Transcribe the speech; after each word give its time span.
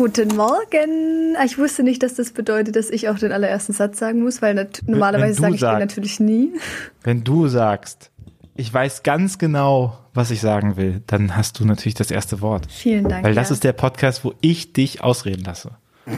Guten 0.00 0.34
Morgen. 0.34 1.36
Ah, 1.36 1.44
Ich 1.44 1.58
wusste 1.58 1.82
nicht, 1.82 2.02
dass 2.02 2.14
das 2.14 2.30
bedeutet, 2.30 2.74
dass 2.74 2.88
ich 2.88 3.10
auch 3.10 3.18
den 3.18 3.32
allerersten 3.32 3.74
Satz 3.74 3.98
sagen 3.98 4.22
muss, 4.22 4.40
weil 4.40 4.70
normalerweise 4.86 5.42
sage 5.42 5.54
ich 5.56 5.60
den 5.60 5.66
sagst. 5.66 5.80
natürlich 5.80 6.20
nie. 6.20 6.54
Wenn 7.02 7.22
du 7.22 7.48
sagst, 7.48 8.10
ich 8.56 8.72
weiß 8.72 9.02
ganz 9.02 9.36
genau, 9.36 9.98
was 10.14 10.30
ich 10.30 10.40
sagen 10.40 10.78
will, 10.78 11.02
dann 11.06 11.36
hast 11.36 11.60
du 11.60 11.66
natürlich 11.66 11.96
das 11.96 12.10
erste 12.10 12.40
Wort. 12.40 12.66
Vielen 12.70 13.10
Dank. 13.10 13.26
Weil 13.26 13.34
das 13.34 13.50
ja. 13.50 13.52
ist 13.52 13.62
der 13.62 13.74
Podcast, 13.74 14.24
wo 14.24 14.32
ich 14.40 14.72
dich 14.72 15.04
ausreden 15.04 15.44
lasse. 15.44 15.72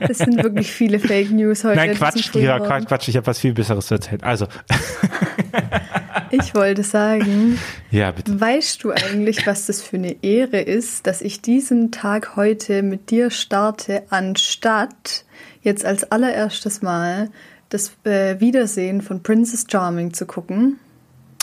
das 0.00 0.18
sind 0.18 0.42
wirklich 0.42 0.70
viele 0.72 0.98
Fake 0.98 1.30
News 1.30 1.64
heute. 1.64 1.76
Nein, 1.76 1.90
in 1.90 1.96
Quatsch, 1.96 2.32
Kira. 2.32 2.60
Quatsch, 2.60 2.86
Quatsch, 2.86 3.08
ich 3.08 3.16
habe 3.16 3.26
was 3.26 3.38
viel 3.38 3.52
Besseres 3.54 3.86
zu 3.86 3.94
erzählen. 3.94 4.22
Also, 4.22 4.46
Ich 6.30 6.54
wollte 6.54 6.82
sagen, 6.82 7.58
ja, 7.90 8.10
bitte. 8.10 8.40
weißt 8.40 8.82
du 8.82 8.90
eigentlich, 8.90 9.46
was 9.46 9.66
das 9.66 9.82
für 9.82 9.96
eine 9.96 10.16
Ehre 10.22 10.60
ist, 10.60 11.06
dass 11.06 11.20
ich 11.22 11.42
diesen 11.42 11.92
Tag 11.92 12.34
heute 12.34 12.82
mit 12.82 13.10
dir 13.10 13.30
starte, 13.30 14.02
anstatt 14.10 15.24
jetzt 15.62 15.84
als 15.84 16.10
allererstes 16.10 16.82
Mal 16.82 17.30
das 17.68 17.92
äh, 18.04 18.40
Wiedersehen 18.40 19.00
von 19.00 19.22
Princess 19.22 19.66
Charming 19.70 20.12
zu 20.12 20.26
gucken? 20.26 20.78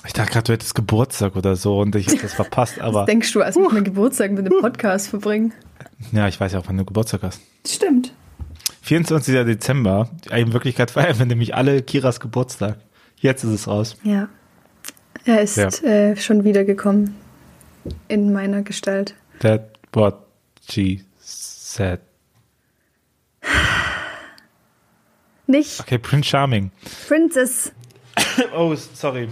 Ich 0.05 0.13
dachte 0.13 0.31
gerade, 0.31 0.43
du 0.45 0.53
hättest 0.53 0.75
Geburtstag 0.75 1.35
oder 1.35 1.55
so 1.55 1.79
und 1.79 1.95
ich 1.95 2.07
habe 2.07 2.17
das 2.17 2.33
verpasst, 2.33 2.79
aber 2.81 3.01
Was 3.01 3.05
denkst 3.05 3.31
du, 3.31 3.41
als 3.41 3.55
ich 3.55 3.61
meinen 3.71 3.83
Geburtstag 3.83 4.31
mit 4.31 4.45
dem 4.45 4.59
Podcast 4.59 5.07
verbringen? 5.07 5.53
ja, 6.11 6.27
ich 6.27 6.39
weiß 6.39 6.53
ja 6.53 6.59
auch, 6.59 6.63
wann 6.67 6.77
du 6.77 6.85
Geburtstag 6.85 7.21
hast. 7.23 7.39
Stimmt. 7.65 8.13
24. 8.81 9.33
Dezember, 9.45 10.09
in 10.35 10.53
Wirklichkeit 10.53 10.91
feiern 10.91 11.17
wir 11.19 11.25
nämlich 11.25 11.55
alle 11.55 11.81
Kiras 11.81 12.19
Geburtstag. 12.19 12.77
Jetzt 13.17 13.43
ist 13.43 13.51
es 13.51 13.67
raus. 13.67 13.97
Ja. 14.03 14.27
Er 15.25 15.41
ist 15.41 15.57
Ja. 15.57 15.67
äh, 15.87 16.15
schon 16.17 16.43
wiedergekommen 16.43 17.15
in 18.07 18.33
meiner 18.33 18.63
Gestalt. 18.63 19.13
That 19.39 19.77
what 19.93 20.25
she 20.69 21.03
said. 21.19 21.99
Nicht 25.47 25.79
Okay, 25.81 25.97
Prince 25.97 26.29
Charming. 26.29 26.71
Princess. 27.07 27.71
Oh, 28.55 28.73
sorry. 28.75 29.27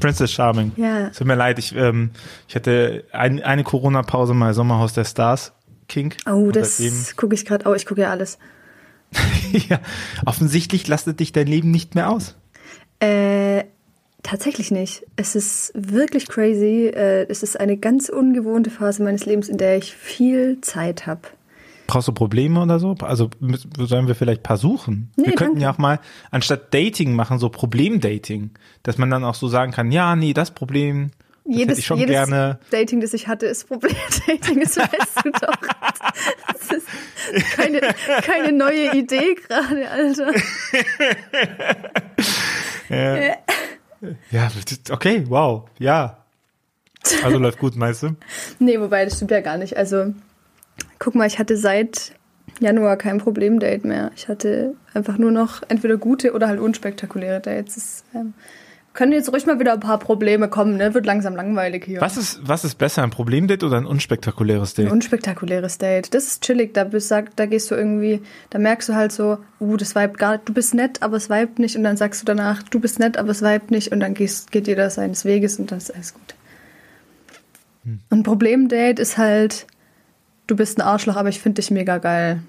Princess 0.00 0.32
Charming. 0.32 0.72
Ja. 0.76 1.10
Tut 1.10 1.26
mir 1.26 1.34
leid, 1.36 1.58
ich, 1.58 1.74
ähm, 1.74 2.10
ich 2.48 2.54
hatte 2.56 3.04
ein, 3.12 3.42
eine 3.42 3.64
Corona-Pause 3.64 4.34
mal 4.34 4.54
Sommerhaus 4.54 4.92
der 4.92 5.04
Stars 5.04 5.52
King. 5.88 6.14
Oh, 6.26 6.50
das 6.50 6.80
gucke 7.16 7.34
ich 7.34 7.44
gerade. 7.44 7.68
Oh, 7.68 7.74
ich 7.74 7.86
gucke 7.86 8.00
ja 8.02 8.10
alles. 8.10 8.38
ja, 9.68 9.80
offensichtlich 10.26 10.86
lastet 10.88 11.20
dich 11.20 11.32
dein 11.32 11.46
Leben 11.46 11.70
nicht 11.70 11.94
mehr 11.94 12.10
aus. 12.10 12.36
Äh, 13.00 13.64
tatsächlich 14.22 14.70
nicht. 14.70 15.04
Es 15.16 15.34
ist 15.34 15.72
wirklich 15.74 16.28
crazy. 16.28 16.86
Äh, 16.86 17.26
es 17.28 17.42
ist 17.42 17.58
eine 17.58 17.76
ganz 17.76 18.08
ungewohnte 18.08 18.70
Phase 18.70 19.02
meines 19.02 19.26
Lebens, 19.26 19.48
in 19.48 19.58
der 19.58 19.76
ich 19.78 19.94
viel 19.94 20.60
Zeit 20.60 21.06
habe. 21.06 21.22
Brauchst 21.86 22.06
du 22.06 22.12
Probleme 22.12 22.62
oder 22.62 22.78
so? 22.78 22.94
Also 23.00 23.30
sollen 23.76 24.06
wir 24.06 24.14
vielleicht 24.14 24.42
ein 24.42 24.44
paar 24.44 24.56
suchen? 24.56 25.10
Nee, 25.16 25.26
wir 25.26 25.32
könnten 25.32 25.54
danke. 25.54 25.62
ja 25.62 25.72
auch 25.72 25.78
mal 25.78 25.98
anstatt 26.30 26.72
Dating 26.72 27.14
machen, 27.14 27.40
so 27.40 27.48
Problemdating. 27.48 28.50
Dass 28.84 28.96
man 28.96 29.10
dann 29.10 29.24
auch 29.24 29.34
so 29.34 29.48
sagen 29.48 29.72
kann, 29.72 29.90
ja, 29.90 30.14
nee, 30.14 30.32
das 30.32 30.52
Problem, 30.52 31.10
das 31.44 31.78
ich 31.78 31.86
schon 31.86 31.98
jedes 31.98 32.14
gerne. 32.14 32.58
Dating, 32.70 33.00
das 33.00 33.12
ich 33.14 33.28
hatte, 33.28 33.46
ist 33.46 33.68
Problem-Dating. 33.68 34.60
Das 34.64 34.76
weißt 34.76 35.24
du 35.24 35.30
doch. 35.30 35.56
Das 36.46 36.70
ist 37.32 37.50
keine, 37.52 37.80
keine 38.22 38.52
neue 38.52 38.92
Idee 38.92 39.34
gerade, 39.34 39.88
Alter. 39.90 40.32
Ja, 44.30 44.50
okay, 44.90 45.24
wow, 45.28 45.68
ja. 45.78 46.24
Also 47.22 47.38
läuft 47.38 47.58
gut, 47.58 47.76
meinst 47.76 48.02
du? 48.02 48.16
Nee, 48.58 48.80
wobei, 48.80 49.04
das 49.04 49.16
stimmt 49.16 49.30
ja 49.30 49.40
gar 49.40 49.56
nicht. 49.56 49.76
Also, 49.76 50.14
guck 50.98 51.14
mal, 51.14 51.26
ich 51.26 51.38
hatte 51.38 51.56
seit 51.56 52.12
Januar 52.60 52.96
kein 52.96 53.18
Problem-Date 53.18 53.84
mehr. 53.84 54.10
Ich 54.16 54.28
hatte 54.28 54.74
einfach 54.92 55.16
nur 55.18 55.30
noch 55.30 55.62
entweder 55.68 55.96
gute 55.96 56.32
oder 56.32 56.48
halt 56.48 56.60
unspektakuläre 56.60 57.40
Dates. 57.40 57.76
Es, 57.76 58.04
ähm, 58.14 58.34
können 59.00 59.12
jetzt 59.12 59.32
ruhig 59.32 59.46
mal 59.46 59.58
wieder 59.58 59.72
ein 59.72 59.80
paar 59.80 59.98
Probleme 59.98 60.48
kommen, 60.48 60.76
ne? 60.76 60.92
Wird 60.92 61.06
langsam 61.06 61.34
langweilig 61.34 61.86
hier. 61.86 62.02
Was 62.02 62.18
ist, 62.18 62.38
was 62.42 62.66
ist 62.66 62.74
besser, 62.74 63.02
ein 63.02 63.08
Problemdate 63.08 63.64
oder 63.64 63.78
ein 63.78 63.86
unspektakuläres 63.86 64.76
Ein 64.76 64.84
Date? 64.84 64.92
unspektakuläres 64.92 65.78
Date. 65.78 66.12
Das 66.12 66.24
ist 66.26 66.42
chillig. 66.42 66.74
Da, 66.74 66.84
bist, 66.84 67.08
sag- 67.08 67.34
da 67.34 67.46
gehst 67.46 67.70
du 67.70 67.76
irgendwie, 67.76 68.20
da 68.50 68.58
merkst 68.58 68.90
du 68.90 68.94
halt 68.94 69.12
so, 69.12 69.38
uh, 69.58 69.78
das 69.78 69.94
vibet 69.94 70.18
gar 70.18 70.36
Du 70.36 70.52
bist 70.52 70.74
nett, 70.74 71.02
aber 71.02 71.16
es 71.16 71.30
vibet 71.30 71.58
nicht. 71.58 71.76
Und 71.76 71.84
dann 71.84 71.96
sagst 71.96 72.20
du 72.20 72.26
danach, 72.26 72.62
du 72.62 72.78
bist 72.78 72.98
nett, 72.98 73.16
aber 73.16 73.30
es 73.30 73.40
vibet 73.40 73.70
nicht. 73.70 73.90
Und 73.90 74.00
dann 74.00 74.12
gehst, 74.12 74.52
geht 74.52 74.66
jeder 74.66 74.90
seines 74.90 75.24
Weges 75.24 75.58
und 75.58 75.70
dann 75.70 75.78
ist 75.78 75.94
alles 75.94 76.12
gut. 76.12 76.34
Hm. 77.84 78.00
Ein 78.10 78.22
Problemdate 78.22 79.00
ist 79.00 79.16
halt, 79.16 79.66
du 80.46 80.56
bist 80.56 80.76
ein 80.76 80.82
Arschloch, 80.82 81.16
aber 81.16 81.30
ich 81.30 81.40
finde 81.40 81.62
dich 81.62 81.70
mega 81.70 81.96
geil. 81.96 82.42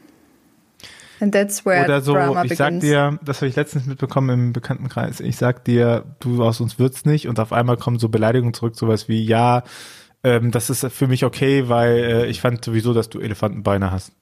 And 1.22 1.34
that's 1.34 1.66
where 1.66 1.86
Oder 1.86 2.02
so, 2.02 2.14
drama 2.14 2.44
ich 2.44 2.56
sag 2.56 2.70
begins. 2.70 2.84
dir, 2.84 3.20
das 3.24 3.38
habe 3.38 3.48
ich 3.48 3.56
letztens 3.56 3.86
mitbekommen 3.86 4.30
im 4.32 4.54
Bekanntenkreis, 4.54 5.20
ich 5.20 5.38
sag 5.38 5.64
dir, 5.66 6.04
du 6.20 6.44
aus 6.44 6.60
uns 6.60 6.80
wird's 6.80 7.06
nicht 7.06 7.28
und 7.28 7.40
auf 7.40 7.54
einmal 7.54 7.78
kommen 7.78 8.00
so 8.00 8.10
Beleidigungen 8.10 8.56
zurück, 8.56 8.76
sowas 8.76 9.08
wie, 9.08 9.24
ja, 9.24 9.64
ähm, 10.24 10.52
das 10.52 10.72
ist 10.72 10.86
für 10.92 11.08
mich 11.08 11.24
okay, 11.24 11.70
weil 11.70 11.98
äh, 11.98 12.26
ich 12.26 12.42
fand 12.42 12.66
sowieso, 12.66 12.94
dass 12.94 13.10
du 13.10 13.20
Elefantenbeine 13.20 13.92
hast. 13.92 14.14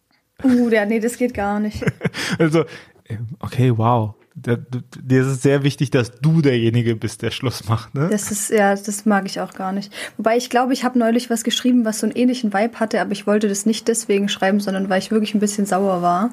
Uh, 0.43 0.69
ja, 0.69 0.85
nee, 0.85 0.99
das 0.99 1.17
geht 1.17 1.33
gar 1.33 1.59
nicht. 1.59 1.83
Also, 2.37 2.61
äh, 3.05 3.17
okay, 3.39 3.77
wow. 3.77 4.15
Dir 4.35 5.21
ist 5.21 5.27
es 5.27 5.41
sehr 5.41 5.63
wichtig, 5.63 5.91
dass 5.91 6.11
du 6.21 6.41
derjenige 6.41 6.95
bist, 6.95 7.21
der 7.21 7.31
Schluss 7.31 7.67
macht, 7.67 7.93
ne? 7.93 8.07
Das 8.09 8.31
ist, 8.31 8.49
ja, 8.49 8.73
das 8.73 9.05
mag 9.05 9.25
ich 9.25 9.41
auch 9.41 9.53
gar 9.53 9.73
nicht. 9.73 9.91
Wobei 10.15 10.37
ich 10.37 10.49
glaube, 10.49 10.71
ich 10.71 10.85
habe 10.85 10.97
neulich 10.97 11.29
was 11.29 11.43
geschrieben, 11.43 11.83
was 11.83 11.99
so 11.99 12.05
einen 12.05 12.15
ähnlichen 12.15 12.53
Vibe 12.53 12.79
hatte, 12.79 13.01
aber 13.01 13.11
ich 13.11 13.27
wollte 13.27 13.49
das 13.49 13.65
nicht 13.65 13.89
deswegen 13.89 14.29
schreiben, 14.29 14.61
sondern 14.61 14.89
weil 14.89 14.99
ich 14.99 15.11
wirklich 15.11 15.33
ein 15.33 15.41
bisschen 15.41 15.65
sauer 15.65 16.01
war. 16.01 16.29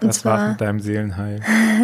Und 0.00 0.08
war's 0.08 0.18
zwar, 0.18 0.48
mit 0.50 0.60
deinem 0.60 0.80
Seelenheil. 0.80 1.40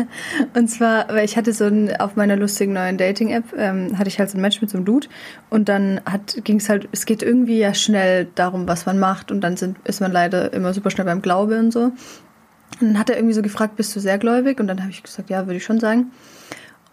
und 0.54 0.68
zwar, 0.68 1.08
weil 1.08 1.24
ich 1.24 1.36
hatte 1.36 1.52
so 1.52 1.64
ein, 1.64 1.96
auf 1.96 2.16
meiner 2.16 2.36
lustigen 2.36 2.72
neuen 2.72 2.96
Dating-App, 2.96 3.44
ähm, 3.56 3.98
hatte 3.98 4.08
ich 4.08 4.18
halt 4.18 4.30
so 4.30 4.38
ein 4.38 4.40
Match 4.40 4.60
mit 4.60 4.70
so 4.70 4.76
einem 4.76 4.84
Dude 4.84 5.08
und 5.50 5.68
dann 5.68 6.00
ging 6.44 6.58
es 6.58 6.68
halt, 6.68 6.88
es 6.92 7.06
geht 7.06 7.22
irgendwie 7.22 7.58
ja 7.58 7.74
schnell 7.74 8.28
darum, 8.34 8.68
was 8.68 8.86
man 8.86 8.98
macht 8.98 9.30
und 9.32 9.40
dann 9.40 9.56
sind, 9.56 9.76
ist 9.84 10.00
man 10.00 10.12
leider 10.12 10.52
immer 10.52 10.72
super 10.72 10.90
schnell 10.90 11.06
beim 11.06 11.22
Glaube 11.22 11.58
und 11.58 11.72
so. 11.72 11.92
Und 12.80 12.88
dann 12.88 12.98
hat 12.98 13.10
er 13.10 13.16
irgendwie 13.16 13.34
so 13.34 13.42
gefragt, 13.42 13.76
bist 13.76 13.94
du 13.94 14.00
sehr 14.00 14.18
gläubig? 14.18 14.58
Und 14.58 14.66
dann 14.66 14.80
habe 14.80 14.90
ich 14.90 15.02
gesagt, 15.02 15.30
ja, 15.30 15.46
würde 15.46 15.56
ich 15.56 15.64
schon 15.64 15.80
sagen. 15.80 16.10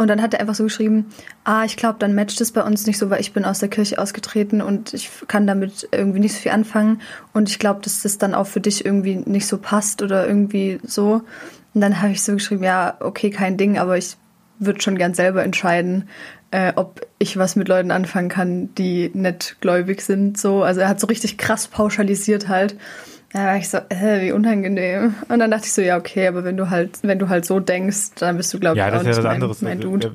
Und 0.01 0.07
dann 0.07 0.19
hat 0.19 0.33
er 0.33 0.39
einfach 0.39 0.55
so 0.55 0.63
geschrieben, 0.63 1.05
ah, 1.43 1.63
ich 1.63 1.77
glaube, 1.77 1.99
dann 1.99 2.15
matcht 2.15 2.41
es 2.41 2.51
bei 2.51 2.63
uns 2.63 2.87
nicht 2.87 2.97
so, 2.97 3.11
weil 3.11 3.21
ich 3.21 3.33
bin 3.33 3.45
aus 3.45 3.59
der 3.59 3.69
Kirche 3.69 3.99
ausgetreten 3.99 4.59
und 4.63 4.95
ich 4.95 5.11
kann 5.27 5.45
damit 5.45 5.87
irgendwie 5.91 6.19
nicht 6.19 6.33
so 6.33 6.39
viel 6.39 6.53
anfangen. 6.53 7.01
Und 7.33 7.49
ich 7.49 7.59
glaube, 7.59 7.81
dass 7.83 8.01
das 8.01 8.17
dann 8.17 8.33
auch 8.33 8.47
für 8.47 8.61
dich 8.61 8.83
irgendwie 8.83 9.17
nicht 9.17 9.45
so 9.45 9.59
passt 9.59 10.01
oder 10.01 10.27
irgendwie 10.27 10.79
so. 10.83 11.21
Und 11.75 11.81
dann 11.81 12.01
habe 12.01 12.13
ich 12.13 12.23
so 12.23 12.33
geschrieben, 12.33 12.63
ja, 12.63 12.97
okay, 12.99 13.29
kein 13.29 13.57
Ding, 13.57 13.77
aber 13.77 13.95
ich 13.95 14.17
würde 14.57 14.81
schon 14.81 14.97
gern 14.97 15.13
selber 15.13 15.43
entscheiden, 15.43 16.09
äh, 16.49 16.73
ob 16.75 17.05
ich 17.19 17.37
was 17.37 17.55
mit 17.55 17.67
Leuten 17.67 17.91
anfangen 17.91 18.29
kann, 18.29 18.73
die 18.73 19.11
nicht 19.13 19.57
gläubig 19.61 20.01
sind. 20.01 20.35
So, 20.35 20.63
also 20.63 20.81
er 20.81 20.89
hat 20.89 20.99
so 20.99 21.05
richtig 21.05 21.37
krass 21.37 21.67
pauschalisiert 21.67 22.47
halt. 22.47 22.75
Da 23.33 23.45
war 23.45 23.57
ich 23.57 23.69
so, 23.69 23.77
äh, 23.89 24.21
wie 24.21 24.31
unangenehm. 24.33 25.15
Und 25.29 25.39
dann 25.39 25.51
dachte 25.51 25.65
ich 25.65 25.73
so, 25.73 25.81
ja, 25.81 25.97
okay, 25.97 26.27
aber 26.27 26.43
wenn 26.43 26.57
du 26.57 26.69
halt, 26.69 26.99
wenn 27.03 27.17
du 27.19 27.29
halt 27.29 27.45
so 27.45 27.59
denkst, 27.59 28.11
dann 28.19 28.35
bist 28.37 28.53
du, 28.53 28.59
glaube 28.59 28.75
ich, 28.75 28.79
Ja, 28.79 28.87
auch 28.89 28.91
das 28.91 29.03
nicht 29.03 29.09
wäre 29.15 29.17
was 29.19 29.23
mein, 29.23 29.33
anderes. 29.35 29.61
mein 29.61 29.79
Dude. 29.79 30.11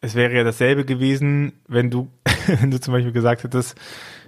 Es 0.00 0.14
wäre 0.14 0.34
ja 0.34 0.44
dasselbe 0.44 0.84
gewesen, 0.84 1.52
wenn 1.66 1.90
du, 1.90 2.08
wenn 2.46 2.70
du 2.70 2.78
zum 2.80 2.92
Beispiel 2.92 3.12
gesagt 3.12 3.42
hättest, 3.42 3.76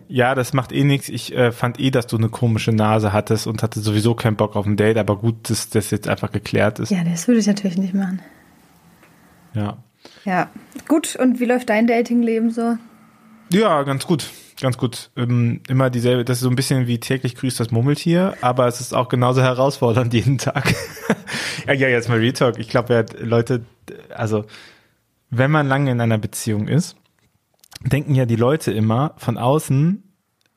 ja, 0.08 0.34
das 0.34 0.52
macht 0.52 0.72
eh 0.72 0.84
nichts. 0.84 1.08
Ich 1.08 1.34
äh, 1.36 1.52
fand 1.52 1.78
eh, 1.80 1.90
dass 1.90 2.06
du 2.06 2.16
eine 2.16 2.28
komische 2.28 2.72
Nase 2.72 3.12
hattest 3.12 3.46
und 3.46 3.62
hatte 3.62 3.80
sowieso 3.80 4.14
keinen 4.14 4.36
Bock 4.36 4.56
auf 4.56 4.64
ein 4.66 4.76
Date, 4.76 4.98
aber 4.98 5.16
gut, 5.16 5.50
dass 5.50 5.68
das 5.68 5.90
jetzt 5.90 6.08
einfach 6.08 6.30
geklärt 6.32 6.78
ist. 6.78 6.90
Ja, 6.90 7.02
das 7.04 7.26
würde 7.28 7.40
ich 7.40 7.46
natürlich 7.46 7.76
nicht 7.76 7.94
machen. 7.94 8.20
Ja. 9.54 9.78
Ja. 10.24 10.48
Gut, 10.88 11.16
und 11.16 11.40
wie 11.40 11.44
läuft 11.44 11.68
dein 11.70 11.86
Datingleben 11.86 12.50
so? 12.50 12.76
Ja, 13.52 13.82
ganz 13.82 14.06
gut. 14.06 14.28
Ganz 14.60 14.78
gut. 14.78 15.10
Ähm, 15.16 15.60
immer 15.68 15.90
dieselbe, 15.90 16.24
das 16.24 16.38
ist 16.38 16.44
so 16.44 16.50
ein 16.50 16.56
bisschen 16.56 16.86
wie 16.86 16.98
täglich 16.98 17.34
grüßt 17.34 17.60
das 17.60 17.70
Murmeltier, 17.70 18.36
aber 18.40 18.66
es 18.66 18.80
ist 18.80 18.94
auch 18.94 19.08
genauso 19.08 19.42
herausfordernd 19.42 20.14
jeden 20.14 20.38
Tag. 20.38 20.74
ja, 21.66 21.74
ja, 21.74 21.88
jetzt 21.88 22.08
mal 22.08 22.18
Retalk. 22.18 22.58
Ich 22.58 22.68
glaube, 22.68 23.04
Leute, 23.20 23.64
also 24.14 24.44
wenn 25.30 25.50
man 25.50 25.68
lange 25.68 25.90
in 25.90 26.00
einer 26.00 26.18
Beziehung 26.18 26.68
ist, 26.68 26.96
denken 27.84 28.14
ja 28.14 28.24
die 28.24 28.36
Leute 28.36 28.72
immer 28.72 29.14
von 29.18 29.36
außen, 29.36 30.02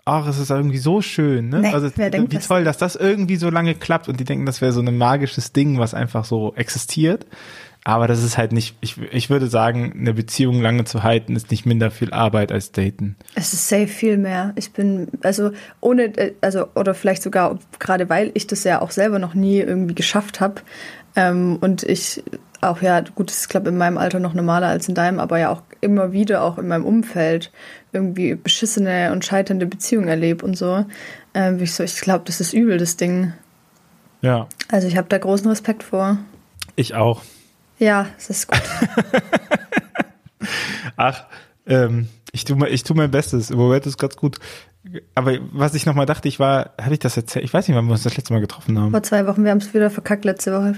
ach, 0.06 0.28
es 0.28 0.40
ist 0.40 0.50
irgendwie 0.50 0.78
so 0.78 1.02
schön, 1.02 1.50
ne? 1.50 1.60
Nee, 1.60 1.74
also 1.74 1.90
denkt 1.90 2.32
wie 2.32 2.40
toll, 2.40 2.64
dass 2.64 2.78
das 2.78 2.96
irgendwie 2.96 3.36
so 3.36 3.50
lange 3.50 3.76
klappt 3.76 4.08
und 4.08 4.20
die 4.20 4.24
denken, 4.24 4.46
das 4.46 4.62
wäre 4.62 4.72
so 4.72 4.82
ein 4.82 4.98
magisches 4.98 5.54
Ding, 5.54 5.78
was 5.78 5.94
einfach 5.94 6.26
so 6.26 6.54
existiert. 6.56 7.26
Aber 7.86 8.08
das 8.08 8.24
ist 8.24 8.38
halt 8.38 8.52
nicht, 8.52 8.76
ich, 8.82 8.98
ich 9.12 9.30
würde 9.30 9.48
sagen, 9.48 9.94
eine 9.98 10.14
Beziehung 10.14 10.62
lange 10.62 10.84
zu 10.84 11.04
halten, 11.04 11.36
ist 11.36 11.50
nicht 11.50 11.66
minder 11.66 11.92
viel 11.92 12.12
Arbeit 12.12 12.52
als 12.52 12.72
daten. 12.72 13.16
Es 13.36 13.54
ist 13.54 13.70
safe 13.70 13.88
viel 13.88 14.18
mehr. 14.18 14.52
Ich 14.56 14.74
bin, 14.74 15.08
also 15.24 15.52
ohne, 15.80 16.04
äh, 16.18 16.34
also, 16.42 16.68
oder 16.76 16.94
vielleicht 16.94 17.24
sogar 17.24 17.58
gerade 17.80 18.10
weil 18.10 18.32
ich 18.34 18.48
das 18.48 18.64
ja 18.64 18.82
auch 18.82 18.92
selber 18.92 19.18
noch 19.18 19.34
nie 19.34 19.60
irgendwie 19.60 19.96
geschafft 19.96 20.42
habe. 20.42 20.62
Ähm, 21.16 21.58
und 21.62 21.84
ich 21.84 22.22
auch, 22.62 22.82
ja, 22.82 23.00
gut, 23.00 23.30
das 23.30 23.40
ist, 23.40 23.50
glaube 23.50 23.70
in 23.70 23.78
meinem 23.78 23.98
Alter 23.98 24.20
noch 24.20 24.34
normaler 24.34 24.68
als 24.68 24.90
in 24.90 24.96
deinem, 24.96 25.20
aber 25.20 25.40
ja 25.40 25.50
auch 25.50 25.64
immer 25.82 26.12
wieder, 26.12 26.44
auch 26.44 26.58
in 26.58 26.68
meinem 26.68 26.86
Umfeld, 26.86 27.52
irgendwie 27.94 28.36
beschissene 28.36 29.12
und 29.14 29.24
scheiternde 29.24 29.66
Beziehungen 29.66 30.10
erlebe 30.10 30.46
und 30.46 30.58
so. 30.58 30.86
Ähm, 31.34 31.62
ich 31.62 31.74
so, 31.74 31.84
ich 31.84 32.02
glaube, 32.02 32.26
das 32.26 32.42
ist 32.42 32.54
übel, 32.54 32.78
das 32.78 32.98
Ding. 32.98 33.34
Ja. 34.22 34.48
Also 34.70 34.88
ich 34.88 34.98
habe 34.98 35.08
da 35.08 35.18
großen 35.18 35.48
Respekt 35.48 35.84
vor. 35.84 36.18
Ich 36.76 36.94
auch. 36.96 37.24
Ja, 37.80 38.08
es 38.18 38.30
ist 38.30 38.48
gut. 38.48 38.62
Ach, 40.98 41.26
ähm, 41.66 42.10
ich 42.32 42.44
tue 42.46 42.68
ich 42.68 42.84
tu 42.84 42.94
mein 42.94 43.10
Bestes. 43.10 43.50
Im 43.50 43.58
Moment 43.58 43.86
ist 43.86 43.98
ganz 43.98 44.16
gut. 44.16 44.38
Aber 45.16 45.38
was 45.52 45.74
ich 45.74 45.86
nochmal 45.86 46.06
dachte, 46.06 46.28
ich 46.28 46.40
war, 46.40 46.74
habe 46.80 46.94
ich 46.94 47.00
das 47.00 47.18
erzählt? 47.18 47.46
Ich 47.46 47.54
weiß 47.54 47.68
nicht, 47.68 47.76
wann 47.76 47.86
wir 47.86 47.94
uns 47.94 48.04
das 48.04 48.18
letzte 48.18 48.34
Mal 48.34 48.40
getroffen 48.40 48.78
haben. 48.78 48.92
Vor 48.92 49.04
zwei 49.04 49.26
Wochen, 49.28 49.44
wir 49.44 49.52
haben 49.52 49.60
es 49.60 49.74
wieder 49.74 49.90
verkackt 49.90 50.26
letzte 50.26 50.54
Woche. 50.54 50.76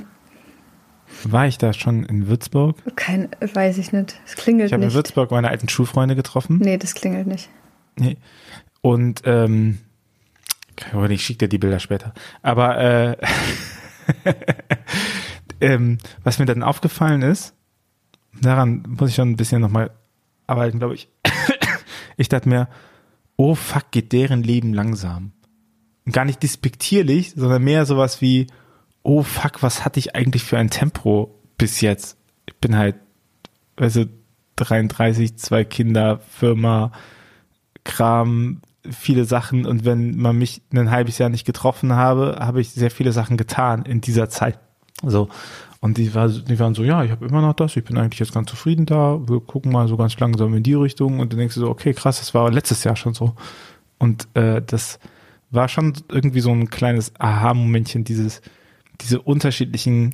War 1.23 1.47
ich 1.47 1.57
da 1.57 1.73
schon 1.73 2.05
in 2.05 2.27
Würzburg? 2.27 2.77
Kein, 2.95 3.29
weiß 3.39 3.77
ich 3.77 3.91
nicht. 3.91 4.19
Es 4.25 4.35
klingelt 4.35 4.67
ich 4.67 4.71
nicht. 4.71 4.71
Ich 4.71 4.73
habe 4.73 4.83
in 4.85 4.93
Würzburg 4.93 5.31
meine 5.31 5.49
alten 5.49 5.69
Schulfreunde 5.69 6.15
getroffen. 6.15 6.57
Nee, 6.57 6.77
das 6.77 6.93
klingelt 6.93 7.27
nicht. 7.27 7.49
Nee. 7.97 8.17
Und 8.81 9.21
ähm, 9.25 9.79
ich 11.09 11.25
schicke 11.25 11.39
dir 11.39 11.49
die 11.49 11.57
Bilder 11.57 11.79
später. 11.79 12.13
Aber 12.41 12.77
äh, 12.79 13.17
ähm, 15.61 15.97
was 16.23 16.39
mir 16.39 16.45
dann 16.45 16.63
aufgefallen 16.63 17.21
ist, 17.21 17.53
daran 18.41 18.83
muss 18.87 19.09
ich 19.09 19.15
schon 19.15 19.31
ein 19.31 19.37
bisschen 19.37 19.61
nochmal 19.61 19.91
arbeiten, 20.47 20.79
glaube 20.79 20.95
ich. 20.95 21.09
ich 22.17 22.29
dachte 22.29 22.49
mir, 22.49 22.67
oh 23.37 23.55
fuck, 23.55 23.91
geht 23.91 24.11
deren 24.11 24.43
Leben 24.43 24.73
langsam. 24.73 25.31
Gar 26.11 26.25
nicht 26.25 26.43
despektierlich, 26.43 27.33
sondern 27.35 27.63
mehr 27.63 27.85
sowas 27.85 28.21
wie, 28.21 28.47
oh 29.03 29.23
fuck, 29.23 29.63
was 29.63 29.85
hatte 29.85 29.99
ich 29.99 30.15
eigentlich 30.15 30.43
für 30.43 30.57
ein 30.57 30.69
Tempo 30.69 31.39
bis 31.57 31.81
jetzt? 31.81 32.17
Ich 32.47 32.55
bin 32.55 32.75
halt, 32.75 32.95
also 33.75 34.05
33, 34.57 35.37
zwei 35.37 35.63
Kinder, 35.63 36.19
Firma, 36.19 36.91
Kram, 37.83 38.61
viele 38.89 39.25
Sachen 39.25 39.65
und 39.65 39.85
wenn 39.85 40.17
man 40.17 40.37
mich 40.37 40.61
ein 40.73 40.91
halbes 40.91 41.17
Jahr 41.17 41.29
nicht 41.29 41.45
getroffen 41.45 41.93
habe, 41.93 42.37
habe 42.39 42.61
ich 42.61 42.71
sehr 42.71 42.91
viele 42.91 43.11
Sachen 43.11 43.37
getan 43.37 43.85
in 43.85 44.01
dieser 44.01 44.29
Zeit. 44.29 44.59
So. 45.03 45.29
Und 45.79 45.97
die, 45.97 46.13
war, 46.13 46.29
die 46.29 46.59
waren 46.59 46.75
so, 46.75 46.83
ja, 46.83 47.03
ich 47.03 47.09
habe 47.09 47.25
immer 47.25 47.41
noch 47.41 47.53
das, 47.53 47.75
ich 47.75 47.83
bin 47.83 47.97
eigentlich 47.97 48.19
jetzt 48.19 48.33
ganz 48.33 48.49
zufrieden 48.49 48.85
da, 48.85 49.19
wir 49.27 49.39
gucken 49.39 49.71
mal 49.71 49.87
so 49.87 49.97
ganz 49.97 50.17
langsam 50.19 50.53
in 50.53 50.61
die 50.61 50.75
Richtung 50.75 51.19
und 51.19 51.33
dann 51.33 51.39
denkst 51.39 51.55
du 51.55 51.61
so, 51.61 51.69
okay, 51.69 51.93
krass, 51.93 52.19
das 52.19 52.35
war 52.35 52.51
letztes 52.51 52.83
Jahr 52.83 52.95
schon 52.95 53.15
so. 53.15 53.33
Und 53.97 54.27
äh, 54.35 54.61
das 54.61 54.99
war 55.49 55.67
schon 55.67 55.93
irgendwie 56.09 56.39
so 56.39 56.51
ein 56.51 56.69
kleines 56.69 57.13
Aha-Momentchen, 57.19 58.03
dieses, 58.03 58.41
diese 59.01 59.21
unterschiedlichen 59.21 60.13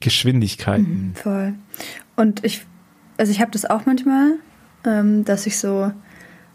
Geschwindigkeiten. 0.00 1.08
Mhm, 1.08 1.14
voll. 1.14 1.54
Und 2.16 2.42
ich, 2.42 2.64
also 3.18 3.30
ich 3.30 3.40
habe 3.42 3.50
das 3.50 3.66
auch 3.66 3.84
manchmal, 3.84 4.38
ähm, 4.86 5.24
dass 5.26 5.46
ich 5.46 5.58
so, 5.58 5.92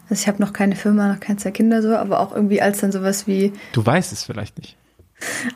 also 0.08 0.20
ich 0.20 0.26
habe 0.26 0.42
noch 0.42 0.52
keine 0.52 0.74
Firma, 0.74 1.06
noch 1.06 1.20
keine 1.20 1.38
zwei 1.38 1.52
Kinder 1.52 1.82
so, 1.82 1.96
aber 1.96 2.18
auch 2.18 2.34
irgendwie 2.34 2.60
als 2.60 2.80
dann 2.80 2.90
sowas 2.90 3.26
wie. 3.28 3.52
Du 3.72 3.84
weißt 3.84 4.12
es 4.12 4.24
vielleicht 4.24 4.58
nicht. 4.58 4.76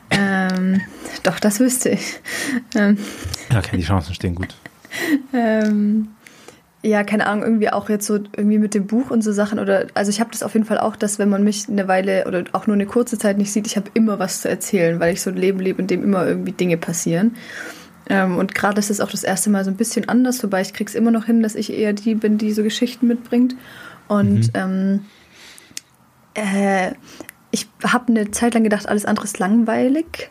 Ähm, 0.09 0.81
doch, 1.23 1.39
das 1.39 1.59
wüsste 1.59 1.89
ich. 1.89 2.19
Ähm, 2.75 2.97
okay, 3.55 3.77
die 3.77 3.83
Chancen 3.83 4.13
stehen 4.13 4.35
gut. 4.35 4.55
ähm, 5.33 6.09
ja, 6.83 7.03
keine 7.03 7.27
Ahnung, 7.27 7.43
irgendwie 7.43 7.69
auch 7.69 7.89
jetzt 7.89 8.05
so 8.05 8.15
irgendwie 8.15 8.59
mit 8.59 8.73
dem 8.73 8.87
Buch 8.87 9.09
und 9.09 9.21
so 9.21 9.31
Sachen 9.31 9.59
oder 9.59 9.87
also 9.93 10.09
ich 10.09 10.19
habe 10.19 10.29
das 10.31 10.43
auf 10.43 10.53
jeden 10.53 10.65
Fall 10.65 10.77
auch, 10.77 10.95
dass 10.95 11.19
wenn 11.19 11.29
man 11.29 11.43
mich 11.43 11.67
eine 11.67 11.87
Weile 11.87 12.25
oder 12.27 12.45
auch 12.53 12.67
nur 12.67 12.75
eine 12.75 12.85
kurze 12.85 13.17
Zeit 13.17 13.37
nicht 13.37 13.51
sieht, 13.51 13.67
ich 13.67 13.75
habe 13.75 13.89
immer 13.93 14.19
was 14.19 14.41
zu 14.41 14.49
erzählen, 14.49 14.99
weil 14.99 15.13
ich 15.13 15.21
so 15.21 15.31
ein 15.31 15.35
Leben 15.35 15.59
lebe, 15.59 15.81
in 15.81 15.87
dem 15.87 16.03
immer 16.03 16.25
irgendwie 16.25 16.51
Dinge 16.51 16.77
passieren. 16.77 17.35
Ähm, 18.09 18.37
und 18.37 18.55
gerade 18.55 18.79
ist 18.79 18.89
es 18.89 19.01
auch 19.01 19.11
das 19.11 19.23
erste 19.23 19.49
Mal 19.49 19.65
so 19.65 19.71
ein 19.71 19.75
bisschen 19.75 20.07
anders, 20.07 20.41
wobei 20.43 20.61
ich 20.61 20.73
krieg's 20.73 20.95
immer 20.95 21.11
noch 21.11 21.25
hin, 21.25 21.43
dass 21.43 21.55
ich 21.55 21.73
eher 21.73 21.93
die 21.93 22.15
bin, 22.15 22.37
die 22.37 22.53
so 22.53 22.63
Geschichten 22.63 23.07
mitbringt. 23.07 23.55
Und 24.07 24.47
mhm. 24.47 24.51
ähm, 24.53 25.05
äh, 26.35 26.91
ich 27.57 27.67
habe 27.91 28.09
eine 28.09 28.31
Zeit 28.31 28.53
lang 28.53 28.63
gedacht, 28.63 28.87
alles 28.87 29.05
andere 29.05 29.25
ist 29.25 29.39
langweilig. 29.39 30.29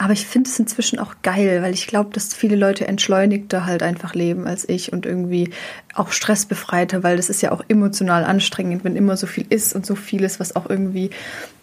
Aber 0.00 0.12
ich 0.12 0.26
finde 0.26 0.48
es 0.48 0.56
inzwischen 0.60 1.00
auch 1.00 1.16
geil, 1.22 1.60
weil 1.60 1.74
ich 1.74 1.88
glaube, 1.88 2.10
dass 2.12 2.32
viele 2.32 2.54
Leute 2.54 2.86
entschleunigter 2.86 3.66
halt 3.66 3.82
einfach 3.82 4.14
leben 4.14 4.46
als 4.46 4.68
ich 4.68 4.92
und 4.92 5.06
irgendwie 5.06 5.50
auch 5.92 6.12
stressbefreiter, 6.12 7.02
weil 7.02 7.16
das 7.16 7.28
ist 7.28 7.42
ja 7.42 7.50
auch 7.50 7.64
emotional 7.66 8.22
anstrengend, 8.24 8.84
wenn 8.84 8.94
immer 8.94 9.16
so 9.16 9.26
viel 9.26 9.44
ist 9.50 9.74
und 9.74 9.84
so 9.84 9.96
vieles, 9.96 10.38
was 10.38 10.54
auch 10.54 10.70
irgendwie 10.70 11.10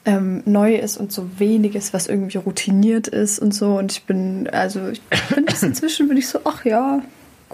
ähm, 0.03 0.43
neu 0.45 0.75
ist 0.75 0.97
und 0.97 1.13
so 1.13 1.29
weniges, 1.39 1.93
was 1.93 2.07
irgendwie 2.07 2.37
routiniert 2.37 3.07
ist 3.07 3.39
und 3.39 3.53
so. 3.53 3.77
Und 3.77 3.93
ich 3.93 4.03
bin, 4.03 4.49
also 4.49 4.89
ich 4.89 5.01
finde 5.33 5.53
es 5.53 5.63
inzwischen, 5.63 6.09
bin 6.09 6.17
ich 6.17 6.27
so, 6.27 6.41
ach 6.43 6.65
ja, 6.65 7.01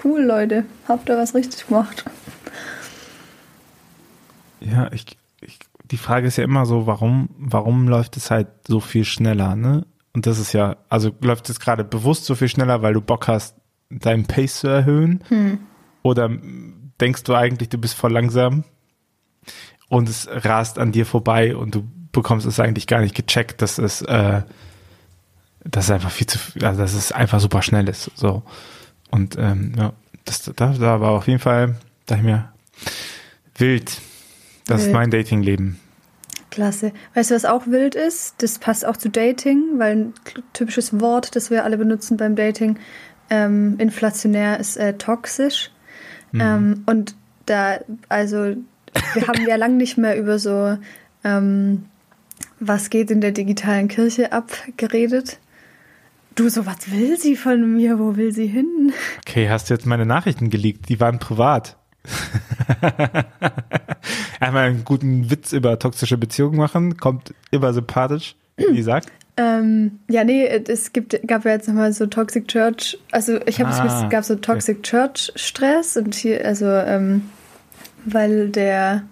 cool, 0.04 0.21
Leute, 0.21 0.65
habt 0.88 1.09
ihr 1.09 1.18
was 1.18 1.36
richtig 1.36 1.68
gemacht. 1.68 2.06
Ja, 4.62 4.89
ich, 4.92 5.06
die 5.91 5.97
Frage 5.97 6.27
ist 6.27 6.38
ja 6.38 6.43
immer 6.43 6.65
so, 6.65 6.88
warum, 6.88 7.29
warum 7.38 7.88
läuft 7.88 8.15
es 8.17 8.31
halt 8.31 8.47
so 8.67 8.79
viel 8.79 9.05
schneller, 9.05 9.55
ne? 9.55 9.85
Und 10.13 10.25
das 10.25 10.39
ist 10.39 10.53
ja, 10.53 10.77
also 10.89 11.11
läuft 11.21 11.49
es 11.49 11.59
gerade 11.59 11.83
bewusst 11.83 12.25
so 12.25 12.35
viel 12.35 12.49
schneller, 12.49 12.81
weil 12.81 12.93
du 12.93 13.01
Bock 13.01 13.27
hast, 13.27 13.55
deinen 13.89 14.25
Pace 14.25 14.59
zu 14.59 14.67
erhöhen? 14.67 15.23
Hm. 15.29 15.59
Oder 16.01 16.29
denkst 16.99 17.23
du 17.23 17.35
eigentlich, 17.35 17.69
du 17.69 17.77
bist 17.77 17.93
voll 17.93 18.11
langsam 18.11 18.63
und 19.89 20.09
es 20.09 20.27
rast 20.29 20.79
an 20.79 20.91
dir 20.91 21.05
vorbei 21.05 21.55
und 21.55 21.75
du 21.75 21.83
bekommst 22.11 22.45
es 22.45 22.59
eigentlich 22.59 22.87
gar 22.87 23.01
nicht 23.01 23.15
gecheckt, 23.15 23.61
dass 23.61 23.77
es, 23.77 24.01
äh, 24.01 24.41
dass 25.63 25.85
es 25.85 25.91
einfach 25.91 26.11
viel 26.11 26.27
zu, 26.27 26.39
also 26.61 26.81
dass 26.81 26.94
es 26.94 27.11
einfach 27.11 27.39
super 27.39 27.61
schnell 27.61 27.87
ist. 27.87 28.11
So. 28.15 28.44
Und 29.09 29.37
ähm, 29.37 29.73
ja, 29.77 29.94
das 30.25 30.44
da, 30.44 30.67
da 30.73 31.01
war 31.01 31.11
auf 31.11 31.27
jeden 31.27 31.39
Fall, 31.39 31.75
da 32.05 32.15
ich 32.15 32.23
mir, 32.23 32.51
wild. 33.55 34.01
Das 34.65 34.79
wild. 34.79 34.87
ist 34.87 34.94
mein 34.94 35.11
Datingleben. 35.11 35.81
Klasse. 36.51 36.92
Weißt 37.15 37.31
du, 37.31 37.36
was 37.36 37.45
auch 37.45 37.65
wild 37.65 37.95
ist? 37.95 38.36
Das 38.44 38.59
passt 38.59 38.86
auch 38.86 38.98
zu 38.98 39.09
Dating, 39.09 39.80
weil 39.80 39.95
ein 39.95 40.13
typisches 40.53 41.00
Wort, 41.00 41.36
das 41.36 41.50
wir 41.50 41.63
alle 41.63 41.77
benutzen 41.77 42.18
beim 42.18 42.36
Dating, 42.36 42.77
ähm, 43.31 43.75
inflationär 43.80 44.59
ist 44.59 44.77
äh, 44.77 44.94
toxisch. 44.98 45.71
Mhm. 46.31 46.42
Ähm, 46.42 46.83
und 46.86 47.15
da, 47.45 47.80
also, 48.09 48.56
wir 49.13 49.27
haben 49.27 49.48
ja 49.48 49.56
lange 49.56 49.75
nicht 49.75 49.98
mehr 49.98 50.19
über 50.19 50.38
so, 50.38 50.77
ähm, 51.24 51.86
was 52.59 52.89
geht 52.89 53.09
in 53.09 53.21
der 53.21 53.31
digitalen 53.31 53.88
Kirche 53.88 54.31
ab, 54.31 54.51
geredet. 54.77 55.39
Du, 56.36 56.47
so 56.50 56.65
was 56.65 56.92
will 56.92 57.18
sie 57.18 57.36
von 57.36 57.75
mir? 57.75 58.00
Wo 58.00 58.15
will 58.15 58.31
sie 58.33 58.47
hin? 58.47 58.94
Okay, 59.19 59.50
hast 59.50 59.69
du 59.69 59.74
jetzt 59.74 59.86
meine 59.86 60.06
Nachrichten 60.06 60.50
geleakt? 60.50 60.88
Die 60.89 61.00
waren 61.00 61.19
privat. 61.19 61.77
Einmal 64.40 64.69
einen 64.69 64.85
guten 64.85 65.30
Witz 65.30 65.54
über 65.54 65.78
toxische 65.80 66.18
Beziehungen 66.18 66.57
machen, 66.57 66.97
kommt 66.97 67.33
immer 67.52 67.73
sympathisch, 67.73 68.35
wie 68.57 68.75
gesagt. 68.75 69.11
Ähm, 69.37 69.99
ja, 70.09 70.23
nee, 70.23 70.45
es 70.45 70.94
gibt, 70.94 71.19
gab 71.25 71.45
ja 71.45 71.52
jetzt 71.52 71.68
nochmal 71.68 71.94
so 71.94 72.06
Toxic 72.06 72.47
Church, 72.47 72.97
also 73.11 73.40
ich 73.45 73.61
habe 73.61 73.69
ah, 73.69 74.04
es 74.04 74.09
gab 74.09 74.23
so 74.23 74.35
Toxic 74.35 74.80
okay. 74.80 74.90
Church 74.90 75.31
Stress 75.35 75.95
und 75.95 76.16
hier, 76.16 76.45
also, 76.45 76.66
ähm, 76.66 77.30
weil 78.04 78.49
der, 78.49 79.04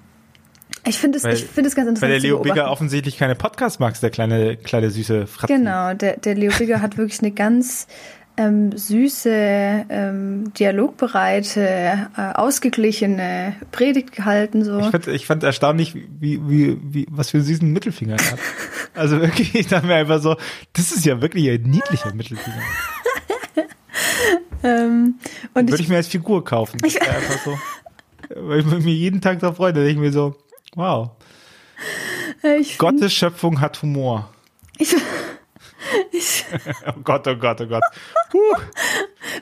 ich 0.86 0.98
finde 0.98 1.20
es, 1.20 1.24
ich 1.24 1.46
finde 1.46 1.70
es 1.70 1.76
ganz 1.76 1.88
interessant. 1.88 2.02
Weil 2.02 2.20
der 2.20 2.30
Leo 2.30 2.40
Bigger 2.40 2.70
offensichtlich 2.70 3.18
keine 3.18 3.36
Podcasts 3.36 3.80
mag, 3.80 4.00
der 4.00 4.10
kleine, 4.10 4.58
kleine 4.58 4.90
süße 4.90 5.26
Fratzen. 5.26 5.58
Genau, 5.58 5.94
der, 5.94 6.18
der 6.18 6.36
Leo 6.36 6.52
Bigger 6.58 6.82
hat 6.82 6.98
wirklich 6.98 7.22
eine 7.22 7.32
ganz 7.32 7.88
ähm, 8.40 8.72
süße, 8.72 9.86
ähm, 9.90 10.54
dialogbereite, 10.54 12.08
äh, 12.16 12.22
ausgeglichene 12.36 13.58
Predigt 13.74 14.14
gehalten. 14.14 14.64
So. 14.64 14.80
Ich, 14.80 14.88
fand, 14.88 15.08
ich 15.08 15.26
fand 15.26 15.44
erstaunlich, 15.44 15.94
wie, 15.94 16.40
wie, 16.48 16.78
wie, 16.82 17.08
was 17.12 17.32
für 17.32 17.38
einen 17.40 17.46
süßen 17.46 17.70
Mittelfinger 17.70 18.16
er 18.16 18.32
hat. 18.32 18.40
also 18.96 19.20
wirklich, 19.20 19.54
ich 19.56 19.68
dachte 19.68 19.88
mir 19.88 19.96
einfach 19.96 20.22
so, 20.22 20.38
das 20.72 20.94
ist 20.94 21.06
ja 21.06 21.22
wirklich 21.22 21.50
ein 21.50 21.64
niedlicher 21.64 22.14
Mittelfinger. 22.14 22.62
ähm, 24.64 25.16
und 25.54 25.70
Würde 25.70 25.76
ich, 25.76 25.82
ich, 25.82 25.90
mir 25.90 25.98
als 25.98 26.08
Figur 26.08 26.46
kaufen. 26.46 26.78
Ich, 26.86 27.02
einfach 27.02 27.44
so. 27.44 27.60
Weil 28.36 28.60
ich 28.60 28.66
mir 28.66 28.94
jeden 28.94 29.20
Tag 29.20 29.40
da 29.40 29.52
freue, 29.52 29.74
da 29.74 29.82
denke 29.82 29.96
ich 29.96 30.00
mir 30.00 30.14
so, 30.14 30.38
wow. 30.76 31.12
Gottes 32.78 33.14
Schöpfung 33.14 33.60
hat 33.60 33.82
Humor. 33.82 34.30
Ich, 34.78 34.96
oh 36.88 37.00
Gott, 37.04 37.28
oh 37.28 37.36
Gott, 37.36 37.62
oh 37.62 37.68
Gott. 37.68 37.84
Puh. 38.32 38.38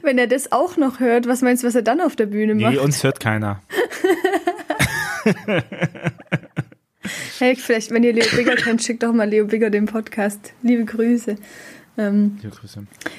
Wenn 0.01 0.17
er 0.17 0.27
das 0.27 0.51
auch 0.51 0.77
noch 0.77 0.99
hört, 0.99 1.27
was 1.27 1.41
meinst 1.41 1.63
du, 1.63 1.67
was 1.67 1.75
er 1.75 1.81
dann 1.81 2.01
auf 2.01 2.15
der 2.15 2.25
Bühne 2.27 2.55
macht? 2.55 2.73
Nee, 2.73 2.79
uns 2.79 3.03
hört 3.03 3.19
keiner. 3.19 3.61
hey, 7.39 7.55
vielleicht, 7.55 7.91
wenn 7.91 8.03
ihr 8.03 8.13
Leo 8.13 8.25
Bigger 8.35 8.55
kennt, 8.55 8.83
schickt 8.83 9.03
doch 9.03 9.13
mal 9.13 9.29
Leo 9.29 9.45
Bigger 9.45 9.69
den 9.69 9.85
Podcast. 9.85 10.53
Liebe 10.61 10.85
Grüße. 10.85 11.37
Ähm, 11.97 12.37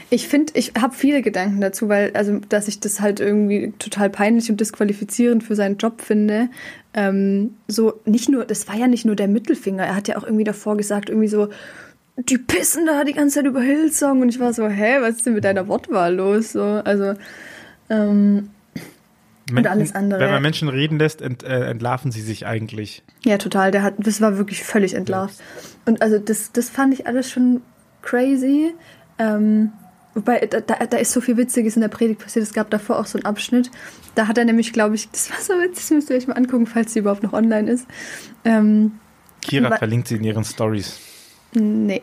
ich 0.09 0.29
finde, 0.29 0.53
ich 0.55 0.73
habe 0.81 0.95
viele 0.95 1.21
Gedanken 1.21 1.61
dazu, 1.61 1.89
weil, 1.89 2.13
also, 2.15 2.39
dass 2.49 2.69
ich 2.69 2.79
das 2.79 3.01
halt 3.01 3.19
irgendwie 3.19 3.73
total 3.79 4.09
peinlich 4.09 4.51
und 4.51 4.61
disqualifizierend 4.61 5.43
für 5.43 5.57
seinen 5.57 5.79
Job 5.79 6.01
finde. 6.01 6.49
Ähm, 6.95 7.55
so, 7.67 8.01
nicht 8.05 8.29
nur, 8.29 8.45
das 8.45 8.69
war 8.69 8.77
ja 8.77 8.87
nicht 8.87 9.05
nur 9.05 9.17
der 9.17 9.29
Mittelfinger, 9.29 9.85
er 9.85 9.97
hat 9.97 10.07
ja 10.07 10.17
auch 10.17 10.23
irgendwie 10.23 10.45
davor 10.45 10.77
gesagt, 10.77 11.09
irgendwie 11.09 11.29
so, 11.29 11.49
die 12.19 12.39
pissen 12.39 12.87
da 12.87 13.05
die 13.05 13.13
ganze 13.13 13.37
Zeit 13.37 13.47
über 13.47 13.61
Hillsong 13.61 14.23
und 14.23 14.29
ich 14.29 14.41
war 14.41 14.53
so, 14.53 14.69
hä, 14.69 14.97
was 15.01 15.17
ist 15.17 15.27
denn 15.27 15.35
mit 15.35 15.45
deiner 15.45 15.69
Wortwahl 15.69 16.15
los? 16.15 16.53
So, 16.53 16.63
also, 16.63 17.15
ähm, 17.91 18.51
Menschen, 19.51 19.57
und 19.57 19.67
alles 19.67 19.95
andere. 19.95 20.21
Wenn 20.21 20.31
man 20.31 20.43
Menschen 20.43 20.69
reden 20.69 20.99
lässt, 20.99 21.23
ent, 21.23 21.43
äh, 21.43 21.71
entlarven 21.71 22.11
sie 22.11 22.21
sich 22.21 22.47
eigentlich. 22.47 23.03
Ja, 23.25 23.39
total. 23.39 23.71
Der 23.71 23.83
hat, 23.83 23.95
das 23.99 24.21
war 24.21 24.37
wirklich 24.37 24.63
völlig 24.63 24.95
entlarvt. 24.95 25.39
Und 25.87 26.03
also 26.03 26.19
das, 26.19 26.53
das 26.53 26.69
fand 26.69 26.93
ich 26.93 27.07
alles 27.07 27.31
schon 27.31 27.63
crazy. 28.03 28.75
Ähm, 29.19 29.73
wobei, 30.15 30.47
da, 30.47 30.61
da 30.61 30.97
ist 30.99 31.13
so 31.13 31.21
viel 31.21 31.37
Witziges 31.37 31.77
in 31.77 31.83
der 31.83 31.89
Predigt 31.89 32.21
passiert. 32.21 32.43
Es 32.43 32.53
gab 32.53 32.69
davor 32.71 32.99
auch 32.99 33.07
so 33.07 33.17
einen 33.17 33.25
Abschnitt. 33.25 33.71
Da 34.17 34.27
hat 34.27 34.37
er 34.37 34.45
nämlich, 34.45 34.73
glaube 34.73 34.97
ich, 34.97 35.09
das 35.11 35.31
war 35.31 35.41
so 35.41 35.55
witzig, 35.55 35.77
das 35.77 35.91
müsst 35.91 36.11
ihr 36.11 36.17
euch 36.17 36.27
mal 36.27 36.35
angucken, 36.35 36.67
falls 36.67 36.93
sie 36.93 36.99
überhaupt 36.99 37.23
noch 37.23 37.33
online 37.33 37.71
ist. 37.71 37.87
Ähm, 38.45 38.93
Kira 39.41 39.77
verlinkt 39.77 40.09
sie 40.09 40.17
in 40.17 40.25
ihren 40.25 40.45
Stories. 40.45 41.08
Nee. 41.55 42.03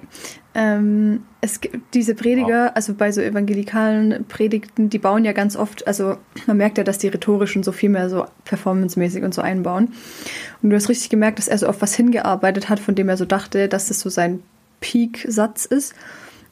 Ähm, 0.56 1.24
es 1.42 1.60
gibt 1.62 1.94
diese 1.94 2.16
Prediger, 2.16 2.68
wow. 2.68 2.72
also 2.76 2.94
bei 2.94 3.12
so 3.12 3.22
evangelikalen 3.22 4.26
Predigten, 4.28 4.90
die 4.90 5.00
bauen 5.00 5.26
ja 5.26 5.34
ganz 5.34 5.56
oft, 5.56 5.86
also 5.86 6.18
man 6.48 6.58
merkt 6.58 6.78
ja, 6.78 6.84
dass 6.84 6.98
die 6.98 7.10
rhetorischen 7.10 7.62
so 7.62 7.72
viel 7.72 7.90
mehr 7.90 8.10
so 8.10 8.26
performancemäßig 8.46 9.24
und 9.24 9.34
so 9.34 9.42
einbauen. 9.42 9.94
Und 10.62 10.70
du 10.70 10.76
hast 10.76 10.90
richtig 10.90 11.10
gemerkt, 11.10 11.40
dass 11.40 11.48
er 11.48 11.58
so 11.58 11.68
auf 11.68 11.82
was 11.82 11.94
hingearbeitet 11.94 12.70
hat, 12.70 12.80
von 12.80 12.96
dem 12.96 13.10
er 13.10 13.18
so 13.18 13.26
dachte, 13.26 13.68
dass 13.68 13.90
das 13.90 14.00
so 14.00 14.10
sein 14.10 14.42
Peak-Satz 14.80 15.66
ist, 15.66 15.94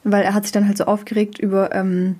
weil 0.04 0.22
er 0.22 0.34
hat 0.34 0.44
sich 0.44 0.52
dann 0.52 0.66
halt 0.66 0.76
so 0.76 0.84
aufgeregt 0.84 1.38
über 1.38 1.74
ähm, 1.74 2.16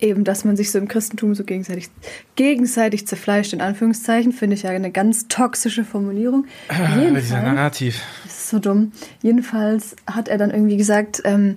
eben, 0.00 0.24
dass 0.24 0.44
man 0.44 0.56
sich 0.56 0.70
so 0.70 0.78
im 0.78 0.88
Christentum 0.88 1.34
so 1.34 1.44
gegenseitig, 1.44 1.88
gegenseitig 2.36 3.06
zerfleischt, 3.06 3.52
in 3.52 3.60
Anführungszeichen, 3.60 4.32
finde 4.32 4.56
ich 4.56 4.62
ja 4.62 4.70
eine 4.70 4.90
ganz 4.90 5.28
toxische 5.28 5.84
Formulierung. 5.84 6.46
Äh, 6.68 7.14
dieser 7.14 7.42
Narrativ 7.42 8.02
so 8.50 8.58
dumm. 8.58 8.92
Jedenfalls 9.22 9.96
hat 10.06 10.28
er 10.28 10.38
dann 10.38 10.50
irgendwie 10.50 10.76
gesagt, 10.76 11.22
ähm, 11.24 11.56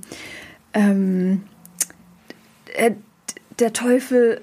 ähm, 0.73 1.43
er, 2.75 2.95
der 3.59 3.73
Teufel 3.73 4.41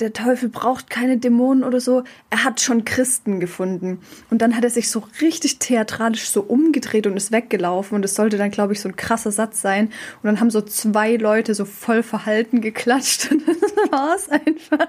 der 0.00 0.12
Teufel 0.12 0.48
braucht 0.48 0.90
keine 0.90 1.18
Dämonen 1.18 1.64
oder 1.64 1.80
so. 1.80 2.04
Er 2.30 2.44
hat 2.44 2.60
schon 2.60 2.84
Christen 2.84 3.40
gefunden. 3.40 3.98
Und 4.30 4.42
dann 4.42 4.54
hat 4.54 4.62
er 4.62 4.70
sich 4.70 4.90
so 4.90 5.02
richtig 5.20 5.58
theatralisch 5.58 6.28
so 6.28 6.42
umgedreht 6.42 7.06
und 7.08 7.16
ist 7.16 7.32
weggelaufen. 7.32 7.96
Und 7.96 8.04
es 8.04 8.14
sollte 8.14 8.38
dann, 8.38 8.52
glaube 8.52 8.72
ich, 8.72 8.80
so 8.80 8.88
ein 8.88 8.94
krasser 8.94 9.32
Satz 9.32 9.60
sein. 9.60 9.86
Und 9.86 10.24
dann 10.24 10.38
haben 10.38 10.50
so 10.50 10.60
zwei 10.60 11.16
Leute 11.16 11.54
so 11.54 11.64
voll 11.64 12.04
verhalten 12.04 12.60
geklatscht. 12.60 13.30
Und 13.38 13.46
das 13.48 13.56
war's 13.90 14.28
einfach. 14.28 14.88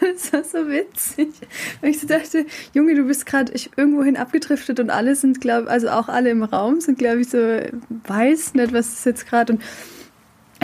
Und 0.00 0.14
es 0.14 0.32
war 0.32 0.44
so 0.44 0.68
witzig. 0.68 1.30
Und 1.82 1.88
ich 1.88 2.00
so 2.00 2.06
dachte, 2.06 2.46
Junge, 2.72 2.94
du 2.94 3.04
bist 3.04 3.26
gerade 3.26 3.52
irgendwohin 3.76 4.16
abgedriftet 4.16 4.78
und 4.78 4.90
alle 4.90 5.16
sind, 5.16 5.40
glaube 5.40 5.68
also 5.68 5.88
auch 5.88 6.08
alle 6.08 6.30
im 6.30 6.44
Raum 6.44 6.80
sind, 6.80 6.98
glaube 6.98 7.20
ich, 7.20 7.30
so, 7.30 7.38
weiß 8.06 8.54
nicht, 8.54 8.72
was 8.72 8.92
ist 8.92 9.06
jetzt 9.06 9.26
gerade. 9.26 9.54
Und 9.54 9.62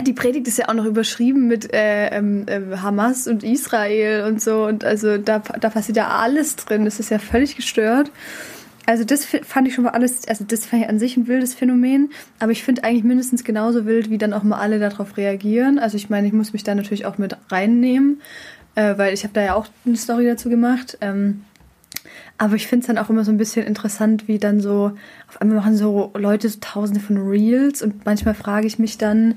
die 0.01 0.13
Predigt 0.13 0.47
ist 0.47 0.57
ja 0.57 0.69
auch 0.69 0.73
noch 0.73 0.85
überschrieben 0.85 1.47
mit 1.47 1.73
äh, 1.73 2.07
äh, 2.07 2.77
Hamas 2.77 3.27
und 3.27 3.43
Israel 3.43 4.25
und 4.25 4.41
so. 4.41 4.65
Und 4.65 4.83
also 4.83 5.17
da, 5.17 5.39
da 5.39 5.69
passiert 5.69 5.97
ja 5.97 6.09
alles 6.09 6.55
drin. 6.55 6.85
Das 6.85 6.99
ist 6.99 7.09
ja 7.09 7.19
völlig 7.19 7.55
gestört. 7.55 8.11
Also 8.85 9.03
das 9.03 9.25
fand 9.25 9.67
ich 9.67 9.75
schon 9.75 9.83
mal 9.83 9.91
alles, 9.91 10.27
also 10.27 10.43
das 10.43 10.65
fand 10.65 10.83
ich 10.83 10.89
an 10.89 10.99
sich 10.99 11.15
ein 11.15 11.27
wildes 11.27 11.53
Phänomen, 11.53 12.11
aber 12.39 12.51
ich 12.51 12.63
finde 12.63 12.83
eigentlich 12.83 13.03
mindestens 13.03 13.43
genauso 13.43 13.85
wild, 13.85 14.09
wie 14.09 14.17
dann 14.17 14.33
auch 14.33 14.43
mal 14.43 14.59
alle 14.59 14.79
darauf 14.79 15.17
reagieren. 15.17 15.77
Also 15.77 15.97
ich 15.97 16.09
meine, 16.09 16.27
ich 16.27 16.33
muss 16.33 16.51
mich 16.51 16.63
da 16.63 16.73
natürlich 16.73 17.05
auch 17.05 17.17
mit 17.17 17.37
reinnehmen, 17.49 18.21
äh, 18.75 18.97
weil 18.97 19.13
ich 19.13 19.23
habe 19.23 19.33
da 19.33 19.41
ja 19.41 19.53
auch 19.53 19.67
eine 19.85 19.97
Story 19.97 20.25
dazu 20.25 20.49
gemacht. 20.49 20.97
Ähm, 20.99 21.43
aber 22.37 22.55
ich 22.55 22.67
finde 22.67 22.81
es 22.81 22.87
dann 22.87 22.97
auch 22.97 23.09
immer 23.09 23.23
so 23.23 23.31
ein 23.31 23.37
bisschen 23.37 23.67
interessant, 23.67 24.27
wie 24.27 24.39
dann 24.39 24.61
so, 24.61 24.93
auf 25.27 25.39
einmal 25.39 25.57
machen 25.57 25.77
so 25.77 26.11
Leute 26.15 26.49
so 26.49 26.57
tausende 26.59 26.99
von 26.99 27.17
Reels 27.17 27.83
und 27.83 28.05
manchmal 28.05 28.33
frage 28.33 28.65
ich 28.65 28.79
mich 28.79 28.97
dann, 28.97 29.35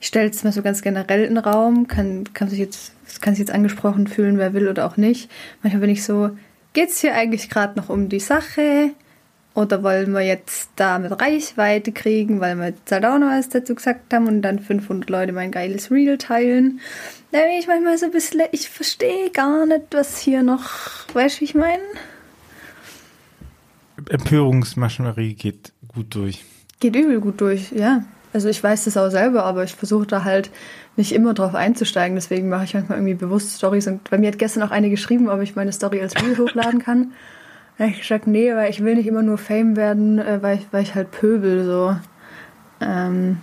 ich 0.00 0.06
stelle 0.06 0.30
es 0.30 0.42
mal 0.42 0.52
so 0.52 0.62
ganz 0.62 0.80
generell 0.80 1.24
in 1.24 1.34
den 1.34 1.44
Raum, 1.44 1.86
kann, 1.86 2.24
kann 2.32 2.48
sich 2.48 2.58
jetzt, 2.58 2.92
kann 3.20 3.34
sich 3.34 3.40
jetzt 3.40 3.54
angesprochen 3.54 4.06
fühlen, 4.06 4.38
wer 4.38 4.54
will 4.54 4.68
oder 4.68 4.86
auch 4.86 4.96
nicht. 4.96 5.30
Manchmal 5.62 5.82
bin 5.82 5.90
ich 5.90 6.04
so, 6.04 6.30
geht 6.72 6.88
es 6.88 7.00
hier 7.00 7.14
eigentlich 7.14 7.50
gerade 7.50 7.78
noch 7.78 7.90
um 7.90 8.08
die 8.08 8.20
Sache? 8.20 8.92
Oder 9.54 9.82
wollen 9.82 10.12
wir 10.12 10.20
jetzt 10.20 10.70
damit 10.76 11.20
Reichweite 11.20 11.92
kriegen, 11.92 12.40
weil 12.40 12.56
wir 12.56 12.68
jetzt 12.68 12.90
halt 12.90 13.04
auch 13.04 13.18
noch 13.18 13.28
was 13.28 13.48
dazu 13.48 13.74
gesagt 13.74 14.14
haben 14.14 14.26
und 14.26 14.42
dann 14.42 14.60
500 14.60 15.10
Leute 15.10 15.32
mein 15.32 15.50
geiles 15.50 15.90
Reel 15.90 16.16
teilen? 16.16 16.80
Da 17.32 17.40
bin 17.40 17.58
ich 17.58 17.66
manchmal 17.66 17.98
so 17.98 18.06
ein 18.06 18.12
bisschen, 18.12 18.40
ich 18.52 18.70
verstehe 18.70 19.30
gar 19.30 19.66
nicht, 19.66 19.86
was 19.90 20.18
hier 20.18 20.42
noch, 20.42 20.70
weißt 21.12 21.36
du, 21.36 21.40
wie 21.40 21.44
ich 21.44 21.54
meine? 21.54 21.82
Empörungsmaschinerie 24.08 25.34
geht 25.34 25.72
gut 25.88 26.14
durch. 26.14 26.42
Geht 26.78 26.96
übel 26.96 27.20
gut 27.20 27.40
durch, 27.40 27.70
ja. 27.72 28.04
Also 28.32 28.48
ich 28.48 28.62
weiß 28.62 28.84
das 28.84 28.96
auch 28.96 29.10
selber, 29.10 29.44
aber 29.44 29.64
ich 29.64 29.74
versuche 29.74 30.06
da 30.06 30.24
halt 30.24 30.50
nicht 30.96 31.12
immer 31.12 31.34
drauf 31.34 31.54
einzusteigen. 31.54 32.14
Deswegen 32.14 32.48
mache 32.48 32.64
ich 32.64 32.74
manchmal 32.74 32.98
irgendwie 32.98 33.14
bewusst 33.14 33.56
Stories. 33.56 33.86
Und 33.86 34.08
bei 34.08 34.18
mir 34.18 34.28
hat 34.28 34.38
gestern 34.38 34.62
auch 34.62 34.70
eine 34.70 34.90
geschrieben, 34.90 35.28
ob 35.28 35.40
ich 35.40 35.56
meine 35.56 35.72
Story 35.72 36.00
als 36.00 36.14
Reel 36.16 36.38
hochladen 36.38 36.80
kann. 36.80 37.12
Da 37.76 37.84
habe 37.84 37.94
ich 37.94 38.02
gesagt, 38.02 38.26
nee, 38.26 38.54
weil 38.54 38.70
ich 38.70 38.84
will 38.84 38.94
nicht 38.94 39.06
immer 39.06 39.22
nur 39.22 39.38
Fame 39.38 39.74
werden, 39.74 40.18
äh, 40.18 40.42
weil 40.42 40.58
ich, 40.58 40.66
weil 40.70 40.82
ich 40.82 40.94
halt 40.94 41.10
pöbel 41.10 41.64
so. 41.64 41.96
Ähm, 42.80 43.38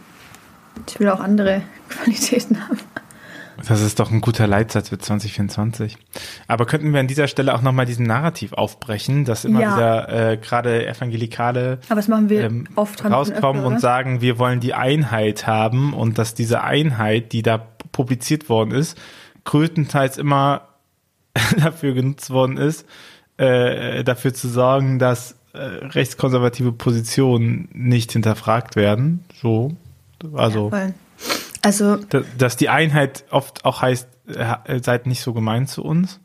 ich 0.88 1.00
will 1.00 1.10
auch 1.10 1.20
andere 1.20 1.64
Qualitäten 1.90 2.68
haben. 2.68 2.80
Das 3.68 3.82
ist 3.82 4.00
doch 4.00 4.12
ein 4.12 4.22
guter 4.22 4.48
Leitsatz 4.48 4.90
für 4.90 4.98
2024. 4.98 5.98
Aber 6.48 6.66
könnten 6.66 6.94
wir 6.94 7.02
an 7.02 7.08
dieser 7.08 7.28
Stelle 7.28 7.54
auch 7.54 7.62
nochmal 7.62 7.86
diesen 7.86 8.06
Narrativ 8.06 8.54
aufbrechen, 8.54 9.26
dass 9.26 9.44
immer 9.44 9.62
ja. 9.62 9.76
wieder 9.76 10.32
äh, 10.32 10.38
gerade 10.38 10.88
Evangelikale 10.88 11.80
Aber 11.88 11.98
das 11.98 12.08
machen 12.08 12.30
wir 12.30 12.44
ähm, 12.44 12.68
oft 12.76 13.04
rauskommen 13.04 13.64
öfter, 13.64 13.68
und 13.68 13.82
sagen, 13.82 14.22
wir 14.22 14.40
wollen 14.40 14.62
die 14.62 14.74
Einheit 14.74 15.48
haben 15.48 15.94
und 15.94 16.18
dass 16.18 16.34
diese 16.34 16.64
Einheit, 16.64 17.34
die 17.34 17.42
da 17.42 17.58
publiziert 17.92 18.48
worden 18.48 18.72
ist, 18.72 18.98
größtenteils 19.44 20.18
immer 20.18 20.70
dafür 21.58 21.94
genutzt 21.94 22.30
worden 22.30 22.58
ist, 22.58 22.86
äh, 23.36 24.04
dafür 24.06 24.34
zu 24.34 24.48
sorgen, 24.48 24.98
dass 24.98 25.36
äh, 25.54 25.60
rechtskonservative 25.60 26.72
Positionen 26.72 27.68
nicht 27.74 28.14
hinterfragt 28.14 28.78
werden. 28.78 29.26
So, 29.42 29.76
also. 30.34 30.70
Ja, 30.72 30.92
also, 31.68 31.98
dass 32.38 32.56
die 32.56 32.70
Einheit 32.70 33.26
oft 33.30 33.66
auch 33.66 33.82
heißt, 33.82 34.08
äh, 34.28 34.80
seid 34.82 35.06
nicht 35.06 35.22
so 35.22 35.34
gemein 35.34 35.68
zu 35.68 35.84
uns. 35.84 36.22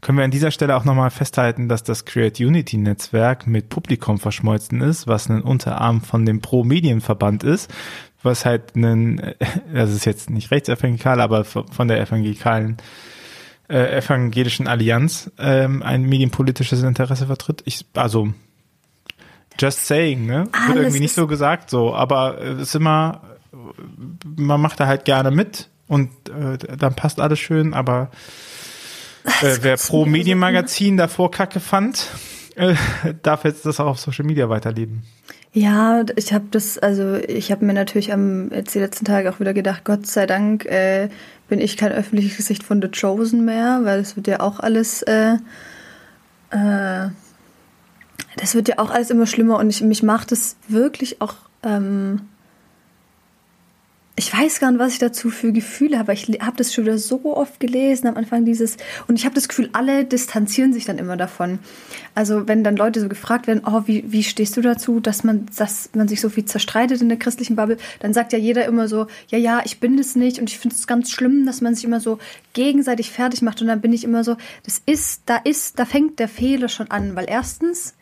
Können 0.00 0.18
wir 0.18 0.24
an 0.24 0.32
dieser 0.32 0.50
Stelle 0.50 0.74
auch 0.74 0.84
nochmal 0.84 1.10
festhalten, 1.10 1.68
dass 1.68 1.84
das 1.84 2.06
Create 2.06 2.40
Unity 2.40 2.76
Netzwerk 2.76 3.46
mit 3.46 3.68
Publikum 3.68 4.18
verschmolzen 4.18 4.80
ist, 4.80 5.06
was 5.06 5.28
ein 5.28 5.42
Unterarm 5.42 6.00
von 6.00 6.26
dem 6.26 6.40
Pro 6.40 6.64
Medienverband 6.64 7.44
ist, 7.44 7.72
was 8.24 8.44
halt 8.44 8.74
ein, 8.74 9.20
äh, 9.20 9.34
das 9.72 9.92
ist 9.92 10.06
jetzt 10.06 10.28
nicht 10.28 10.50
rechtsevangelikal, 10.50 11.20
aber 11.20 11.44
von 11.44 11.86
der 11.86 12.00
evangelikalen 12.00 12.78
äh, 13.68 13.98
evangelischen 13.98 14.66
Allianz 14.66 15.30
ähm, 15.38 15.84
ein 15.84 16.02
medienpolitisches 16.02 16.82
Interesse 16.82 17.26
vertritt. 17.26 17.62
Ich, 17.64 17.86
also 17.94 18.32
just 19.56 19.86
saying, 19.86 20.26
ne? 20.26 20.48
Wird 20.66 20.78
irgendwie 20.78 21.00
nicht 21.00 21.14
so 21.14 21.28
gesagt, 21.28 21.70
so, 21.70 21.94
aber 21.94 22.40
es 22.40 22.62
ist 22.62 22.74
immer 22.74 23.35
man 24.24 24.60
macht 24.60 24.80
da 24.80 24.86
halt 24.86 25.04
gerne 25.04 25.30
mit 25.30 25.68
und 25.88 26.10
äh, 26.28 26.58
dann 26.76 26.94
passt 26.94 27.20
alles 27.20 27.38
schön, 27.38 27.74
aber 27.74 28.10
äh, 29.42 29.58
wer 29.60 29.76
pro 29.76 30.04
Medienmagazin 30.04 30.96
davor 30.96 31.30
Kacke 31.30 31.60
fand, 31.60 32.08
äh, 32.56 32.74
darf 33.22 33.44
jetzt 33.44 33.66
das 33.66 33.80
auch 33.80 33.86
auf 33.86 33.98
Social 34.00 34.24
Media 34.24 34.48
weiterleben. 34.48 35.02
Ja, 35.52 36.04
ich 36.16 36.34
habe 36.34 36.44
das, 36.50 36.76
also 36.76 37.14
ich 37.14 37.50
habe 37.50 37.64
mir 37.64 37.72
natürlich 37.72 38.12
am 38.12 38.50
jetzt 38.50 38.74
die 38.74 38.78
letzten 38.78 39.06
Tage 39.06 39.30
auch 39.30 39.40
wieder 39.40 39.54
gedacht, 39.54 39.84
Gott 39.84 40.06
sei 40.06 40.26
Dank 40.26 40.66
äh, 40.66 41.08
bin 41.48 41.60
ich 41.60 41.78
kein 41.78 41.92
öffentliches 41.92 42.36
Gesicht 42.36 42.62
von 42.62 42.82
The 42.82 42.88
Chosen 42.88 43.44
mehr, 43.44 43.80
weil 43.84 44.00
es 44.00 44.16
wird 44.16 44.26
ja 44.26 44.40
auch 44.40 44.60
alles, 44.60 45.02
äh, 45.02 45.36
äh, 46.50 47.08
das 48.36 48.54
wird 48.54 48.68
ja 48.68 48.78
auch 48.78 48.90
alles 48.90 49.08
immer 49.08 49.26
schlimmer 49.26 49.58
und 49.58 49.70
ich, 49.70 49.80
mich 49.80 50.02
macht 50.02 50.30
es 50.30 50.56
wirklich 50.68 51.22
auch 51.22 51.36
ähm, 51.62 52.20
ich 54.18 54.32
weiß 54.32 54.60
gar 54.60 54.70
nicht, 54.70 54.80
was 54.80 54.94
ich 54.94 54.98
dazu 54.98 55.28
für 55.28 55.52
Gefühle 55.52 55.98
habe. 55.98 56.14
Ich 56.14 56.26
habe 56.40 56.56
das 56.56 56.72
schon 56.72 56.84
wieder 56.84 56.96
so 56.96 57.36
oft 57.36 57.60
gelesen 57.60 58.06
am 58.06 58.16
Anfang 58.16 58.46
dieses 58.46 58.78
und 59.08 59.18
ich 59.18 59.26
habe 59.26 59.34
das 59.34 59.46
Gefühl, 59.46 59.68
alle 59.74 60.06
distanzieren 60.06 60.72
sich 60.72 60.86
dann 60.86 60.96
immer 60.96 61.18
davon. 61.18 61.58
Also 62.14 62.48
wenn 62.48 62.64
dann 62.64 62.76
Leute 62.76 63.00
so 63.00 63.08
gefragt 63.10 63.46
werden, 63.46 63.62
oh, 63.66 63.82
wie, 63.84 64.10
wie 64.10 64.22
stehst 64.22 64.56
du 64.56 64.62
dazu, 64.62 65.00
dass 65.00 65.22
man, 65.22 65.46
dass 65.58 65.90
man 65.94 66.08
sich 66.08 66.22
so 66.22 66.30
viel 66.30 66.46
zerstreitet 66.46 67.02
in 67.02 67.10
der 67.10 67.18
christlichen 67.18 67.56
Bubble, 67.56 67.76
dann 68.00 68.14
sagt 68.14 68.32
ja 68.32 68.38
jeder 68.38 68.64
immer 68.64 68.88
so, 68.88 69.06
ja, 69.28 69.36
ja, 69.36 69.60
ich 69.66 69.80
bin 69.80 69.98
das 69.98 70.16
nicht 70.16 70.38
und 70.38 70.48
ich 70.48 70.58
finde 70.58 70.76
es 70.76 70.86
ganz 70.86 71.10
schlimm, 71.10 71.44
dass 71.44 71.60
man 71.60 71.74
sich 71.74 71.84
immer 71.84 72.00
so 72.00 72.18
gegenseitig 72.54 73.10
fertig 73.10 73.42
macht 73.42 73.60
und 73.60 73.68
dann 73.68 73.82
bin 73.82 73.92
ich 73.92 74.02
immer 74.02 74.24
so, 74.24 74.38
das 74.64 74.80
ist, 74.86 75.24
da 75.26 75.36
ist, 75.36 75.78
da 75.78 75.84
fängt 75.84 76.18
der 76.20 76.28
Fehler 76.28 76.70
schon 76.70 76.90
an, 76.90 77.16
weil 77.16 77.26
erstens 77.28 77.94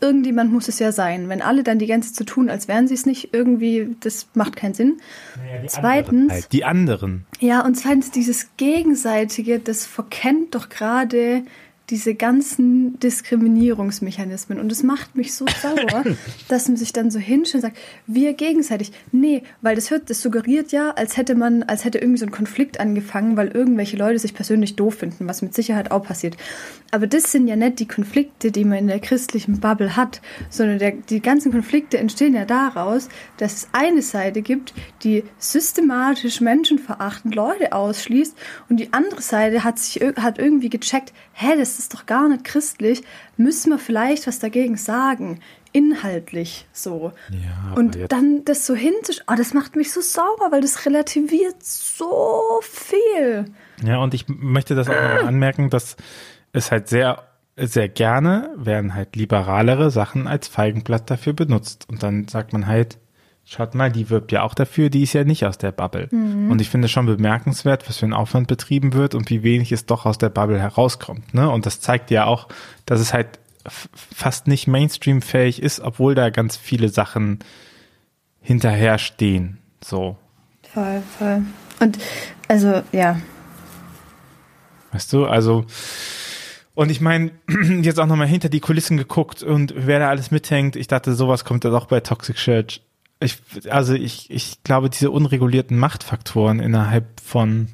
irgendjemand 0.00 0.52
muss 0.52 0.68
es 0.68 0.78
ja 0.78 0.92
sein. 0.92 1.28
Wenn 1.28 1.42
alle 1.42 1.62
dann 1.62 1.78
die 1.78 1.86
ganze 1.86 2.12
zu 2.12 2.24
tun, 2.24 2.50
als 2.50 2.68
wären 2.68 2.88
sie 2.88 2.94
es 2.94 3.06
nicht, 3.06 3.32
irgendwie, 3.32 3.96
das 4.00 4.28
macht 4.34 4.56
keinen 4.56 4.74
Sinn. 4.74 4.98
Naja, 5.36 5.62
die 5.62 5.68
Zweitens, 5.68 6.08
anderen 6.08 6.30
halt. 6.30 6.52
die 6.52 6.64
anderen. 6.64 7.26
ja, 7.40 7.64
und 7.64 7.74
zweitens 7.76 8.10
dieses 8.10 8.48
Gegenseitige, 8.56 9.58
das 9.58 9.86
verkennt 9.86 10.54
doch 10.54 10.68
gerade 10.68 11.42
diese 11.90 12.14
ganzen 12.14 12.98
Diskriminierungsmechanismen. 13.00 14.58
Und 14.58 14.70
es 14.70 14.82
macht 14.82 15.16
mich 15.16 15.34
so 15.34 15.46
sauer, 15.62 16.04
dass 16.48 16.68
man 16.68 16.76
sich 16.76 16.92
dann 16.92 17.10
so 17.10 17.18
hinstellt 17.18 17.64
und 17.64 17.70
sagt, 17.70 17.78
wir 18.06 18.34
gegenseitig. 18.34 18.92
Nee, 19.12 19.42
weil 19.62 19.74
das 19.74 19.90
hört, 19.90 20.10
das 20.10 20.20
suggeriert 20.20 20.72
ja, 20.72 20.90
als 20.90 21.16
hätte 21.16 21.34
man, 21.34 21.62
als 21.62 21.84
hätte 21.84 21.98
irgendwie 21.98 22.18
so 22.18 22.26
ein 22.26 22.32
Konflikt 22.32 22.80
angefangen, 22.80 23.36
weil 23.36 23.48
irgendwelche 23.48 23.96
Leute 23.96 24.18
sich 24.18 24.34
persönlich 24.34 24.76
doof 24.76 24.96
finden, 24.96 25.26
was 25.26 25.42
mit 25.42 25.54
Sicherheit 25.54 25.90
auch 25.90 26.02
passiert. 26.02 26.36
Aber 26.90 27.06
das 27.06 27.32
sind 27.32 27.48
ja 27.48 27.56
nicht 27.56 27.80
die 27.80 27.88
Konflikte, 27.88 28.50
die 28.50 28.64
man 28.64 28.78
in 28.78 28.86
der 28.86 29.00
christlichen 29.00 29.60
Bubble 29.60 29.96
hat, 29.96 30.20
sondern 30.50 30.78
der, 30.78 30.92
die 30.92 31.20
ganzen 31.20 31.52
Konflikte 31.52 31.98
entstehen 31.98 32.34
ja 32.34 32.44
daraus, 32.44 33.08
dass 33.36 33.54
es 33.54 33.68
eine 33.72 34.02
Seite 34.02 34.42
gibt, 34.42 34.72
die 35.02 35.24
systematisch 35.38 36.40
menschenverachtend 36.40 37.34
Leute 37.34 37.72
ausschließt 37.72 38.36
und 38.68 38.78
die 38.78 38.92
andere 38.92 39.20
Seite 39.20 39.64
hat 39.64 39.78
sich 39.78 40.02
hat 40.16 40.38
irgendwie 40.38 40.70
gecheckt, 40.70 41.12
hä, 41.32 41.56
das 41.56 41.77
ist 41.78 41.94
doch 41.94 42.06
gar 42.06 42.28
nicht 42.28 42.44
christlich, 42.44 43.02
müssen 43.36 43.70
wir 43.70 43.78
vielleicht 43.78 44.26
was 44.26 44.38
dagegen 44.38 44.76
sagen, 44.76 45.40
inhaltlich 45.72 46.66
so. 46.72 47.12
Ja, 47.30 47.74
und 47.74 47.94
jetzt- 47.96 48.12
dann 48.12 48.44
das 48.44 48.66
so 48.66 48.74
hinzusch, 48.74 49.20
oh, 49.30 49.34
das 49.36 49.54
macht 49.54 49.76
mich 49.76 49.92
so 49.92 50.00
sauer, 50.00 50.50
weil 50.50 50.60
das 50.60 50.86
relativiert 50.86 51.62
so 51.62 52.60
viel. 52.62 53.46
Ja, 53.84 53.98
und 53.98 54.14
ich 54.14 54.26
möchte 54.28 54.74
das 54.74 54.88
auch 54.88 54.92
noch 54.94 55.26
anmerken, 55.26 55.70
dass 55.70 55.96
es 56.52 56.70
halt 56.70 56.88
sehr, 56.88 57.22
sehr 57.56 57.88
gerne 57.88 58.50
werden 58.56 58.94
halt 58.94 59.16
liberalere 59.16 59.90
Sachen 59.90 60.26
als 60.26 60.48
Feigenblatt 60.48 61.10
dafür 61.10 61.32
benutzt. 61.32 61.86
Und 61.88 62.02
dann 62.02 62.28
sagt 62.28 62.52
man 62.52 62.66
halt, 62.66 62.98
schaut 63.48 63.74
mal, 63.74 63.90
die 63.90 64.10
wirbt 64.10 64.32
ja 64.32 64.42
auch 64.42 64.54
dafür, 64.54 64.90
die 64.90 65.02
ist 65.02 65.12
ja 65.12 65.24
nicht 65.24 65.44
aus 65.46 65.58
der 65.58 65.72
Bubble. 65.72 66.08
Und 66.50 66.60
ich 66.60 66.68
finde 66.68 66.86
es 66.86 66.90
schon 66.90 67.06
bemerkenswert, 67.06 67.88
was 67.88 67.98
für 67.98 68.06
ein 68.06 68.12
Aufwand 68.12 68.48
betrieben 68.48 68.92
wird 68.92 69.14
und 69.14 69.30
wie 69.30 69.42
wenig 69.42 69.72
es 69.72 69.86
doch 69.86 70.06
aus 70.06 70.18
der 70.18 70.28
Bubble 70.28 70.60
herauskommt. 70.60 71.34
Ne? 71.34 71.48
Und 71.50 71.66
das 71.66 71.80
zeigt 71.80 72.10
ja 72.10 72.26
auch, 72.26 72.48
dass 72.86 73.00
es 73.00 73.12
halt 73.12 73.38
fast 73.64 74.46
nicht 74.46 74.66
Mainstream-fähig 74.66 75.62
ist, 75.62 75.80
obwohl 75.80 76.14
da 76.14 76.30
ganz 76.30 76.56
viele 76.56 76.88
Sachen 76.88 77.40
hinterher 78.40 78.98
stehen. 78.98 79.58
So. 79.82 80.16
Voll, 80.72 81.02
voll. 81.18 81.42
Und 81.80 81.98
also, 82.48 82.82
ja, 82.92 83.18
Weißt 84.92 85.12
du, 85.12 85.26
also, 85.26 85.64
und 86.74 86.90
ich 86.90 87.00
meine, 87.00 87.32
jetzt 87.82 88.00
auch 88.00 88.06
nochmal 88.06 88.26
hinter 88.26 88.48
die 88.48 88.60
Kulissen 88.60 88.96
geguckt 88.96 89.42
und 89.42 89.74
wer 89.76 89.98
da 89.98 90.08
alles 90.08 90.30
mithängt, 90.30 90.76
ich 90.76 90.88
dachte, 90.88 91.14
sowas 91.14 91.44
kommt 91.44 91.64
da 91.64 91.70
doch 91.70 91.86
bei 91.86 92.00
Toxic 92.00 92.36
Church. 92.36 92.82
Ich, 93.20 93.38
also 93.68 93.94
ich, 93.94 94.30
ich 94.30 94.62
glaube, 94.62 94.90
diese 94.90 95.10
unregulierten 95.10 95.76
Machtfaktoren 95.76 96.60
innerhalb 96.60 97.20
von, 97.20 97.68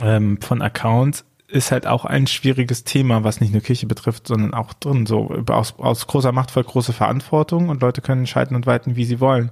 ähm, 0.00 0.40
von 0.40 0.60
Accounts 0.60 1.24
ist 1.52 1.70
halt 1.70 1.86
auch 1.86 2.04
ein 2.04 2.26
schwieriges 2.26 2.82
Thema, 2.82 3.24
was 3.24 3.40
nicht 3.40 3.52
nur 3.52 3.62
Kirche 3.62 3.86
betrifft, 3.86 4.26
sondern 4.26 4.54
auch 4.54 4.72
drin. 4.72 5.06
So 5.06 5.28
aus, 5.48 5.74
aus 5.78 6.06
großer 6.06 6.32
Macht 6.32 6.50
folgt 6.50 6.70
große 6.70 6.92
Verantwortung 6.92 7.68
und 7.68 7.82
Leute 7.82 8.00
können 8.00 8.26
schalten 8.26 8.54
und 8.54 8.66
walten, 8.66 8.96
wie 8.96 9.04
sie 9.04 9.20
wollen. 9.20 9.50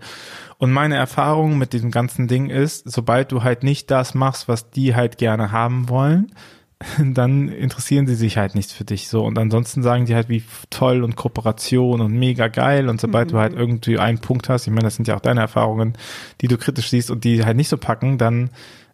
Und 0.58 0.72
meine 0.72 0.96
Erfahrung 0.96 1.58
mit 1.58 1.72
diesem 1.72 1.90
ganzen 1.90 2.26
Ding 2.26 2.48
ist, 2.48 2.90
sobald 2.90 3.32
du 3.32 3.42
halt 3.42 3.62
nicht 3.62 3.90
das 3.90 4.14
machst, 4.14 4.48
was 4.48 4.70
die 4.70 4.94
halt 4.94 5.18
gerne 5.18 5.52
haben 5.52 5.88
wollen, 5.88 6.32
dann 6.98 7.48
interessieren 7.48 8.06
sie 8.06 8.14
sich 8.14 8.38
halt 8.38 8.54
nicht 8.54 8.72
für 8.72 8.84
dich 8.84 9.08
so. 9.08 9.24
Und 9.24 9.38
ansonsten 9.38 9.82
sagen 9.82 10.06
die 10.06 10.14
halt, 10.14 10.28
wie 10.28 10.42
toll 10.70 11.04
und 11.04 11.16
Kooperation 11.16 12.00
und 12.00 12.12
mega 12.12 12.48
geil. 12.48 12.88
Und 12.88 13.00
sobald 13.00 13.32
du 13.32 13.38
halt 13.38 13.54
irgendwie 13.54 13.98
einen 13.98 14.18
Punkt 14.18 14.48
hast, 14.48 14.66
ich 14.66 14.72
meine, 14.72 14.84
das 14.84 14.96
sind 14.96 15.06
ja 15.06 15.16
auch 15.16 15.20
deine 15.20 15.40
Erfahrungen, 15.40 15.94
die 16.40 16.48
du 16.48 16.56
kritisch 16.56 16.88
siehst 16.88 17.10
und 17.10 17.24
die 17.24 17.44
halt 17.44 17.56
nicht 17.56 17.68
so 17.68 17.76
packen, 17.76 18.16
dann 18.16 18.50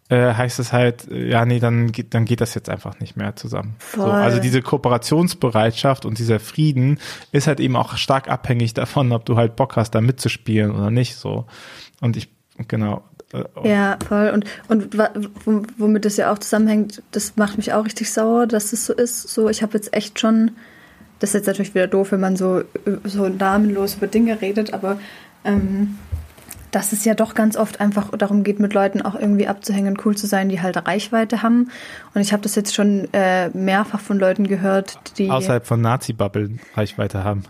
äh, 0.08 0.34
heißt 0.34 0.58
es 0.58 0.72
halt, 0.72 1.08
äh, 1.10 1.30
ja, 1.30 1.44
nee, 1.44 1.60
dann 1.60 1.92
geht, 1.92 2.14
dann 2.14 2.24
geht 2.24 2.40
das 2.40 2.54
jetzt 2.54 2.68
einfach 2.68 2.98
nicht 2.98 3.16
mehr 3.16 3.36
zusammen. 3.36 3.76
So, 3.94 4.04
also 4.04 4.40
diese 4.40 4.62
Kooperationsbereitschaft 4.62 6.04
und 6.04 6.18
dieser 6.18 6.40
Frieden 6.40 6.98
ist 7.32 7.46
halt 7.46 7.60
eben 7.60 7.76
auch 7.76 7.96
stark 7.96 8.28
abhängig 8.28 8.74
davon, 8.74 9.12
ob 9.12 9.24
du 9.24 9.36
halt 9.36 9.56
Bock 9.56 9.76
hast, 9.76 9.92
da 9.92 10.00
mitzuspielen 10.00 10.72
oder 10.72 10.90
nicht. 10.90 11.16
So. 11.16 11.46
Und 12.00 12.16
ich, 12.16 12.28
genau. 12.68 13.04
Äh, 13.32 13.68
Ja, 13.68 13.98
voll. 14.06 14.30
Und, 14.30 14.44
und 14.68 15.78
womit 15.78 16.04
das 16.04 16.16
ja 16.16 16.32
auch 16.32 16.38
zusammenhängt, 16.38 17.02
das 17.10 17.36
macht 17.36 17.56
mich 17.56 17.72
auch 17.72 17.84
richtig 17.84 18.12
sauer, 18.12 18.46
dass 18.46 18.72
es 18.72 18.86
so 18.86 18.92
ist. 18.92 19.28
So, 19.28 19.48
ich 19.48 19.62
habe 19.62 19.74
jetzt 19.74 19.94
echt 19.94 20.20
schon, 20.20 20.52
das 21.18 21.30
ist 21.30 21.34
jetzt 21.34 21.46
natürlich 21.46 21.74
wieder 21.74 21.86
doof, 21.86 22.12
wenn 22.12 22.20
man 22.20 22.36
so, 22.36 22.62
so 23.04 23.28
namenlos 23.28 23.96
über 23.96 24.06
Dinge 24.06 24.40
redet, 24.40 24.72
aber 24.72 24.98
ähm, 25.44 25.98
dass 26.70 26.92
es 26.92 27.04
ja 27.04 27.14
doch 27.14 27.34
ganz 27.34 27.56
oft 27.56 27.80
einfach 27.80 28.10
darum 28.10 28.42
geht, 28.42 28.60
mit 28.60 28.74
Leuten 28.74 29.00
auch 29.00 29.14
irgendwie 29.14 29.48
abzuhängen 29.48 29.96
und 29.96 30.04
cool 30.04 30.16
zu 30.16 30.26
sein, 30.26 30.48
die 30.50 30.60
halt 30.60 30.76
Reichweite 30.86 31.42
haben. 31.42 31.70
Und 32.14 32.20
ich 32.20 32.32
habe 32.32 32.42
das 32.42 32.54
jetzt 32.54 32.74
schon 32.74 33.08
äh, 33.12 33.48
mehrfach 33.50 34.00
von 34.00 34.18
Leuten 34.18 34.46
gehört, 34.46 34.98
die. 35.16 35.30
außerhalb 35.30 35.66
von 35.66 35.80
Nazi-Bubbeln 35.80 36.60
Reichweite 36.74 37.24
haben. 37.24 37.44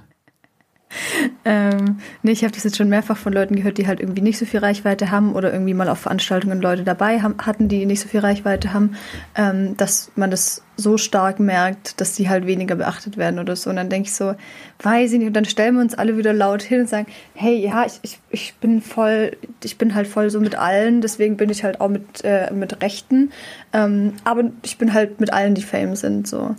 Ähm, 1.44 1.99
nee, 2.22 2.33
ich 2.33 2.42
habe 2.44 2.53
das 2.53 2.64
jetzt 2.64 2.77
schon 2.77 2.88
mehrfach 2.88 3.16
von 3.16 3.33
Leuten 3.33 3.57
gehört, 3.57 3.79
die 3.79 3.87
halt 3.87 4.01
irgendwie 4.01 4.22
nicht 4.22 4.38
so 4.38 4.44
viel 4.44 4.61
Reichweite 4.61 5.11
haben 5.11 5.35
oder 5.35 5.53
irgendwie 5.53 5.75
mal 5.75 5.88
auf 5.88 5.99
Veranstaltungen 5.99 6.61
Leute 6.61 6.85
dabei 6.85 7.22
haben, 7.22 7.37
hatten, 7.44 7.68
die 7.68 7.87
nicht 7.87 8.01
so 8.01 8.09
viel 8.09 8.20
Reichweite 8.20 8.72
haben, 8.72 8.96
ähm, 9.35 9.77
dass 9.77 10.11
man 10.14 10.31
das 10.31 10.62
so 10.77 10.96
stark 10.96 11.40
merkt, 11.40 12.01
dass 12.01 12.14
die 12.14 12.29
halt 12.29 12.46
weniger 12.46 12.77
beachtet 12.77 13.16
werden 13.16 13.38
oder 13.38 13.57
so. 13.57 13.70
Und 13.70 13.77
dann 13.77 13.88
denke 13.88 14.09
ich 14.09 14.14
so, 14.14 14.35
weiß 14.83 15.12
ich 15.12 15.18
nicht. 15.18 15.29
Und 15.29 15.35
dann 15.35 15.44
stellen 15.44 15.75
wir 15.75 15.83
uns 15.83 15.94
alle 15.94 16.16
wieder 16.16 16.33
laut 16.33 16.62
hin 16.62 16.81
und 16.81 16.88
sagen, 16.88 17.07
hey, 17.35 17.57
ja, 17.57 17.85
ich, 17.87 17.99
ich, 18.03 18.20
ich 18.31 18.55
bin 18.57 18.81
voll, 18.81 19.37
ich 19.64 19.79
bin 19.79 19.94
halt 19.94 20.07
voll 20.07 20.31
so 20.31 20.40
mit 20.40 20.55
allen, 20.57 21.01
deswegen 21.01 21.37
bin 21.37 21.51
ich 21.51 21.64
halt 21.64 21.81
auch 21.81 21.88
mit, 21.88 22.25
äh, 22.25 22.53
mit 22.53 22.83
Rechten. 22.83 23.33
Ähm, 23.72 24.14
aber 24.25 24.44
ich 24.62 24.79
bin 24.79 24.92
halt 24.92 25.20
mit 25.20 25.33
allen, 25.33 25.55
die 25.55 25.62
Fame 25.62 25.96
sind, 25.96 26.29
so. 26.29 26.55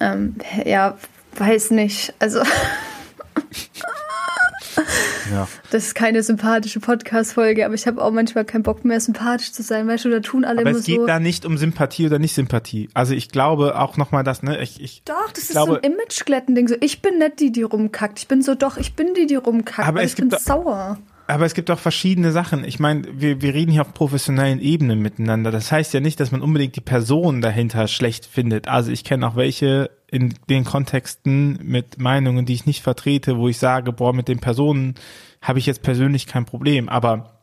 Ähm, 0.00 0.36
ja, 0.64 0.96
weiß 1.36 1.70
nicht. 1.70 2.14
Also. 2.18 2.42
Ja. 5.32 5.48
Das 5.70 5.86
ist 5.86 5.94
keine 5.94 6.22
sympathische 6.22 6.80
Podcast-Folge, 6.80 7.64
aber 7.66 7.74
ich 7.74 7.86
habe 7.86 8.02
auch 8.02 8.12
manchmal 8.12 8.44
keinen 8.44 8.62
Bock 8.62 8.84
mehr, 8.84 9.00
sympathisch 9.00 9.52
zu 9.52 9.62
sein, 9.62 9.86
weißt 9.88 10.04
du, 10.04 10.10
da 10.10 10.20
tun 10.20 10.44
alle 10.44 10.60
Aber 10.60 10.70
immer 10.70 10.78
es 10.78 10.86
geht 10.86 11.00
so. 11.00 11.06
da 11.06 11.18
nicht 11.18 11.44
um 11.44 11.58
Sympathie 11.58 12.06
oder 12.06 12.18
nicht 12.18 12.34
Sympathie. 12.34 12.88
Also 12.94 13.12
ich 13.14 13.28
glaube 13.28 13.78
auch 13.78 13.96
nochmal, 13.96 14.24
dass, 14.24 14.42
ne, 14.42 14.62
ich, 14.62 14.80
ich 14.80 15.02
Doch, 15.04 15.30
das 15.34 15.44
ist 15.44 15.50
glaube, 15.50 15.72
so 15.72 15.78
ein 15.80 15.92
Image-Glätten-Ding. 15.92 16.68
So, 16.68 16.76
ich 16.80 17.02
bin 17.02 17.18
nicht 17.18 17.40
die, 17.40 17.52
die 17.52 17.62
rumkackt. 17.62 18.20
Ich 18.20 18.28
bin 18.28 18.40
so, 18.40 18.54
doch, 18.54 18.76
ich 18.78 18.94
bin 18.94 19.14
die, 19.14 19.26
die 19.26 19.34
rumkackt. 19.34 19.86
Aber 19.88 20.02
es 20.02 20.12
ich 20.12 20.16
bin 20.16 20.28
gibt 20.28 20.40
doch- 20.40 20.46
sauer. 20.46 20.98
Aber 21.26 21.44
es 21.44 21.52
gibt 21.52 21.70
auch 21.70 21.78
verschiedene 21.78 22.32
Sachen. 22.32 22.64
Ich 22.64 22.78
meine, 22.80 23.02
wir, 23.12 23.42
wir 23.42 23.52
reden 23.52 23.70
hier 23.70 23.82
auf 23.82 23.92
professionellen 23.92 24.60
Ebenen 24.60 25.00
miteinander. 25.00 25.50
Das 25.50 25.70
heißt 25.70 25.92
ja 25.92 26.00
nicht, 26.00 26.18
dass 26.20 26.30
man 26.30 26.40
unbedingt 26.40 26.74
die 26.74 26.80
Person 26.80 27.42
dahinter 27.42 27.86
schlecht 27.86 28.24
findet. 28.24 28.66
Also 28.68 28.90
ich 28.90 29.04
kenne 29.04 29.28
auch 29.28 29.36
welche 29.36 29.90
in 30.10 30.34
den 30.48 30.64
Kontexten 30.64 31.58
mit 31.62 31.98
Meinungen, 31.98 32.46
die 32.46 32.54
ich 32.54 32.66
nicht 32.66 32.82
vertrete, 32.82 33.36
wo 33.36 33.48
ich 33.48 33.58
sage, 33.58 33.92
boah, 33.92 34.12
mit 34.12 34.28
den 34.28 34.40
Personen 34.40 34.94
habe 35.42 35.58
ich 35.58 35.66
jetzt 35.66 35.82
persönlich 35.82 36.26
kein 36.26 36.46
Problem. 36.46 36.88
Aber 36.88 37.37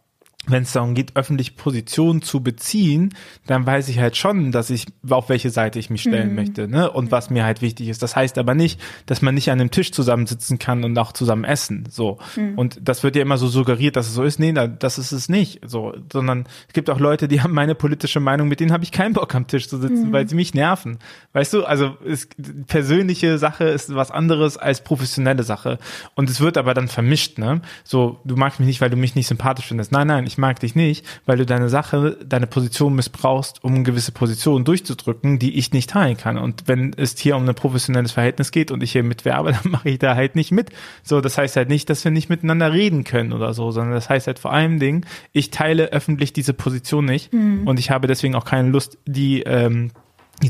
wenn 0.48 0.64
es 0.64 0.72
darum 0.74 0.94
geht, 0.96 1.16
öffentliche 1.16 1.52
Positionen 1.54 2.22
zu 2.22 2.42
beziehen, 2.42 3.14
dann 3.48 3.66
weiß 3.66 3.90
ich 3.90 4.00
halt 4.00 4.16
schon, 4.18 4.52
dass 4.52 4.70
ich 4.70 4.86
auf 5.10 5.30
welche 5.30 5.50
Seite 5.50 5.80
ich 5.80 5.90
mich 5.90 6.02
stellen 6.02 6.36
möchte, 6.36 6.68
ne? 6.68 6.92
Und 6.92 7.12
was 7.12 7.30
mir 7.30 7.44
halt 7.46 7.62
wichtig 7.62 7.90
ist. 7.90 8.02
Das 8.04 8.16
heißt 8.16 8.38
aber 8.38 8.54
nicht, 8.56 8.80
dass 9.06 9.22
man 9.22 9.34
nicht 9.36 9.50
an 9.52 9.60
einem 9.60 9.72
Tisch 9.72 9.92
zusammensitzen 9.92 10.60
kann 10.60 10.84
und 10.84 10.98
auch 10.98 11.12
zusammen 11.14 11.44
essen, 11.44 11.88
so. 11.90 12.18
Und 12.56 12.80
das 12.84 13.04
wird 13.04 13.16
ja 13.16 13.22
immer 13.22 13.38
so 13.38 13.48
suggeriert, 13.48 13.96
dass 13.96 14.08
es 14.08 14.14
so 14.14 14.24
ist. 14.24 14.40
Nee, 14.40 14.54
da- 14.54 14.68
das 14.68 14.98
ist 14.98 15.12
es 15.12 15.30
nicht, 15.30 15.62
so. 15.66 15.94
Sondern 16.12 16.46
es 16.68 16.74
gibt 16.74 16.90
auch 16.90 17.00
Leute, 17.00 17.28
die 17.28 17.42
haben 17.44 17.54
meine 17.54 17.76
politische 17.76 18.20
Meinung, 18.20 18.48
mit 18.48 18.60
denen 18.60 18.72
habe 18.72 18.84
ich 18.84 18.92
keinen 18.92 19.14
Bock 19.14 19.34
am 19.36 19.48
Tisch 19.48 19.68
zu 19.68 19.78
sitzen, 19.80 20.12
weil 20.12 20.28
sie 20.30 20.36
mich 20.36 20.54
nerven. 20.54 20.98
Weißt 21.34 21.54
du? 21.54 21.64
Also 21.66 21.98
es, 22.06 22.28
persönliche 22.68 23.38
Sache 23.38 23.66
ist 23.66 23.94
was 23.96 24.12
anderes 24.12 24.58
als 24.58 24.84
professionelle 24.84 25.44
Sache. 25.44 25.78
Und 26.16 26.30
es 26.30 26.42
wird 26.42 26.58
aber 26.58 26.74
dann 26.74 26.88
vermischt, 26.88 27.38
ne? 27.38 27.62
So, 27.84 28.20
du 28.26 28.36
magst 28.36 28.60
mich 28.60 28.68
nicht, 28.68 28.82
weil 28.82 28.90
du 28.90 28.98
mich 28.98 29.16
nicht 29.16 29.28
sympathisch 29.28 29.66
findest. 29.68 29.92
Nein, 29.92 30.08
nein, 30.08 30.26
ich 30.28 30.35
mag 30.38 30.60
dich 30.60 30.76
nicht, 30.76 31.06
weil 31.26 31.38
du 31.38 31.46
deine 31.46 31.70
Sache, 31.70 32.18
deine 32.26 32.48
Position 32.48 32.96
missbrauchst, 32.96 33.64
um 33.64 33.84
gewisse 33.84 34.12
Positionen 34.12 34.66
durchzudrücken, 34.66 35.40
die 35.40 35.58
ich 35.58 35.72
nicht 35.74 35.90
teilen 35.90 36.18
kann. 36.18 36.38
Und 36.38 36.68
wenn 36.68 36.94
es 36.98 37.18
hier 37.18 37.36
um 37.36 37.48
ein 37.48 37.56
professionelles 37.56 38.12
Verhältnis 38.12 38.52
geht 38.52 38.72
und 38.72 38.84
ich 38.84 38.92
hier 38.92 39.04
mitwerbe, 39.04 39.52
dann 39.64 39.72
mache 39.72 39.90
ich 39.90 40.00
da 40.00 40.16
halt 40.16 40.36
nicht 40.36 40.52
mit. 40.52 40.70
So, 41.04 41.22
das 41.22 41.38
heißt 41.38 41.56
halt 41.56 41.70
nicht, 41.70 41.90
dass 41.90 42.04
wir 42.04 42.12
nicht 42.12 42.30
miteinander 42.30 42.72
reden 42.72 43.04
können 43.04 43.34
oder 43.34 43.54
so, 43.54 43.72
sondern 43.72 43.94
das 43.94 44.10
heißt 44.10 44.28
halt 44.28 44.40
vor 44.40 44.54
allem 44.54 44.80
Ding, 44.80 45.06
ich 45.32 45.52
teile 45.52 45.88
öffentlich 45.92 46.34
diese 46.34 46.54
Position 46.54 47.06
nicht 47.06 47.34
und 47.34 47.80
ich 47.80 47.92
habe 47.92 48.08
deswegen 48.08 48.36
auch 48.36 48.46
keine 48.46 48.70
Lust, 48.70 48.98
die 49.06 49.42
ähm, 49.44 49.92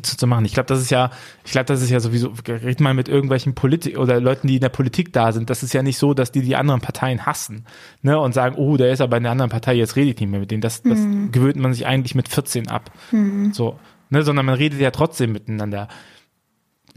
zu 0.01 0.27
machen. 0.27 0.45
Ich 0.45 0.53
glaube, 0.53 0.67
das 0.67 0.81
ist 0.81 0.89
ja, 0.89 1.11
ich 1.43 1.51
glaube, 1.51 1.65
das 1.65 1.81
ist 1.81 1.89
ja 1.89 1.99
sowieso, 1.99 2.33
red 2.47 2.79
mal 2.79 2.93
mit 2.93 3.07
irgendwelchen 3.07 3.55
Politik 3.55 3.97
oder 3.97 4.19
Leuten, 4.19 4.47
die 4.47 4.55
in 4.55 4.61
der 4.61 4.69
Politik 4.69 5.13
da 5.13 5.31
sind. 5.31 5.49
Das 5.49 5.63
ist 5.63 5.73
ja 5.73 5.83
nicht 5.83 5.97
so, 5.97 6.13
dass 6.13 6.31
die 6.31 6.41
die 6.41 6.55
anderen 6.55 6.81
Parteien 6.81 7.25
hassen, 7.25 7.65
ne, 8.01 8.19
und 8.19 8.33
sagen, 8.33 8.55
oh, 8.55 8.77
der 8.77 8.91
ist 8.91 9.01
aber 9.01 9.17
in 9.17 9.23
der 9.23 9.31
anderen 9.31 9.51
Partei, 9.51 9.75
jetzt 9.75 9.95
rede 9.95 10.11
ich 10.11 10.19
nicht 10.19 10.29
mehr 10.29 10.39
mit 10.39 10.51
denen. 10.51 10.61
Das, 10.61 10.81
das 10.83 10.99
gewöhnt 11.31 11.57
man 11.57 11.73
sich 11.73 11.85
eigentlich 11.85 12.15
mit 12.15 12.27
14 12.29 12.67
ab. 12.67 12.91
So, 13.53 13.79
ne, 14.09 14.23
sondern 14.23 14.45
man 14.45 14.55
redet 14.55 14.79
ja 14.79 14.91
trotzdem 14.91 15.31
miteinander. 15.31 15.87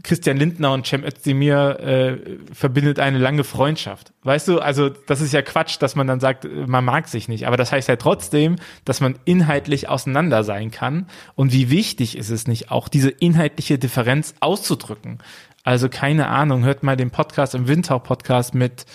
Christian 0.03 0.37
Lindner 0.37 0.71
und 0.71 0.87
Cem 0.87 1.03
Özdemir 1.03 1.79
äh, 1.79 2.17
verbindet 2.53 2.99
eine 2.99 3.17
lange 3.17 3.43
Freundschaft. 3.43 4.13
Weißt 4.23 4.47
du, 4.47 4.59
also 4.59 4.89
das 4.89 5.19
ist 5.19 5.33
ja 5.33 5.41
Quatsch, 5.41 5.77
dass 5.79 5.95
man 5.95 6.07
dann 6.07 6.19
sagt, 6.19 6.47
man 6.67 6.85
mag 6.85 7.07
sich 7.07 7.27
nicht. 7.27 7.47
Aber 7.47 7.57
das 7.57 7.71
heißt 7.71 7.89
ja 7.89 7.97
trotzdem, 7.97 8.55
dass 8.85 9.01
man 9.01 9.19
inhaltlich 9.25 9.89
auseinander 9.89 10.43
sein 10.43 10.71
kann. 10.71 11.07
Und 11.35 11.51
wie 11.51 11.69
wichtig 11.69 12.17
ist 12.17 12.29
es 12.29 12.47
nicht, 12.47 12.71
auch 12.71 12.87
diese 12.87 13.09
inhaltliche 13.09 13.77
Differenz 13.77 14.35
auszudrücken. 14.39 15.19
Also 15.63 15.89
keine 15.89 16.27
Ahnung, 16.27 16.63
hört 16.63 16.83
mal 16.83 16.95
den 16.95 17.11
Podcast 17.11 17.53
im 17.53 17.67
Windhauch-Podcast 17.67 18.55
mit 18.55 18.85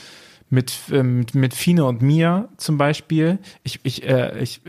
mit, 0.51 0.73
ähm, 0.93 1.27
mit 1.33 1.55
Fine 1.55 1.85
und 1.85 2.01
mir 2.01 2.49
zum 2.59 2.79
Beispiel. 2.79 3.39
Ich, 3.65 3.81
ich, 3.83 4.07
äh, 4.07 4.39
ich, 4.41 4.61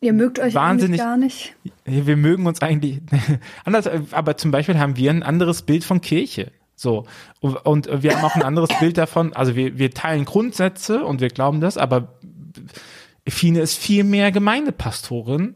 Ihr 0.00 0.12
mögt 0.12 0.38
euch 0.38 0.54
wahnsinnig 0.54 1.00
gar 1.00 1.16
nicht. 1.16 1.56
Wir 1.84 2.16
mögen 2.16 2.46
uns 2.46 2.62
eigentlich 2.62 3.00
anders, 3.64 3.88
aber 4.12 4.36
zum 4.36 4.50
Beispiel 4.50 4.78
haben 4.78 4.96
wir 4.96 5.10
ein 5.10 5.22
anderes 5.22 5.62
Bild 5.62 5.84
von 5.84 6.00
Kirche. 6.00 6.52
So. 6.76 7.06
Und, 7.40 7.88
wir 8.02 8.14
haben 8.14 8.24
auch 8.24 8.36
ein 8.36 8.42
anderes 8.42 8.70
Bild 8.78 8.98
davon. 8.98 9.32
Also 9.32 9.56
wir, 9.56 9.78
wir 9.78 9.90
teilen 9.90 10.24
Grundsätze 10.24 11.04
und 11.04 11.20
wir 11.20 11.28
glauben 11.28 11.60
das, 11.60 11.76
aber 11.76 12.18
Fine 13.26 13.60
ist 13.60 13.76
viel 13.76 14.04
mehr 14.04 14.30
Gemeindepastorin, 14.30 15.54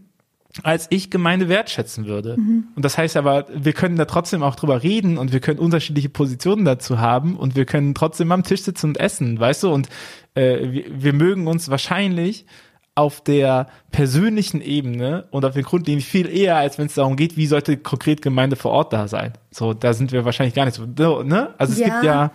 als 0.65 0.89
ich 0.91 1.11
Gemeinde 1.11 1.49
wertschätzen 1.49 2.07
würde. 2.07 2.37
Mhm. 2.37 2.65
Und 2.75 2.85
das 2.85 2.99
heißt 2.99 3.17
aber, 3.17 3.47
wir 3.55 3.73
können 3.73 3.97
da 3.97 4.05
trotzdem 4.05 4.43
auch 4.43 4.57
drüber 4.57 4.83
reden 4.83 5.17
und 5.17 5.33
wir 5.33 5.41
können 5.41 5.61
unterschiedliche 5.61 6.09
Positionen 6.09 6.65
dazu 6.65 6.99
haben 6.99 7.37
und 7.37 7.55
wir 7.55 7.65
können 7.65 7.95
trotzdem 7.95 8.33
am 8.33 8.43
Tisch 8.43 8.63
sitzen 8.63 8.87
und 8.87 9.01
essen, 9.01 9.39
weißt 9.39 9.63
du? 9.63 9.73
Und 9.73 9.89
äh, 10.35 10.73
wir, 10.73 10.85
wir 11.03 11.13
mögen 11.13 11.47
uns 11.47 11.71
wahrscheinlich 11.71 12.47
auf 12.95 13.23
der 13.23 13.69
persönlichen 13.91 14.61
Ebene 14.61 15.25
und 15.31 15.45
auf 15.45 15.55
den 15.55 15.63
Grundlinien 15.63 16.03
viel 16.03 16.29
eher, 16.29 16.57
als 16.57 16.79
wenn 16.79 16.87
es 16.87 16.95
darum 16.95 17.17
geht, 17.17 17.37
wie 17.37 17.47
sollte 17.47 17.77
konkret 17.79 18.21
Gemeinde 18.21 18.57
vor 18.57 18.73
Ort 18.73 18.93
da 18.93 19.09
sein. 19.09 19.33
So, 19.51 19.73
da 19.73 19.95
sind 19.95 20.13
wir 20.13 20.25
wahrscheinlich 20.25 20.55
gar 20.55 20.67
nicht 20.67 20.75
so, 20.75 21.23
ne? 21.23 21.55
Also 21.57 21.73
es 21.73 21.79
ja. 21.79 21.89
gibt 21.89 22.05
ja 22.05 22.31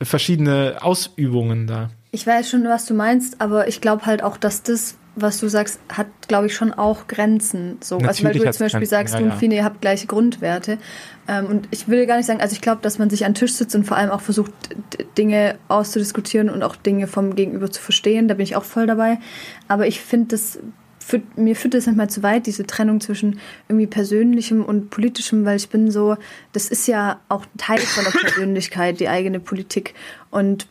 verschiedene 0.00 0.76
Ausübungen 0.80 1.66
da. 1.66 1.90
Ich 2.12 2.26
weiß 2.26 2.48
schon, 2.48 2.64
was 2.64 2.86
du 2.86 2.94
meinst, 2.94 3.40
aber 3.40 3.66
ich 3.66 3.80
glaube 3.80 4.06
halt 4.06 4.22
auch, 4.22 4.36
dass 4.36 4.62
das 4.62 4.96
was 5.16 5.38
du 5.38 5.48
sagst, 5.48 5.80
hat, 5.88 6.06
glaube 6.26 6.46
ich, 6.46 6.54
schon 6.54 6.72
auch 6.72 7.06
Grenzen. 7.06 7.78
So, 7.80 7.98
also 7.98 8.24
weil 8.24 8.34
du 8.34 8.44
jetzt 8.44 8.58
zum 8.58 8.64
Beispiel 8.64 8.80
Grenzen, 8.80 8.90
sagst, 8.90 9.14
ja, 9.14 9.20
du 9.20 9.26
und 9.26 9.34
Fine, 9.34 9.54
ihr 9.54 9.64
habt 9.64 9.80
gleiche 9.80 10.06
Grundwerte. 10.06 10.78
Ähm, 11.28 11.46
und 11.46 11.68
ich 11.70 11.88
will 11.88 12.06
gar 12.06 12.16
nicht 12.16 12.26
sagen, 12.26 12.40
also 12.40 12.52
ich 12.52 12.60
glaube, 12.60 12.82
dass 12.82 12.98
man 12.98 13.10
sich 13.10 13.24
an 13.24 13.32
den 13.32 13.36
Tisch 13.36 13.54
sitzt 13.54 13.74
und 13.74 13.84
vor 13.84 13.96
allem 13.96 14.10
auch 14.10 14.20
versucht, 14.20 14.52
Dinge 15.16 15.56
auszudiskutieren 15.68 16.50
und 16.50 16.62
auch 16.62 16.76
Dinge 16.76 17.06
vom 17.06 17.34
Gegenüber 17.34 17.70
zu 17.70 17.80
verstehen. 17.80 18.28
Da 18.28 18.34
bin 18.34 18.44
ich 18.44 18.56
auch 18.56 18.64
voll 18.64 18.86
dabei. 18.86 19.18
Aber 19.68 19.86
ich 19.86 20.00
finde 20.00 20.28
das 20.28 20.58
Führt, 21.06 21.36
mir 21.36 21.54
führt 21.54 21.74
das 21.74 21.84
manchmal 21.84 22.08
zu 22.08 22.22
weit, 22.22 22.46
diese 22.46 22.66
Trennung 22.66 22.98
zwischen 22.98 23.38
irgendwie 23.68 23.86
persönlichem 23.86 24.64
und 24.64 24.88
politischem, 24.88 25.44
weil 25.44 25.56
ich 25.56 25.68
bin 25.68 25.90
so, 25.90 26.16
das 26.54 26.68
ist 26.68 26.88
ja 26.88 27.20
auch 27.28 27.44
Teil 27.58 27.78
von 27.80 28.04
der 28.04 28.10
Persönlichkeit, 28.18 29.00
die 29.00 29.08
eigene 29.08 29.38
Politik. 29.38 29.92
Und 30.30 30.66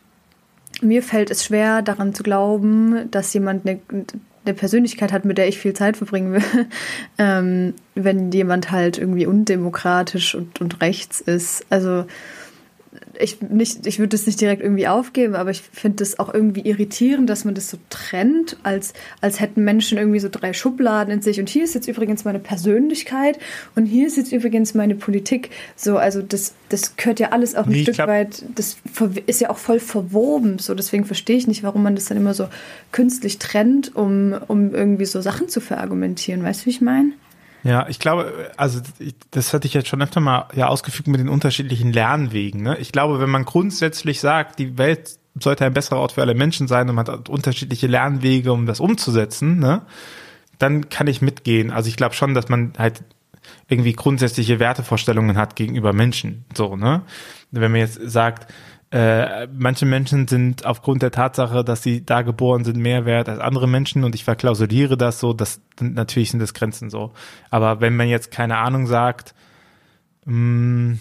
mir 0.82 1.04
fällt 1.04 1.30
es 1.30 1.44
schwer, 1.44 1.82
daran 1.82 2.14
zu 2.14 2.24
glauben, 2.24 3.08
dass 3.12 3.32
jemand 3.32 3.64
eine 3.64 3.80
eine 4.44 4.54
Persönlichkeit 4.54 5.12
hat, 5.12 5.24
mit 5.24 5.38
der 5.38 5.48
ich 5.48 5.58
viel 5.58 5.72
Zeit 5.72 5.96
verbringen 5.96 6.32
will, 6.32 6.66
ähm, 7.18 7.74
wenn 7.94 8.30
jemand 8.32 8.70
halt 8.70 8.98
irgendwie 8.98 9.26
undemokratisch 9.26 10.34
und, 10.34 10.60
und 10.60 10.80
rechts 10.80 11.20
ist. 11.20 11.64
Also 11.70 12.04
ich, 13.20 13.40
nicht, 13.40 13.86
ich 13.86 13.98
würde 13.98 14.10
das 14.10 14.26
nicht 14.26 14.40
direkt 14.40 14.62
irgendwie 14.62 14.88
aufgeben, 14.88 15.34
aber 15.34 15.50
ich 15.50 15.62
finde 15.62 15.98
das 15.98 16.18
auch 16.18 16.32
irgendwie 16.32 16.62
irritierend, 16.62 17.28
dass 17.28 17.44
man 17.44 17.54
das 17.54 17.70
so 17.70 17.78
trennt, 17.90 18.56
als, 18.62 18.92
als 19.20 19.40
hätten 19.40 19.64
Menschen 19.64 19.98
irgendwie 19.98 20.20
so 20.20 20.28
drei 20.30 20.52
Schubladen 20.52 21.12
in 21.12 21.22
sich. 21.22 21.40
Und 21.40 21.48
hier 21.48 21.64
ist 21.64 21.74
jetzt 21.74 21.88
übrigens 21.88 22.24
meine 22.24 22.38
Persönlichkeit 22.38 23.38
und 23.74 23.86
hier 23.86 24.06
ist 24.06 24.16
jetzt 24.16 24.32
übrigens 24.32 24.74
meine 24.74 24.94
Politik. 24.94 25.50
So, 25.76 25.98
also 25.98 26.22
das, 26.22 26.54
das 26.68 26.96
gehört 26.96 27.20
ja 27.20 27.30
alles 27.32 27.54
auch 27.54 27.66
ein 27.66 27.72
nee, 27.72 27.82
Stück 27.82 27.94
glaub, 27.96 28.08
weit, 28.08 28.44
das 28.54 28.76
ist 29.26 29.40
ja 29.40 29.50
auch 29.50 29.58
voll 29.58 29.80
verwoben. 29.80 30.58
So, 30.58 30.74
deswegen 30.74 31.04
verstehe 31.04 31.36
ich 31.36 31.46
nicht, 31.46 31.62
warum 31.62 31.82
man 31.82 31.94
das 31.94 32.06
dann 32.06 32.16
immer 32.16 32.34
so 32.34 32.48
künstlich 32.92 33.38
trennt, 33.38 33.94
um, 33.94 34.34
um 34.48 34.74
irgendwie 34.74 35.06
so 35.06 35.20
Sachen 35.20 35.48
zu 35.48 35.60
verargumentieren. 35.60 36.42
Weißt 36.42 36.62
du, 36.62 36.66
wie 36.66 36.70
ich 36.70 36.80
meine? 36.80 37.12
Ja, 37.64 37.86
ich 37.88 37.98
glaube, 37.98 38.50
also 38.58 38.80
das 39.30 39.54
hatte 39.54 39.66
ich 39.66 39.72
jetzt 39.72 39.88
schon 39.88 40.02
öfter 40.02 40.20
mal 40.20 40.48
ja 40.54 40.68
ausgefügt 40.68 41.08
mit 41.08 41.18
den 41.18 41.30
unterschiedlichen 41.30 41.92
Lernwegen. 41.92 42.62
Ne? 42.62 42.76
Ich 42.78 42.92
glaube, 42.92 43.20
wenn 43.20 43.30
man 43.30 43.46
grundsätzlich 43.46 44.20
sagt, 44.20 44.58
die 44.58 44.76
Welt 44.76 45.18
sollte 45.40 45.64
ein 45.64 45.72
besserer 45.72 45.98
Ort 45.98 46.12
für 46.12 46.20
alle 46.20 46.34
Menschen 46.34 46.68
sein 46.68 46.88
und 46.90 46.94
man 46.94 47.06
hat 47.06 47.28
unterschiedliche 47.30 47.86
Lernwege, 47.86 48.52
um 48.52 48.66
das 48.66 48.80
umzusetzen, 48.80 49.58
ne? 49.58 49.80
dann 50.58 50.90
kann 50.90 51.06
ich 51.06 51.22
mitgehen. 51.22 51.70
Also 51.70 51.88
ich 51.88 51.96
glaube 51.96 52.14
schon, 52.14 52.34
dass 52.34 52.50
man 52.50 52.74
halt 52.78 53.02
irgendwie 53.68 53.94
grundsätzliche 53.94 54.58
Wertevorstellungen 54.58 55.38
hat 55.38 55.56
gegenüber 55.56 55.92
Menschen. 55.94 56.44
So, 56.54 56.76
ne? 56.76 57.02
Wenn 57.50 57.72
man 57.72 57.80
jetzt 57.80 57.98
sagt, 58.04 58.52
äh, 58.94 59.48
manche 59.52 59.86
Menschen 59.86 60.28
sind 60.28 60.64
aufgrund 60.64 61.02
der 61.02 61.10
Tatsache, 61.10 61.64
dass 61.64 61.82
sie 61.82 62.06
da 62.06 62.22
geboren 62.22 62.62
sind, 62.62 62.76
mehr 62.76 63.04
wert 63.04 63.28
als 63.28 63.40
andere 63.40 63.66
Menschen 63.66 64.04
und 64.04 64.14
ich 64.14 64.22
verklausuliere 64.22 64.96
das 64.96 65.18
so, 65.18 65.32
das 65.32 65.60
natürlich 65.80 66.30
sind 66.30 66.38
das 66.38 66.54
Grenzen 66.54 66.90
so. 66.90 67.12
Aber 67.50 67.80
wenn 67.80 67.96
man 67.96 68.06
jetzt 68.06 68.30
keine 68.30 68.58
Ahnung 68.58 68.86
sagt, 68.86 69.34
mh, 70.26 70.92
mm, 70.92 71.00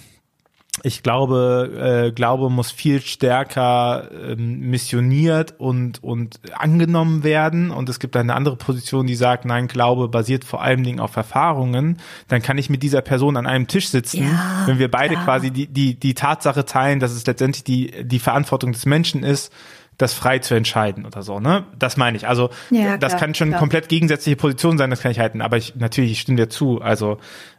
ich 0.82 1.04
glaube, 1.04 2.08
äh, 2.08 2.12
Glaube 2.12 2.50
muss 2.50 2.72
viel 2.72 3.00
stärker 3.02 4.10
ähm, 4.12 4.60
missioniert 4.72 5.54
und, 5.60 6.04
und 6.04 6.40
angenommen 6.58 7.24
werden. 7.24 7.70
Und 7.70 7.90
es 7.90 8.00
gibt 8.00 8.18
eine 8.18 8.34
andere 8.34 8.56
Position, 8.56 9.06
die 9.06 9.16
sagt, 9.16 9.46
nein, 9.46 9.68
Glaube 9.68 10.08
basiert 10.08 10.44
vor 10.44 10.64
allen 10.64 10.84
Dingen 10.84 11.00
auf 11.00 11.16
Erfahrungen. 11.16 12.00
Dann 12.28 12.42
kann 12.42 12.58
ich 12.58 12.72
mit 12.72 12.82
dieser 12.82 13.02
Person 13.02 13.38
an 13.38 13.46
einem 13.46 13.68
Tisch 13.68 13.90
sitzen, 13.90 14.24
ja, 14.24 14.64
wenn 14.66 14.80
wir 14.80 14.90
beide 14.90 15.14
ja. 15.14 15.24
quasi 15.24 15.52
die, 15.52 15.68
die, 15.68 15.94
die 16.00 16.16
Tatsache 16.16 16.66
teilen, 16.66 17.00
dass 17.00 17.12
es 17.12 17.28
letztendlich 17.28 17.64
die, 17.64 18.04
die 18.04 18.20
Verantwortung 18.20 18.72
des 18.72 18.88
Menschen 18.88 19.24
ist, 19.24 19.54
das 19.98 20.14
frei 20.14 20.40
zu 20.40 20.56
entscheiden 20.56 21.06
oder 21.06 21.22
so, 21.22 21.40
ne? 21.40 21.66
Das 21.78 21.98
meine 21.98 22.18
ich. 22.18 22.28
Also 22.28 22.50
ja, 22.70 22.98
das 22.98 23.12
klar, 23.12 23.20
kann 23.20 23.36
schon 23.36 23.50
klar. 23.50 23.60
komplett 23.60 23.90
gegensätzliche 23.90 24.36
Position 24.36 24.78
sein, 24.78 24.90
das 24.90 25.02
kann 25.02 25.12
ich 25.12 25.20
halten. 25.20 25.42
Aber 25.42 25.58
ich 25.58 25.76
natürlich 25.76 26.12
ich 26.12 26.22
stimme 26.22 26.38
dir 26.38 26.50
zu. 26.50 26.82
Also 26.82 27.18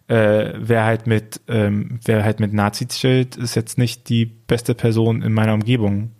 äh, 0.08 0.52
wer 0.56 0.84
halt 0.84 1.06
mit 1.06 1.40
ähm, 1.48 2.00
wer 2.04 2.24
halt 2.24 2.40
mit 2.40 2.52
Nazi 2.52 2.86
chillt, 2.88 3.36
ist 3.36 3.54
jetzt 3.54 3.78
nicht 3.78 4.08
die 4.08 4.26
beste 4.26 4.74
Person 4.74 5.22
in 5.22 5.32
meiner 5.32 5.54
Umgebung. 5.54 6.10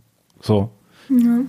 So. 0.41 0.71
Ja. 1.09 1.41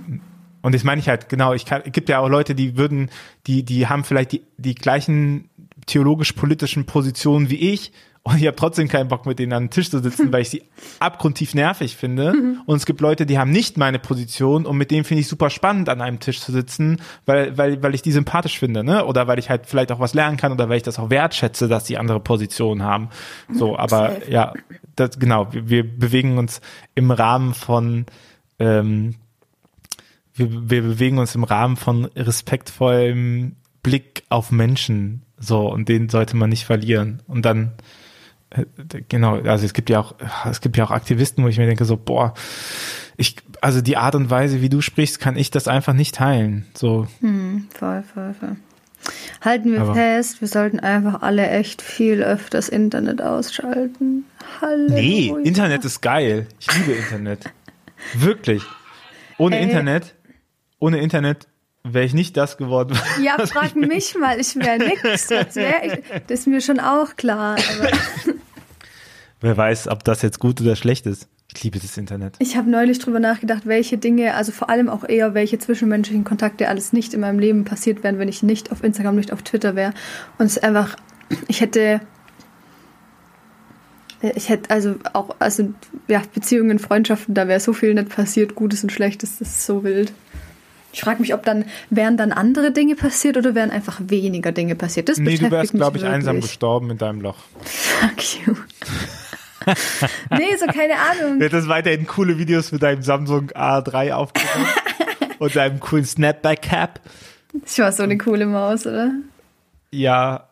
Und 0.62 0.74
das 0.74 0.84
meine 0.84 1.00
ich 1.00 1.08
halt, 1.08 1.30
genau, 1.30 1.54
ich 1.54 1.66
kann, 1.66 1.84
es 1.86 1.92
gibt 1.92 2.10
ja 2.10 2.20
auch 2.20 2.28
Leute, 2.28 2.56
die 2.56 2.76
würden, 2.76 3.12
die, 3.46 3.64
die 3.64 3.88
haben 3.88 4.04
vielleicht 4.04 4.32
die, 4.32 4.42
die 4.58 4.74
gleichen 4.74 5.48
theologisch-politischen 5.86 6.86
Positionen 6.86 7.52
wie 7.52 7.72
ich 7.72 7.92
und 8.28 8.38
ich 8.42 8.48
habe 8.48 8.56
trotzdem 8.56 8.88
keinen 8.88 9.08
Bock, 9.08 9.28
mit 9.28 9.38
denen 9.38 9.54
an 9.54 9.66
den 9.66 9.70
Tisch 9.70 9.92
zu 9.92 10.00
sitzen, 10.00 10.34
weil 10.34 10.42
ich 10.42 10.50
sie 10.50 10.64
abgrundtief 10.98 11.54
nervig 11.54 11.96
finde. 11.96 12.34
Mhm. 12.34 12.62
Und 12.66 12.78
es 12.78 12.88
gibt 12.88 13.00
Leute, 13.00 13.28
die 13.28 13.38
haben 13.38 13.52
nicht 13.52 13.78
meine 13.78 14.00
Position 14.00 14.66
und 14.66 14.78
mit 14.78 14.90
denen 14.90 15.04
finde 15.04 15.22
ich 15.22 15.28
super 15.28 15.52
spannend, 15.52 15.90
an 15.90 16.02
einem 16.02 16.20
Tisch 16.20 16.42
zu 16.42 16.52
sitzen, 16.52 17.02
weil, 17.28 17.56
weil, 17.56 17.84
weil 17.84 17.94
ich 17.94 18.02
die 18.02 18.12
sympathisch 18.12 18.58
finde, 18.58 18.84
ne? 18.84 19.06
Oder 19.06 19.28
weil 19.28 19.38
ich 19.38 19.52
halt 19.52 19.68
vielleicht 19.68 19.92
auch 19.92 20.00
was 20.00 20.16
lernen 20.16 20.38
kann 20.38 20.52
oder 20.52 20.70
weil 20.70 20.78
ich 20.78 20.84
das 20.84 20.98
auch 20.98 21.12
wertschätze, 21.12 21.68
dass 21.68 21.84
die 21.84 22.00
andere 22.00 22.20
Positionen 22.20 22.82
haben. 22.82 23.10
So, 23.54 23.78
aber 23.78 24.28
ja, 24.28 24.54
das, 24.96 25.20
genau, 25.20 25.54
wir, 25.54 25.70
wir 25.70 25.84
bewegen 25.88 26.40
uns 26.40 26.62
im 26.96 27.12
Rahmen 27.12 27.54
von 27.54 28.08
ähm, 28.58 29.14
wir, 30.34 30.50
wir 30.72 30.82
bewegen 30.82 31.20
uns 31.20 31.36
im 31.36 31.44
Rahmen 31.44 31.76
von 31.76 32.06
respektvollem 32.06 33.56
Blick 33.84 34.24
auf 34.30 34.52
Menschen 34.52 35.22
so 35.38 35.72
und 35.72 35.90
den 35.90 36.10
sollte 36.10 36.36
man 36.36 36.50
nicht 36.50 36.66
verlieren 36.66 37.22
und 37.28 37.46
dann 37.46 37.74
genau, 39.10 39.42
also 39.42 39.66
es 39.66 39.74
gibt 39.74 39.90
ja 39.90 40.00
auch, 40.00 40.16
es 40.50 40.62
gibt 40.62 40.78
ja 40.78 40.86
auch 40.86 40.92
Aktivisten, 40.92 41.44
wo 41.44 41.48
ich 41.48 41.58
mir 41.58 41.66
denke 41.66 41.86
so, 41.86 41.98
boah, 41.98 42.34
ich, 43.18 43.38
also 43.62 43.82
die 43.82 43.98
Art 43.98 44.16
und 44.16 44.30
Weise, 44.30 44.62
wie 44.62 44.70
du 44.70 44.82
sprichst, 44.82 45.20
kann 45.20 45.38
ich 45.38 45.52
das 45.52 45.68
einfach 45.68 45.94
nicht 45.94 46.16
teilen. 46.16 46.66
So. 46.74 47.08
Hm, 47.22 47.68
voll, 47.74 48.04
voll, 48.14 48.34
voll. 48.40 48.56
Halten 49.42 49.72
wir 49.72 49.82
Aber 49.82 49.94
fest, 49.94 50.42
wir 50.42 50.48
sollten 50.48 50.80
einfach 50.80 51.22
alle 51.22 51.48
echt 51.48 51.82
viel 51.82 52.24
öfter 52.24 52.58
das 52.58 52.70
Internet 52.70 53.22
ausschalten. 53.22 54.26
Halleluja. 54.62 55.02
Nee, 55.02 55.34
Internet 55.44 55.86
ist 55.86 56.02
geil. 56.02 56.48
Ich 56.60 56.74
liebe 56.74 56.94
Internet. 56.94 57.46
Wirklich. 58.16 58.64
Ohne 59.38 59.58
Ey. 59.58 59.64
Internet, 59.64 60.16
ohne 60.80 61.00
Internet 61.00 61.48
wäre 61.84 62.06
ich 62.06 62.14
nicht 62.14 62.36
das 62.38 62.58
geworden. 62.58 62.98
Ja, 63.22 63.46
frag 63.46 63.76
mich 63.76 64.16
mal, 64.16 64.40
ich 64.40 64.56
wäre 64.56 64.80
nix. 64.80 65.28
Das, 65.28 65.56
wär 65.56 66.00
das 66.28 66.40
ist 66.40 66.48
mir 66.48 66.62
schon 66.62 66.80
auch 66.80 67.16
klar. 67.16 67.58
Wer 69.46 69.58
weiß, 69.58 69.90
ob 69.90 70.04
das 70.04 70.24
jetzt 70.24 70.40
gut 70.40 70.60
oder 70.60 70.76
schlecht 70.76 71.06
ist. 71.06 71.28
Ich 71.54 71.64
liebe 71.64 71.78
das 71.78 71.96
Internet. 71.98 72.34
Ich 72.40 72.58
habe 72.58 72.68
neulich 72.68 72.98
drüber 72.98 73.20
nachgedacht, 73.20 73.68
welche 73.68 74.00
Dinge, 74.00 74.34
also 74.34 74.52
vor 74.52 74.72
allem 74.72 74.90
auch 74.90 75.08
eher, 75.08 75.36
welche 75.36 75.60
zwischenmenschlichen 75.60 76.24
Kontakte 76.24 76.68
alles 76.68 76.94
nicht 76.94 77.14
in 77.14 77.20
meinem 77.20 77.38
Leben 77.38 77.64
passiert 77.64 78.04
wären, 78.04 78.18
wenn 78.18 78.28
ich 78.28 78.42
nicht 78.42 78.72
auf 78.72 78.84
Instagram, 78.84 79.18
nicht 79.18 79.32
auf 79.32 79.44
Twitter 79.44 79.76
wäre. 79.76 79.94
Und 80.40 80.48
es 80.48 80.58
ist 80.58 80.64
einfach, 80.64 80.96
ich 81.48 81.62
hätte, 81.62 82.02
ich 84.34 84.50
hätte 84.50 84.72
also 84.72 84.96
auch, 85.14 85.36
also 85.38 85.72
ja, 86.08 86.24
Beziehungen, 86.34 86.80
Freundschaften, 86.80 87.36
da 87.36 87.48
wäre 87.48 87.60
so 87.60 87.72
viel 87.72 87.94
nicht 87.94 88.10
passiert, 88.10 88.56
Gutes 88.56 88.82
und 88.82 88.92
Schlechtes, 88.92 89.38
das 89.38 89.50
ist 89.50 89.66
so 89.68 89.84
wild. 89.84 90.12
Ich 90.92 91.02
frage 91.02 91.22
mich, 91.22 91.36
ob 91.36 91.44
dann, 91.44 91.66
wären 91.92 92.18
dann 92.18 92.32
andere 92.32 92.72
Dinge 92.72 92.96
passiert 92.96 93.38
oder 93.38 93.54
wären 93.54 93.70
einfach 93.70 94.02
weniger 94.08 94.52
Dinge 94.52 94.74
passiert? 94.74 95.08
Das 95.08 95.20
nee, 95.20 95.38
du 95.38 95.52
wärst, 95.52 95.74
glaube 95.74 95.98
ich, 95.98 96.04
wirklich. 96.04 96.16
einsam 96.16 96.42
gestorben 96.42 96.90
in 96.90 96.98
deinem 96.98 97.22
Loch. 97.22 97.38
Fuck 97.64 98.48
you. 98.48 98.56
Nee, 100.32 100.56
so 100.58 100.66
keine 100.68 100.96
Ahnung. 100.96 101.40
Wird 101.40 101.54
das 101.54 101.68
weiterhin 101.68 102.08
coole 102.08 102.38
Videos 102.38 102.72
mit 102.72 102.84
deinem 102.84 103.02
Samsung 103.02 103.52
A3 103.52 104.12
aufgenommen? 104.14 104.68
und 105.40 105.56
deinem 105.56 105.80
coolen 105.80 106.06
Snapback-Cap? 106.06 107.02
Ich 107.66 107.80
war 107.80 107.92
so 107.92 108.04
eine 108.04 108.18
coole 108.18 108.46
Maus, 108.46 108.86
oder? 108.86 109.12
Ja. 109.92 110.50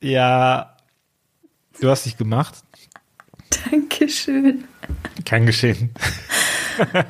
Ja. 0.00 0.76
Du 1.80 1.88
hast 1.88 2.06
dich 2.06 2.16
gemacht. 2.16 2.54
Dankeschön. 3.70 4.64
Kein 5.24 5.46
Geschehen. 5.46 5.90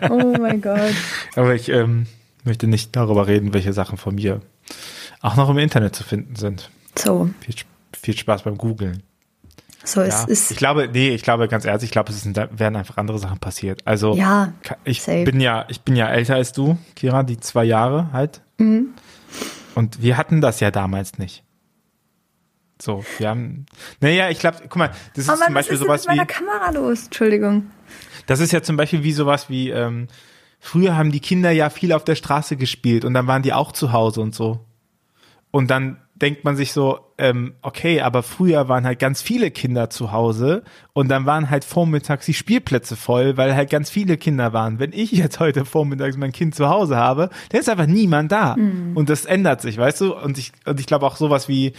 Oh 0.09 0.35
mein 0.41 0.63
Gott. 0.63 0.95
Aber 1.37 1.55
ich 1.55 1.69
ähm, 1.69 2.07
möchte 2.43 2.67
nicht 2.67 2.97
darüber 2.97 3.27
reden, 3.27 3.53
welche 3.53 3.75
Sachen 3.75 3.99
von 3.99 4.15
mir 4.15 4.41
auch 5.21 5.37
noch 5.37 5.51
im 5.51 5.59
Internet 5.59 5.95
zu 5.95 6.05
finden 6.05 6.37
sind. 6.37 6.71
So. 6.95 7.29
Viel, 7.41 7.55
viel 7.93 8.17
Spaß 8.17 8.45
beim 8.45 8.57
Googlen. 8.57 9.03
So, 9.85 10.01
es 10.03 10.23
Ja. 10.23 10.29
ist. 10.29 10.51
Ich 10.51 10.57
glaube, 10.57 10.89
nee, 10.93 11.11
ich 11.11 11.23
glaube 11.23 11.47
ganz 11.49 11.65
ehrlich, 11.65 11.85
ich 11.85 11.91
glaube, 11.91 12.11
es 12.11 12.23
sind, 12.23 12.37
werden 12.37 12.77
einfach 12.77 12.97
andere 12.97 13.19
Sachen 13.19 13.39
passiert. 13.39 13.81
Also 13.87 14.15
Ja, 14.17 14.53
ich 14.85 15.03
safe. 15.03 15.25
bin 15.25 15.41
ja, 15.41 15.65
ich 15.69 15.81
bin 15.83 15.95
ja 15.97 16.09
älter 16.09 16.35
als 16.35 16.53
du, 16.53 16.79
Kira, 16.97 17.23
die 17.23 17.39
zwei 17.39 17.65
Jahre 17.65 18.13
halt. 18.13 18.43
Mhm. 18.59 18.89
Und 19.75 20.03
wir 20.03 20.17
hatten 20.17 20.41
das 20.41 20.61
ja 20.61 20.71
damals 20.71 21.19
nicht. 21.19 21.45
So, 22.81 23.05
wir 23.19 23.29
haben, 23.29 23.67
naja, 24.01 24.31
ich 24.31 24.39
glaube, 24.39 24.59
guck 24.63 24.77
mal, 24.77 24.91
das 25.15 25.25
ist 25.25 25.29
Aber 25.31 25.39
zum 25.39 25.47
was 25.49 25.55
Beispiel 25.55 25.75
ist 25.75 25.81
denn 25.81 25.87
sowas 25.89 26.01
mit 26.07 26.17
meiner 26.17 26.23
wie, 26.29 26.33
Kamera 26.33 26.71
los? 26.71 27.05
Entschuldigung. 27.07 27.71
das 28.27 28.41
ist 28.41 28.53
ja 28.53 28.63
zum 28.63 28.77
Beispiel 28.77 29.03
wie 29.03 29.13
sowas 29.13 29.49
wie, 29.51 29.71
ähm, 29.71 30.07
früher 30.61 30.97
haben 30.97 31.11
die 31.13 31.21
Kinder 31.21 31.51
ja 31.51 31.71
viel 31.71 31.93
auf 31.93 32.05
der 32.05 32.15
Straße 32.15 32.57
gespielt 32.57 33.05
und 33.05 33.15
dann 33.15 33.27
waren 33.27 33.43
die 33.43 33.53
auch 33.53 33.73
zu 33.73 33.93
Hause 33.93 34.21
und 34.21 34.35
so. 34.35 34.65
Und 35.51 35.71
dann 35.71 35.99
denkt 36.21 36.45
man 36.45 36.57
sich 36.57 36.73
so, 36.73 36.99
ähm, 37.17 37.55
okay, 37.63 38.01
aber 38.01 38.23
früher 38.23 38.69
waren 38.69 38.85
halt 38.85 38.99
ganz 38.99 39.23
viele 39.23 39.51
Kinder 39.51 39.91
zu 39.91 40.13
Hause 40.13 40.63
und 40.93 41.09
dann 41.09 41.27
waren 41.27 41.51
halt 41.51 41.65
vormittags 41.65 42.27
die 42.27 42.35
Spielplätze 42.35 42.97
voll, 42.97 43.37
weil 43.37 43.55
halt 43.55 43.71
ganz 43.71 43.91
viele 43.91 44.17
Kinder 44.17 44.53
waren. 44.53 44.79
Wenn 44.79 44.93
ich 44.93 45.13
jetzt 45.13 45.41
heute 45.41 45.65
vormittags 45.65 46.17
mein 46.17 46.33
Kind 46.33 46.55
zu 46.55 46.69
Hause 46.69 46.97
habe, 46.97 47.31
dann 47.51 47.61
ist 47.61 47.69
einfach 47.69 47.87
niemand 47.87 48.33
da. 48.33 48.55
Und 48.95 49.09
das 49.11 49.25
ändert 49.25 49.61
sich, 49.61 49.79
weißt 49.79 50.01
du? 50.01 50.15
Und 50.17 50.39
ich, 50.39 50.53
und 50.67 50.81
ich 50.81 50.87
glaube 50.87 51.07
auch 51.07 51.17
sowas 51.17 51.49
wie, 51.49 51.73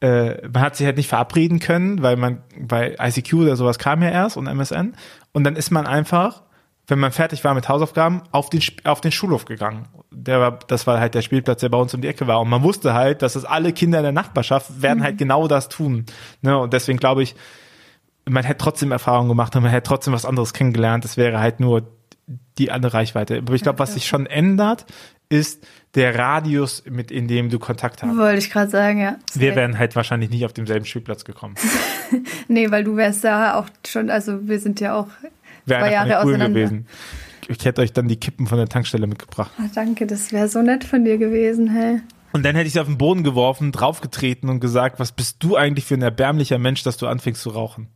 äh, 0.00 0.46
man 0.48 0.62
hat 0.62 0.76
sich 0.76 0.86
halt 0.86 0.96
nicht 0.96 1.08
verabreden 1.08 1.58
können, 1.58 2.02
weil 2.02 2.16
man 2.16 2.42
bei 2.58 2.96
ICQ 3.00 3.34
oder 3.34 3.56
sowas 3.56 3.78
kam 3.78 4.02
ja 4.02 4.10
erst 4.10 4.36
und 4.36 4.46
MSN. 4.46 4.94
Und 5.32 5.44
dann 5.44 5.56
ist 5.56 5.70
man 5.70 5.86
einfach, 5.86 6.42
wenn 6.86 6.98
man 6.98 7.12
fertig 7.12 7.44
war 7.44 7.54
mit 7.54 7.68
Hausaufgaben, 7.68 8.22
auf 8.30 8.50
den, 8.50 8.62
auf 8.84 9.00
den 9.00 9.12
Schulhof 9.12 9.44
gegangen. 9.44 9.88
Der 10.18 10.40
war, 10.40 10.58
das 10.66 10.86
war 10.86 10.98
halt 10.98 11.14
der 11.14 11.22
Spielplatz, 11.22 11.60
der 11.60 11.68
bei 11.68 11.78
uns 11.78 11.92
um 11.92 12.00
die 12.00 12.08
Ecke 12.08 12.26
war. 12.26 12.40
Und 12.40 12.48
man 12.48 12.62
wusste 12.62 12.94
halt, 12.94 13.20
dass 13.22 13.36
es 13.36 13.44
alle 13.44 13.72
Kinder 13.72 13.98
in 13.98 14.04
der 14.04 14.12
Nachbarschaft 14.12 14.80
werden 14.80 15.02
halt 15.02 15.18
genau 15.18 15.46
das 15.46 15.68
tun. 15.68 16.06
Ne? 16.40 16.58
Und 16.58 16.72
deswegen 16.72 16.98
glaube 16.98 17.22
ich, 17.22 17.34
man 18.24 18.42
hätte 18.42 18.58
trotzdem 18.58 18.92
Erfahrungen 18.92 19.28
gemacht 19.28 19.54
und 19.54 19.62
man 19.62 19.70
hätte 19.70 19.88
trotzdem 19.88 20.12
was 20.14 20.24
anderes 20.24 20.52
kennengelernt. 20.52 21.04
Es 21.04 21.16
wäre 21.16 21.38
halt 21.38 21.60
nur 21.60 21.86
die 22.58 22.70
andere 22.70 22.94
Reichweite. 22.94 23.38
Aber 23.38 23.54
ich 23.54 23.62
glaube, 23.62 23.78
was 23.78 23.94
sich 23.94 24.06
schon 24.06 24.26
ändert, 24.26 24.86
ist 25.28 25.66
der 25.94 26.16
Radius, 26.16 26.84
mit 26.88 27.10
in 27.10 27.28
dem 27.28 27.50
du 27.50 27.58
Kontakt 27.58 28.02
hast. 28.02 28.16
Wollte 28.16 28.38
ich 28.38 28.50
gerade 28.50 28.70
sagen, 28.70 29.00
ja. 29.00 29.16
Wir 29.34 29.54
wären 29.56 29.78
halt 29.78 29.96
wahrscheinlich 29.96 30.30
nicht 30.30 30.44
auf 30.44 30.52
demselben 30.52 30.84
Spielplatz 30.84 31.24
gekommen. 31.24 31.54
Nee, 32.48 32.70
weil 32.70 32.84
du 32.84 32.94
wärst 32.94 33.24
da 33.24 33.58
auch 33.58 33.66
schon, 33.84 34.08
also 34.08 34.46
wir 34.46 34.60
sind 34.60 34.78
ja 34.78 34.94
auch 34.94 35.08
zwei 35.66 35.90
Jahre 35.90 36.10
cool 36.10 36.30
auseinander. 36.30 36.60
gewesen. 36.60 36.86
Ich 37.48 37.64
hätte 37.64 37.80
euch 37.80 37.92
dann 37.92 38.08
die 38.08 38.16
Kippen 38.16 38.46
von 38.46 38.58
der 38.58 38.68
Tankstelle 38.68 39.06
mitgebracht. 39.06 39.52
Ah, 39.58 39.68
danke, 39.74 40.06
das 40.06 40.32
wäre 40.32 40.48
so 40.48 40.62
nett 40.62 40.84
von 40.84 41.04
dir 41.04 41.18
gewesen, 41.18 41.70
hey. 41.70 42.00
Und 42.32 42.44
dann 42.44 42.56
hätte 42.56 42.66
ich 42.66 42.72
sie 42.72 42.80
auf 42.80 42.86
den 42.86 42.98
Boden 42.98 43.22
geworfen, 43.22 43.72
draufgetreten 43.72 44.48
und 44.48 44.60
gesagt, 44.60 44.98
was 44.98 45.12
bist 45.12 45.36
du 45.40 45.56
eigentlich 45.56 45.84
für 45.84 45.94
ein 45.94 46.02
erbärmlicher 46.02 46.58
Mensch, 46.58 46.82
dass 46.82 46.96
du 46.96 47.06
anfängst 47.06 47.40
zu 47.40 47.50
rauchen? 47.50 47.88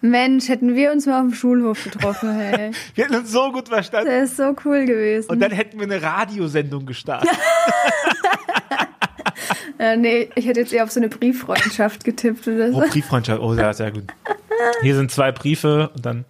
Mensch, 0.00 0.48
hätten 0.48 0.74
wir 0.74 0.92
uns 0.92 1.06
mal 1.06 1.20
auf 1.20 1.28
dem 1.28 1.34
Schulhof 1.34 1.84
getroffen, 1.84 2.34
hey. 2.34 2.72
Wir 2.94 3.04
hätten 3.04 3.16
uns 3.16 3.30
so 3.30 3.52
gut 3.52 3.68
verstanden. 3.68 4.10
Das 4.10 4.30
ist 4.30 4.36
so 4.36 4.54
cool 4.64 4.84
gewesen. 4.84 5.30
Und 5.30 5.40
dann 5.40 5.52
hätten 5.52 5.78
wir 5.78 5.86
eine 5.86 6.02
Radiosendung 6.02 6.86
gestartet. 6.86 7.30
äh, 9.78 9.96
nee, 9.96 10.28
ich 10.34 10.46
hätte 10.46 10.60
jetzt 10.60 10.72
eher 10.72 10.84
auf 10.84 10.90
so 10.90 10.98
eine 10.98 11.08
Brieffreundschaft 11.08 12.04
getippt 12.04 12.48
oder 12.48 12.72
so. 12.72 12.78
Oh, 12.78 12.88
Brieffreundschaft. 12.88 13.40
Oh, 13.40 13.54
ja, 13.54 13.72
sehr 13.72 13.92
gut. 13.92 14.04
Hier 14.82 14.96
sind 14.96 15.10
zwei 15.10 15.32
Briefe 15.32 15.90
und 15.94 16.04
dann. 16.04 16.24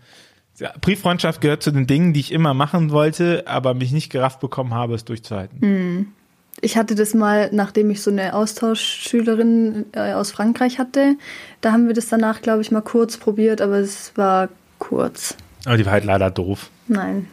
Ja, 0.62 0.72
Brieffreundschaft 0.80 1.40
gehört 1.40 1.64
zu 1.64 1.72
den 1.72 1.88
Dingen, 1.88 2.12
die 2.12 2.20
ich 2.20 2.30
immer 2.30 2.54
machen 2.54 2.92
wollte, 2.92 3.42
aber 3.48 3.74
mich 3.74 3.90
nicht 3.90 4.10
gerafft 4.10 4.38
bekommen 4.38 4.72
habe, 4.72 4.94
es 4.94 5.04
durchzuhalten. 5.04 6.14
Ich 6.60 6.76
hatte 6.76 6.94
das 6.94 7.14
mal, 7.14 7.50
nachdem 7.52 7.90
ich 7.90 8.00
so 8.00 8.12
eine 8.12 8.32
Austauschschülerin 8.32 9.86
äh, 9.90 10.12
aus 10.12 10.30
Frankreich 10.30 10.78
hatte. 10.78 11.16
Da 11.62 11.72
haben 11.72 11.88
wir 11.88 11.94
das 11.94 12.06
danach, 12.06 12.42
glaube 12.42 12.62
ich, 12.62 12.70
mal 12.70 12.80
kurz 12.80 13.16
probiert, 13.16 13.60
aber 13.60 13.78
es 13.78 14.12
war 14.16 14.50
kurz. 14.78 15.36
Aber 15.64 15.76
die 15.76 15.84
war 15.84 15.94
halt 15.94 16.04
leider 16.04 16.30
doof. 16.30 16.70
Nein. 16.86 17.26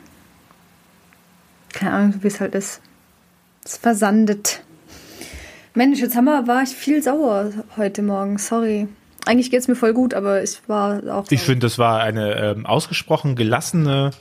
Keine 1.72 1.92
Ahnung, 1.92 2.16
wie 2.22 2.28
es 2.28 2.40
halt 2.40 2.56
ist. 2.56 2.82
Es 3.64 3.78
versandet. 3.78 4.64
Mensch, 5.76 6.00
jetzt 6.00 6.16
haben 6.16 6.26
wir, 6.26 6.48
war 6.48 6.64
ich 6.64 6.70
viel 6.70 7.04
sauer 7.04 7.52
heute 7.78 8.02
Morgen. 8.02 8.40
Sorry. 8.40 8.88
Eigentlich 9.26 9.52
geht 9.52 9.60
es 9.60 9.68
mir 9.68 9.76
voll 9.76 9.94
gut, 9.94 10.14
aber 10.14 10.42
ich 10.44 10.62
war 10.68 11.02
auch. 11.12 11.26
Ich 11.30 11.42
finde, 11.42 11.66
das 11.68 11.78
war 11.78 12.02
eine 12.02 12.36
ähm, 12.36 12.66
ausgesprochen 12.66 13.36
gelassene 13.36 14.12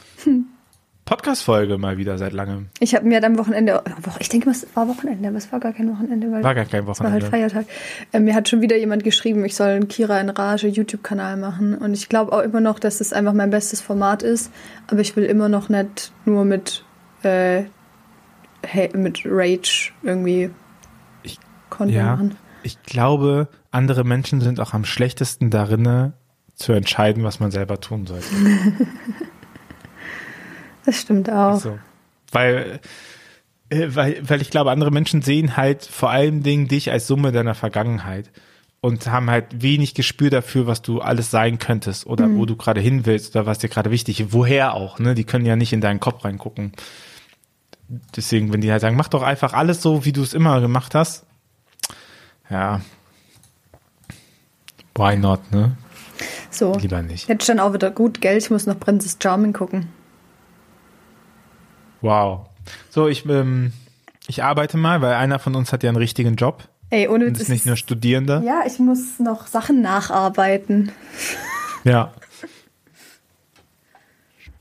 Podcast-Folge 1.05 1.79
mal 1.79 1.97
wieder 1.97 2.19
seit 2.19 2.35
langem. 2.35 2.67
Ich 2.81 2.95
habe 2.95 3.07
mir 3.07 3.25
am 3.25 3.39
Wochenende, 3.39 3.83
Woche- 4.03 4.19
ich 4.21 4.29
denke, 4.29 4.51
es 4.51 4.67
war 4.75 4.87
Wochenende, 4.89 5.29
aber 5.29 5.39
es 5.39 5.51
war 5.51 5.59
gar 5.59 5.73
kein 5.73 5.91
Wochenende, 5.91 6.31
weil 6.31 6.45
War 6.45 6.55
gar 6.55 6.67
kein 6.67 6.87
es 6.87 7.01
war 7.01 7.11
halt 7.11 7.23
Wochenende. 7.25 7.31
Feiertag. 7.31 7.65
Äh, 8.13 8.21
mir 8.21 8.35
hat 8.35 8.49
schon 8.51 8.61
wieder 8.61 8.77
jemand 8.77 9.05
geschrieben, 9.05 9.43
ich 9.47 9.57
soll 9.57 9.69
einen 9.69 9.89
Kira 9.89 10.21
in 10.21 10.29
Rage 10.29 10.69
YouTube-Kanal 10.69 11.39
machen. 11.39 11.75
Und 11.79 11.95
ich 11.95 12.11
glaube 12.11 12.33
auch 12.33 12.41
immer 12.43 12.61
noch, 12.61 12.79
dass 12.79 13.01
es 13.01 13.15
einfach 13.15 13.33
mein 13.33 13.49
bestes 13.49 13.81
Format 13.81 14.23
ist. 14.23 14.53
Aber 14.89 15.01
ich 15.01 15.17
will 15.17 15.25
immer 15.25 15.49
noch 15.49 15.71
nicht 15.71 16.13
nur 16.27 16.45
mit, 16.45 16.85
äh, 17.23 17.63
mit 18.93 19.23
Rage 19.25 19.93
irgendwie 20.03 20.51
Ich- 21.23 21.39
Content 21.71 21.97
ja. 21.97 22.05
machen. 22.05 22.37
Ich 22.65 22.83
glaube, 22.83 23.49
andere 23.71 24.05
Menschen 24.05 24.41
sind 24.41 24.61
auch 24.61 24.73
am 24.73 24.85
schlechtesten 24.85 25.51
darin, 25.51 26.13
zu 26.55 26.73
entscheiden, 26.73 27.23
was 27.23 27.41
man 27.41 27.51
selber 27.51 27.81
tun 27.81 28.07
sollte. 28.07 28.27
Das 30.89 31.03
stimmt 31.03 31.29
auch. 31.29 31.61
So. 31.61 31.79
Weil, 32.33 32.81
äh, 33.69 33.89
weil, 33.91 34.27
weil 34.27 34.41
ich 34.41 34.49
glaube, 34.49 34.71
andere 34.71 34.91
Menschen 34.91 35.21
sehen 35.21 35.55
halt 35.55 35.85
vor 35.85 36.09
allen 36.09 36.43
Dingen 36.43 36.67
dich 36.67 36.91
als 36.91 37.07
Summe 37.07 37.31
deiner 37.31 37.55
Vergangenheit 37.55 38.31
und 38.81 39.07
haben 39.07 39.29
halt 39.29 39.61
wenig 39.61 39.93
Gespür 39.93 40.31
dafür, 40.31 40.67
was 40.67 40.81
du 40.81 41.03
alles 41.03 41.31
sein 41.31 41.59
könntest 41.59 42.07
oder 42.07 42.31
wo 42.31 42.47
du 42.47 42.57
gerade 42.57 42.81
hin 42.81 43.05
willst 43.05 43.37
oder 43.37 43.45
was 43.45 43.59
dir 43.59 43.69
gerade 43.69 43.91
wichtig 43.91 44.21
ist. 44.21 44.33
Woher 44.33 44.73
auch, 44.73 44.99
ne? 44.99 45.15
Die 45.15 45.25
können 45.25 45.45
ja 45.45 45.57
nicht 45.57 45.75
in 45.75 45.83
deinen 45.83 46.01
Kopf 46.01 46.25
reingucken. 46.25 46.73
Deswegen, 48.17 48.51
wenn 48.51 48.63
die 48.63 48.73
halt 48.73 48.81
sagen, 48.81 48.97
mach 48.97 49.09
doch 49.09 49.23
einfach 49.23 49.53
alles 49.53 49.83
so, 49.83 50.07
wie 50.07 50.13
du 50.13 50.23
es 50.23 50.33
immer 50.33 50.63
gemacht 50.63 50.95
hast. 50.95 51.27
Ja. 52.49 52.81
Why 54.99 55.17
not, 55.17 55.53
ne? 55.53 55.77
So. 56.51 56.75
Lieber 56.75 57.03
nicht. 57.03 57.29
Jetzt 57.29 57.47
schon 57.47 57.61
auch 57.61 57.73
wieder 57.73 57.91
gut 57.91 58.21
Geld. 58.21 58.43
Ich 58.43 58.51
muss 58.51 58.67
noch 58.67 58.79
Princess 58.79 59.17
Charming 59.23 59.53
gucken. 59.53 59.89
Wow. 62.01 62.49
So, 62.91 63.07
ich, 63.07 63.25
ähm, 63.27 63.73
ich 64.27 64.43
arbeite 64.43 64.77
mal, 64.77 65.01
weil 65.01 65.15
einer 65.15 65.39
von 65.39 65.55
uns 65.55 65.73
hat 65.73 65.85
ja 65.85 65.89
einen 65.91 65.99
richtigen 65.99 66.35
Job. 66.35 66.69
Ey, 66.91 67.07
ohne 67.07 67.27
Und 67.27 67.39
ist 67.39 67.49
nicht 67.49 67.67
nur 67.67 67.77
Studierender. 67.77 68.43
Ja, 68.43 68.63
ich 68.67 68.79
muss 68.79 69.19
noch 69.21 69.47
Sachen 69.47 69.83
nacharbeiten. 69.83 70.91
Ja. 71.85 72.13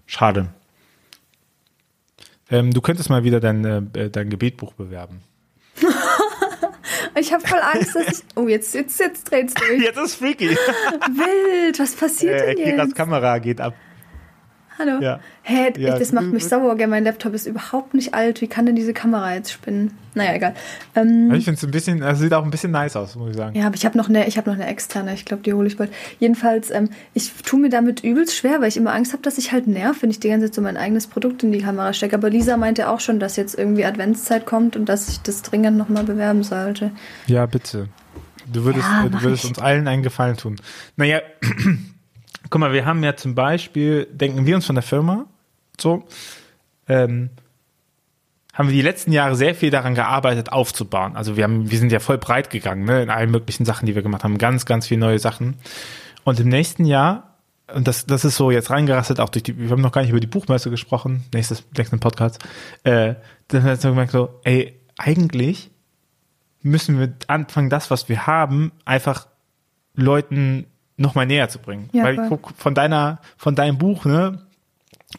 Schade. 0.05 0.49
Ähm, 2.49 2.73
du 2.73 2.81
könntest 2.81 3.09
mal 3.09 3.23
wieder 3.23 3.39
dein, 3.39 3.65
äh, 3.95 4.09
dein 4.09 4.29
Gebetbuch 4.29 4.73
bewerben. 4.73 5.21
Ich 7.19 7.33
habe 7.33 7.47
voll 7.47 7.59
Angst, 7.59 7.95
dass 7.95 8.07
ich. 8.07 8.23
Oh, 8.35 8.47
jetzt, 8.47 8.73
jetzt, 8.73 8.99
jetzt 8.99 9.31
dreht's 9.31 9.53
durch. 9.53 9.81
Jetzt 9.83 9.97
ist 9.97 10.15
freaky. 10.15 10.49
Wild, 10.49 11.79
was 11.79 11.95
passiert 11.95 12.41
Äh, 12.41 12.55
denn 12.55 12.77
jetzt? 12.77 12.95
Kamera 12.95 13.39
geht 13.39 13.59
ab. 13.61 13.73
Hallo. 14.79 14.99
Ja. 15.01 15.19
Hä, 15.41 15.73
Ja, 15.77 15.97
das 15.97 16.11
macht 16.11 16.27
mich 16.27 16.45
sauer, 16.45 16.75
gell? 16.77 16.87
Mein 16.87 17.03
Laptop 17.03 17.33
ist 17.33 17.47
überhaupt 17.47 17.93
nicht 17.93 18.13
alt. 18.13 18.41
Wie 18.41 18.47
kann 18.47 18.65
denn 18.67 18.75
diese 18.75 18.93
Kamera 18.93 19.33
jetzt 19.33 19.51
spinnen? 19.51 19.97
Naja, 20.13 20.33
egal. 20.35 20.53
Ähm, 20.95 21.31
ich 21.33 21.45
finde 21.45 21.57
es 21.57 21.63
ein 21.63 21.71
bisschen, 21.71 22.03
also 22.03 22.21
sieht 22.21 22.33
auch 22.33 22.43
ein 22.43 22.51
bisschen 22.51 22.71
nice 22.71 22.95
aus, 22.95 23.15
muss 23.15 23.31
ich 23.31 23.35
sagen. 23.37 23.57
ja, 23.57 23.65
aber 23.65 23.75
ich 23.75 23.85
habe 23.85 23.97
noch 23.97 24.07
eine, 24.09 24.27
ich 24.27 24.37
habe 24.37 24.49
noch 24.49 24.57
eine 24.57 24.67
externe. 24.67 25.13
Ich 25.13 25.25
glaube, 25.25 25.41
die 25.43 25.53
hole 25.53 25.67
ich 25.67 25.77
bald. 25.77 25.91
Jedenfalls, 26.19 26.69
ähm, 26.71 26.89
ich 27.13 27.31
tue 27.43 27.59
mir 27.59 27.69
damit 27.69 28.03
übelst 28.03 28.35
schwer, 28.35 28.61
weil 28.61 28.67
ich 28.67 28.77
immer 28.77 28.93
Angst 28.93 29.13
habe, 29.13 29.23
dass 29.23 29.37
ich 29.37 29.51
halt 29.51 29.67
nerv, 29.67 30.01
wenn 30.01 30.09
ich 30.11 30.19
die 30.19 30.29
ganze 30.29 30.47
Zeit 30.47 30.55
so 30.55 30.61
mein 30.61 30.77
eigenes 30.77 31.07
Produkt 31.07 31.43
in 31.43 31.51
die 31.51 31.59
Kamera 31.61 31.93
stecke. 31.93 32.15
Aber 32.15 32.29
Lisa 32.29 32.57
meinte 32.57 32.89
auch 32.89 32.99
schon, 32.99 33.19
dass 33.19 33.35
jetzt 33.35 33.57
irgendwie 33.57 33.85
Adventszeit 33.85 34.45
kommt 34.45 34.75
und 34.75 34.85
dass 34.89 35.09
ich 35.09 35.21
das 35.21 35.41
dringend 35.41 35.77
nochmal 35.77 36.03
bewerben 36.03 36.43
sollte. 36.43 36.91
Ja, 37.25 37.45
bitte. 37.45 37.87
Du 38.51 38.63
würdest, 38.63 38.85
Ja, 38.87 39.07
du 39.09 39.21
würdest 39.23 39.45
uns 39.45 39.59
allen 39.59 39.87
einen 39.87 40.03
Gefallen 40.03 40.37
tun. 40.37 40.55
Naja, 40.95 41.19
guck 42.49 42.59
mal, 42.59 42.73
wir 42.73 42.85
haben 42.85 43.03
ja 43.03 43.15
zum 43.15 43.35
Beispiel, 43.35 44.07
denken 44.11 44.45
wir 44.45 44.55
uns 44.55 44.65
von 44.65 44.75
der 44.75 44.83
Firma, 44.83 45.25
so, 45.79 46.05
ähm, 46.87 47.29
haben 48.53 48.69
wir 48.69 48.75
die 48.75 48.81
letzten 48.81 49.11
Jahre 49.11 49.35
sehr 49.35 49.53
viel 49.53 49.69
daran 49.69 49.93
gearbeitet, 49.93 50.51
aufzubauen. 50.51 51.15
Also 51.15 51.37
wir 51.37 51.43
haben, 51.43 51.69
wir 51.69 51.77
sind 51.77 51.91
ja 51.91 51.99
voll 51.99 52.17
breit 52.17 52.49
gegangen, 52.49 52.85
ne, 52.85 53.03
in 53.03 53.11
allen 53.11 53.29
möglichen 53.29 53.65
Sachen, 53.65 53.85
die 53.85 53.93
wir 53.93 54.01
gemacht 54.01 54.23
haben, 54.23 54.39
ganz, 54.39 54.65
ganz 54.65 54.87
viele 54.87 55.01
neue 55.01 55.19
Sachen. 55.19 55.57
Und 56.23 56.39
im 56.39 56.49
nächsten 56.49 56.85
Jahr, 56.85 57.37
und 57.73 57.87
das, 57.87 58.07
das 58.07 58.25
ist 58.25 58.35
so 58.35 58.49
jetzt 58.49 58.71
reingerasselt, 58.71 59.19
auch 59.19 59.29
durch 59.29 59.43
die, 59.43 59.57
wir 59.57 59.69
haben 59.69 59.81
noch 59.81 59.91
gar 59.91 60.01
nicht 60.01 60.09
über 60.09 60.19
die 60.19 60.27
Buchmesse 60.27 60.71
gesprochen, 60.71 61.23
nächstes, 61.33 61.63
nächsten 61.77 61.99
Podcast, 61.99 62.39
äh, 62.83 63.13
dann 63.49 63.63
hat 63.63 63.79
so 63.79 63.89
gemerkt 63.89 64.11
so, 64.11 64.39
ey, 64.43 64.79
eigentlich 64.97 65.69
müssen 66.63 66.99
wir 66.99 67.13
anfangen, 67.27 67.69
das, 67.69 67.91
was 67.91 68.09
wir 68.09 68.25
haben, 68.25 68.71
einfach 68.85 69.27
Leuten 69.93 70.65
noch 70.97 71.15
mal 71.15 71.25
näher 71.25 71.47
zu 71.47 71.59
bringen. 71.59 71.89
Ja, 71.93 72.03
Weil 72.03 72.15
ich 72.15 72.21
guck 72.27 72.53
von 72.57 72.73
deiner, 72.75 73.19
von 73.37 73.55
deinem 73.55 73.77
Buch, 73.77 74.05
ne, 74.05 74.47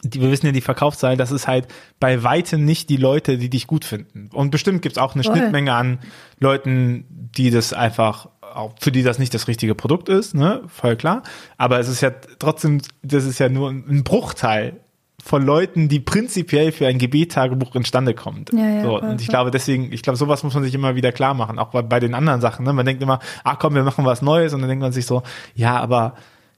die, 0.03 0.21
wir 0.21 0.29
wissen 0.29 0.45
ja 0.45 0.51
die 0.51 0.61
Verkaufszahlen, 0.61 1.17
das 1.17 1.31
ist 1.31 1.47
halt 1.47 1.67
bei 1.99 2.23
weitem 2.23 2.63
nicht 2.63 2.89
die 2.89 2.97
Leute, 2.97 3.37
die 3.37 3.49
dich 3.49 3.65
gut 3.65 3.85
finden. 3.85 4.29
Und 4.33 4.51
bestimmt 4.51 4.81
gibt's 4.81 4.97
auch 4.97 5.15
eine 5.15 5.23
Voll. 5.23 5.35
Schnittmenge 5.35 5.73
an 5.73 5.99
Leuten, 6.39 7.05
die 7.09 7.49
das 7.49 7.73
einfach, 7.73 8.29
auch 8.41 8.73
für 8.79 8.91
die 8.91 9.03
das 9.03 9.19
nicht 9.19 9.33
das 9.33 9.47
richtige 9.47 9.75
Produkt 9.75 10.09
ist, 10.09 10.35
ne, 10.35 10.61
voll 10.67 10.95
klar. 10.95 11.23
Aber 11.57 11.79
es 11.79 11.87
ist 11.87 12.01
ja 12.01 12.11
trotzdem, 12.39 12.81
das 13.01 13.25
ist 13.25 13.39
ja 13.39 13.49
nur 13.49 13.69
ein 13.69 14.03
Bruchteil 14.03 14.79
von 15.23 15.45
Leuten, 15.45 15.89
die 15.89 15.99
prinzipiell 15.99 16.71
für 16.71 16.87
ein 16.87 16.97
GB-Tagebuch 16.97 17.75
instande 17.75 18.13
kommt. 18.13 18.51
Ja, 18.53 18.59
ja, 18.59 18.81
so, 18.81 18.99
voll, 18.99 19.09
und 19.09 19.21
ich 19.21 19.27
voll. 19.27 19.33
glaube, 19.33 19.51
deswegen, 19.51 19.91
ich 19.91 20.01
glaube, 20.01 20.17
sowas 20.17 20.43
muss 20.43 20.53
man 20.53 20.63
sich 20.63 20.73
immer 20.73 20.95
wieder 20.95 21.11
klar 21.11 21.33
machen, 21.33 21.59
auch 21.59 21.69
bei, 21.69 21.81
bei 21.81 21.99
den 21.99 22.13
anderen 22.13 22.41
Sachen. 22.41 22.65
Ne? 22.65 22.73
Man 22.73 22.85
denkt 22.85 23.03
immer, 23.03 23.19
ah 23.43 23.55
komm, 23.55 23.75
wir 23.75 23.83
machen 23.83 24.05
was 24.05 24.21
Neues 24.21 24.53
und 24.53 24.61
dann 24.61 24.69
denkt 24.69 24.81
man 24.81 24.91
sich 24.91 25.05
so, 25.05 25.23
ja, 25.55 25.79
aber 25.79 26.15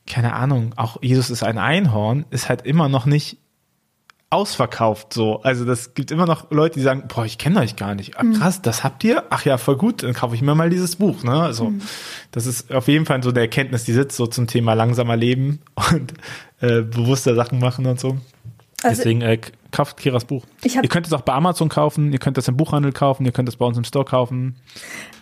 keine 0.07 0.33
Ahnung, 0.33 0.73
auch 0.75 0.97
Jesus 1.01 1.29
ist 1.29 1.43
ein 1.43 1.57
Einhorn, 1.57 2.25
ist 2.31 2.49
halt 2.49 2.65
immer 2.65 2.89
noch 2.89 3.05
nicht 3.05 3.37
ausverkauft 4.31 5.13
so. 5.13 5.41
Also 5.41 5.65
das 5.65 5.93
gibt 5.93 6.09
immer 6.09 6.25
noch 6.25 6.49
Leute, 6.51 6.79
die 6.79 6.83
sagen, 6.83 7.03
boah, 7.13 7.25
ich 7.25 7.37
kenne 7.37 7.59
euch 7.59 7.75
gar 7.75 7.95
nicht. 7.95 8.17
Ah, 8.17 8.23
krass, 8.37 8.61
das 8.61 8.83
habt 8.83 9.03
ihr? 9.03 9.25
Ach 9.29 9.43
ja, 9.43 9.57
voll 9.57 9.75
gut, 9.75 10.03
dann 10.03 10.13
kaufe 10.13 10.35
ich 10.35 10.41
mir 10.41 10.55
mal 10.55 10.69
dieses 10.69 10.95
Buch. 10.95 11.23
Ne? 11.23 11.33
Also 11.33 11.73
das 12.31 12.45
ist 12.45 12.73
auf 12.73 12.87
jeden 12.87 13.05
Fall 13.05 13.21
so 13.21 13.29
eine 13.29 13.41
Erkenntnis, 13.41 13.83
die 13.83 13.91
sitzt 13.91 14.15
so 14.15 14.25
zum 14.27 14.47
Thema 14.47 14.73
langsamer 14.73 15.17
Leben 15.17 15.59
und 15.91 16.13
äh, 16.61 16.81
bewusster 16.81 17.35
Sachen 17.35 17.59
machen 17.59 17.85
und 17.85 17.99
so. 17.99 18.17
Also- 18.83 18.97
Deswegen 19.03 19.21
äh, 19.21 19.37
kauft 19.71 19.97
Kiras 19.97 20.25
Buch. 20.25 20.43
Ich 20.63 20.75
ihr 20.75 20.81
könnt 20.83 21.07
es 21.07 21.13
auch 21.13 21.21
bei 21.21 21.33
Amazon 21.33 21.69
kaufen, 21.69 22.11
ihr 22.11 22.19
könnt 22.19 22.37
es 22.37 22.47
im 22.47 22.57
Buchhandel 22.57 22.91
kaufen, 22.91 23.25
ihr 23.25 23.31
könnt 23.31 23.47
es 23.47 23.55
bei 23.55 23.65
uns 23.65 23.77
im 23.77 23.83
Store 23.83 24.05
kaufen. 24.05 24.55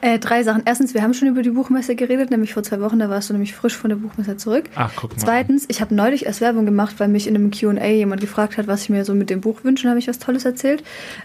Äh, 0.01 0.17
drei 0.17 0.43
Sachen. 0.43 0.63
Erstens, 0.65 0.93
wir 0.93 1.01
haben 1.03 1.13
schon 1.13 1.27
über 1.27 1.41
die 1.41 1.51
Buchmesse 1.51 1.95
geredet, 1.95 2.31
nämlich 2.31 2.53
vor 2.53 2.63
zwei 2.63 2.79
Wochen, 2.81 2.99
da 2.99 3.09
warst 3.09 3.29
du 3.29 3.33
nämlich 3.33 3.53
frisch 3.53 3.75
von 3.75 3.89
der 3.89 3.97
Buchmesse 3.97 4.37
zurück. 4.37 4.69
Ach, 4.75 4.91
guck 4.95 5.11
mal. 5.11 5.17
Zweitens, 5.17 5.65
ich 5.67 5.81
habe 5.81 5.93
neulich 5.93 6.25
erst 6.25 6.41
Werbung 6.41 6.65
gemacht, 6.65 6.95
weil 6.99 7.09
mich 7.09 7.27
in 7.27 7.35
einem 7.35 7.51
Q&A 7.51 7.85
jemand 7.87 8.21
gefragt 8.21 8.57
hat, 8.57 8.67
was 8.67 8.83
ich 8.83 8.89
mir 8.89 9.05
so 9.05 9.13
mit 9.13 9.29
dem 9.29 9.41
Buch 9.41 9.63
wünsche, 9.63 9.85
und 9.85 9.89
habe 9.89 9.99
ich 9.99 10.07
was 10.07 10.19
Tolles 10.19 10.45
erzählt. 10.45 10.83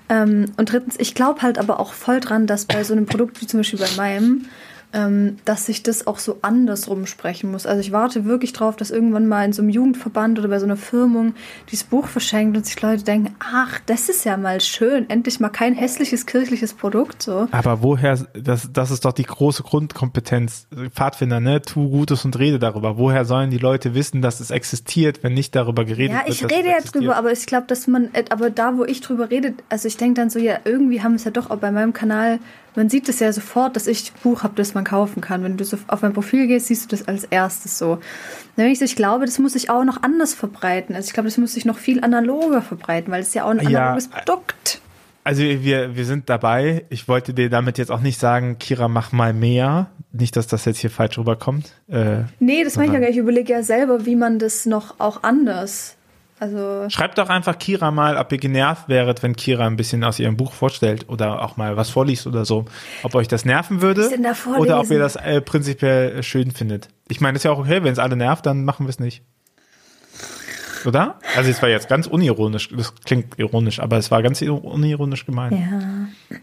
Ähm, 0.08 0.46
und 0.56 0.70
drittens, 0.72 0.96
ich 0.98 1.14
glaube 1.14 1.42
halt 1.42 1.58
aber 1.58 1.80
auch 1.80 1.92
voll 1.92 2.20
dran, 2.20 2.46
dass 2.46 2.66
bei 2.66 2.84
so 2.84 2.92
einem 2.94 3.06
Produkt 3.06 3.40
wie 3.40 3.46
zum 3.46 3.60
Beispiel 3.60 3.78
bei 3.78 3.88
meinem, 3.96 4.46
dass 5.44 5.66
sich 5.66 5.82
das 5.82 6.06
auch 6.06 6.20
so 6.20 6.38
andersrum 6.42 7.06
sprechen 7.06 7.50
muss. 7.50 7.66
Also 7.66 7.80
ich 7.80 7.90
warte 7.90 8.24
wirklich 8.24 8.52
drauf, 8.52 8.76
dass 8.76 8.92
irgendwann 8.92 9.26
mal 9.26 9.44
in 9.44 9.52
so 9.52 9.60
einem 9.60 9.70
Jugendverband 9.70 10.38
oder 10.38 10.48
bei 10.48 10.60
so 10.60 10.66
einer 10.66 10.76
Firmung 10.76 11.34
dieses 11.72 11.84
Buch 11.84 12.06
verschenkt 12.06 12.56
und 12.56 12.64
sich 12.64 12.80
Leute 12.80 13.02
denken, 13.02 13.34
ach, 13.40 13.80
das 13.86 14.08
ist 14.08 14.24
ja 14.24 14.36
mal 14.36 14.60
schön, 14.60 15.10
endlich 15.10 15.40
mal 15.40 15.48
kein 15.48 15.74
hässliches 15.74 16.26
kirchliches 16.26 16.74
Produkt 16.74 17.22
so. 17.24 17.48
Aber 17.50 17.82
woher, 17.82 18.18
das, 18.34 18.70
das 18.72 18.92
ist 18.92 19.04
doch 19.04 19.12
die 19.12 19.24
große 19.24 19.64
Grundkompetenz. 19.64 20.68
Pfadfinder, 20.94 21.40
ne? 21.40 21.60
Tu 21.60 21.88
Gutes 21.88 22.24
und 22.24 22.38
rede 22.38 22.60
darüber. 22.60 22.96
Woher 22.96 23.24
sollen 23.24 23.50
die 23.50 23.58
Leute 23.58 23.94
wissen, 23.94 24.22
dass 24.22 24.38
es 24.38 24.50
existiert, 24.52 25.24
wenn 25.24 25.34
nicht 25.34 25.56
darüber 25.56 25.84
geredet 25.84 26.12
Ja, 26.12 26.18
wird? 26.18 26.28
ich 26.28 26.40
dass 26.40 26.52
rede 26.52 26.68
ja 26.68 26.80
drüber, 26.80 27.16
aber 27.16 27.32
ich 27.32 27.46
glaube, 27.46 27.66
dass 27.66 27.88
man, 27.88 28.10
äh, 28.12 28.24
aber 28.30 28.50
da, 28.50 28.76
wo 28.76 28.84
ich 28.84 29.00
drüber 29.00 29.30
rede, 29.30 29.54
also 29.68 29.88
ich 29.88 29.96
denke 29.96 30.20
dann 30.20 30.30
so, 30.30 30.38
ja, 30.38 30.58
irgendwie 30.64 31.02
haben 31.02 31.14
es 31.14 31.24
ja 31.24 31.32
doch 31.32 31.50
auch 31.50 31.58
bei 31.58 31.72
meinem 31.72 31.92
Kanal, 31.92 32.38
man 32.76 32.88
sieht 32.88 33.08
es 33.08 33.20
ja 33.20 33.32
sofort, 33.32 33.76
dass 33.76 33.86
ich 33.86 34.10
ein 34.10 34.20
Buch 34.22 34.42
habe, 34.42 34.54
das 34.56 34.74
man 34.74 34.84
kaufen 34.84 35.20
kann. 35.20 35.42
Wenn 35.42 35.56
du 35.56 35.64
so 35.64 35.78
auf 35.86 36.02
mein 36.02 36.12
Profil 36.12 36.46
gehst, 36.46 36.66
siehst 36.66 36.84
du 36.84 36.96
das 36.96 37.06
als 37.06 37.24
erstes 37.24 37.78
so. 37.78 37.98
Dann 38.56 38.66
ich, 38.66 38.78
so, 38.78 38.84
ich 38.84 38.96
glaube, 38.96 39.26
das 39.26 39.38
muss 39.38 39.52
sich 39.52 39.70
auch 39.70 39.84
noch 39.84 40.02
anders 40.02 40.34
verbreiten. 40.34 40.94
Also 40.94 41.06
ich 41.08 41.12
glaube, 41.12 41.28
das 41.28 41.38
muss 41.38 41.54
sich 41.54 41.64
noch 41.64 41.78
viel 41.78 42.02
analoger 42.02 42.62
verbreiten, 42.62 43.12
weil 43.12 43.20
es 43.20 43.28
ist 43.28 43.34
ja 43.34 43.44
auch 43.44 43.50
ein 43.50 43.68
Ja, 43.68 43.80
analoges 43.80 44.08
Produkt. 44.08 44.80
Also 45.26 45.42
wir, 45.42 45.96
wir 45.96 46.04
sind 46.04 46.28
dabei. 46.28 46.84
Ich 46.90 47.08
wollte 47.08 47.32
dir 47.32 47.48
damit 47.48 47.78
jetzt 47.78 47.90
auch 47.90 48.00
nicht 48.00 48.20
sagen, 48.20 48.58
Kira, 48.58 48.88
mach 48.88 49.10
mal 49.10 49.32
mehr. 49.32 49.90
Nicht, 50.12 50.36
dass 50.36 50.46
das 50.46 50.66
jetzt 50.66 50.78
hier 50.78 50.90
falsch 50.90 51.16
rüberkommt. 51.18 51.72
Äh, 51.88 52.24
Nee, 52.40 52.62
das 52.62 52.76
meine 52.76 52.88
ich 52.88 52.92
ja 52.92 53.00
gar 53.00 53.06
nicht. 53.06 53.16
Ich 53.16 53.22
überlege 53.22 53.52
ja 53.52 53.62
selber, 53.62 54.04
wie 54.04 54.16
man 54.16 54.38
das 54.38 54.66
noch 54.66 55.00
auch 55.00 55.22
anders. 55.22 55.96
Also. 56.44 56.90
schreibt 56.90 57.18
doch 57.18 57.28
einfach 57.30 57.58
Kira 57.58 57.90
mal, 57.90 58.16
ob 58.16 58.30
ihr 58.32 58.38
genervt 58.38 58.88
wäret, 58.88 59.22
wenn 59.22 59.34
Kira 59.34 59.66
ein 59.66 59.76
bisschen 59.76 60.04
aus 60.04 60.18
ihrem 60.18 60.36
Buch 60.36 60.52
vorstellt 60.52 61.08
oder 61.08 61.42
auch 61.42 61.56
mal 61.56 61.76
was 61.76 61.90
vorliest 61.90 62.26
oder 62.26 62.44
so. 62.44 62.66
Ob 63.02 63.14
euch 63.14 63.28
das 63.28 63.44
nerven 63.44 63.80
würde 63.80 64.10
oder 64.58 64.80
ob 64.80 64.90
ihr 64.90 64.98
das 64.98 65.16
äh, 65.16 65.40
prinzipiell 65.40 66.22
schön 66.22 66.50
findet. 66.50 66.88
Ich 67.08 67.20
meine, 67.20 67.36
ist 67.36 67.44
ja 67.44 67.50
auch 67.50 67.58
okay, 67.58 67.82
wenn 67.82 67.92
es 67.92 67.98
alle 67.98 68.16
nervt, 68.16 68.44
dann 68.44 68.64
machen 68.64 68.86
wir 68.86 68.90
es 68.90 68.98
nicht. 68.98 69.22
Oder? 70.84 71.18
Also 71.34 71.50
es 71.50 71.62
war 71.62 71.70
jetzt 71.70 71.88
ganz 71.88 72.06
unironisch, 72.06 72.68
das 72.68 72.94
klingt 72.96 73.38
ironisch, 73.38 73.80
aber 73.80 73.96
es 73.96 74.10
war 74.10 74.22
ganz 74.22 74.42
unironisch 74.42 75.24
gemeint. 75.24 75.58
Ja. 75.58 76.38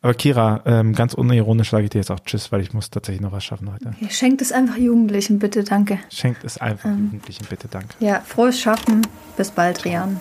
Aber 0.00 0.14
Kira, 0.14 0.62
ähm, 0.64 0.94
ganz 0.94 1.14
unironisch 1.14 1.70
sage 1.70 1.84
ich 1.84 1.90
dir 1.90 1.98
jetzt 1.98 2.10
auch 2.12 2.20
Tschüss, 2.20 2.52
weil 2.52 2.60
ich 2.60 2.72
muss 2.72 2.88
tatsächlich 2.90 3.20
noch 3.20 3.32
was 3.32 3.44
schaffen 3.44 3.72
heute. 3.72 3.94
Ihr 4.00 4.10
schenkt 4.10 4.40
es 4.40 4.52
einfach 4.52 4.76
Jugendlichen, 4.76 5.40
bitte, 5.40 5.64
danke. 5.64 5.98
Schenkt 6.08 6.44
es 6.44 6.58
einfach 6.58 6.88
Ähm. 6.88 7.06
Jugendlichen, 7.06 7.46
bitte, 7.50 7.66
danke. 7.68 7.88
Ja, 7.98 8.20
frohes 8.20 8.60
Schaffen. 8.60 9.04
Bis 9.36 9.50
bald, 9.50 9.84
Rian. 9.84 10.20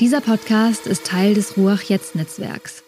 Dieser 0.00 0.20
Podcast 0.20 0.86
ist 0.86 1.06
Teil 1.06 1.32
des 1.32 1.56
Ruach 1.56 1.80
Jetzt 1.82 2.14
Netzwerks. 2.14 2.83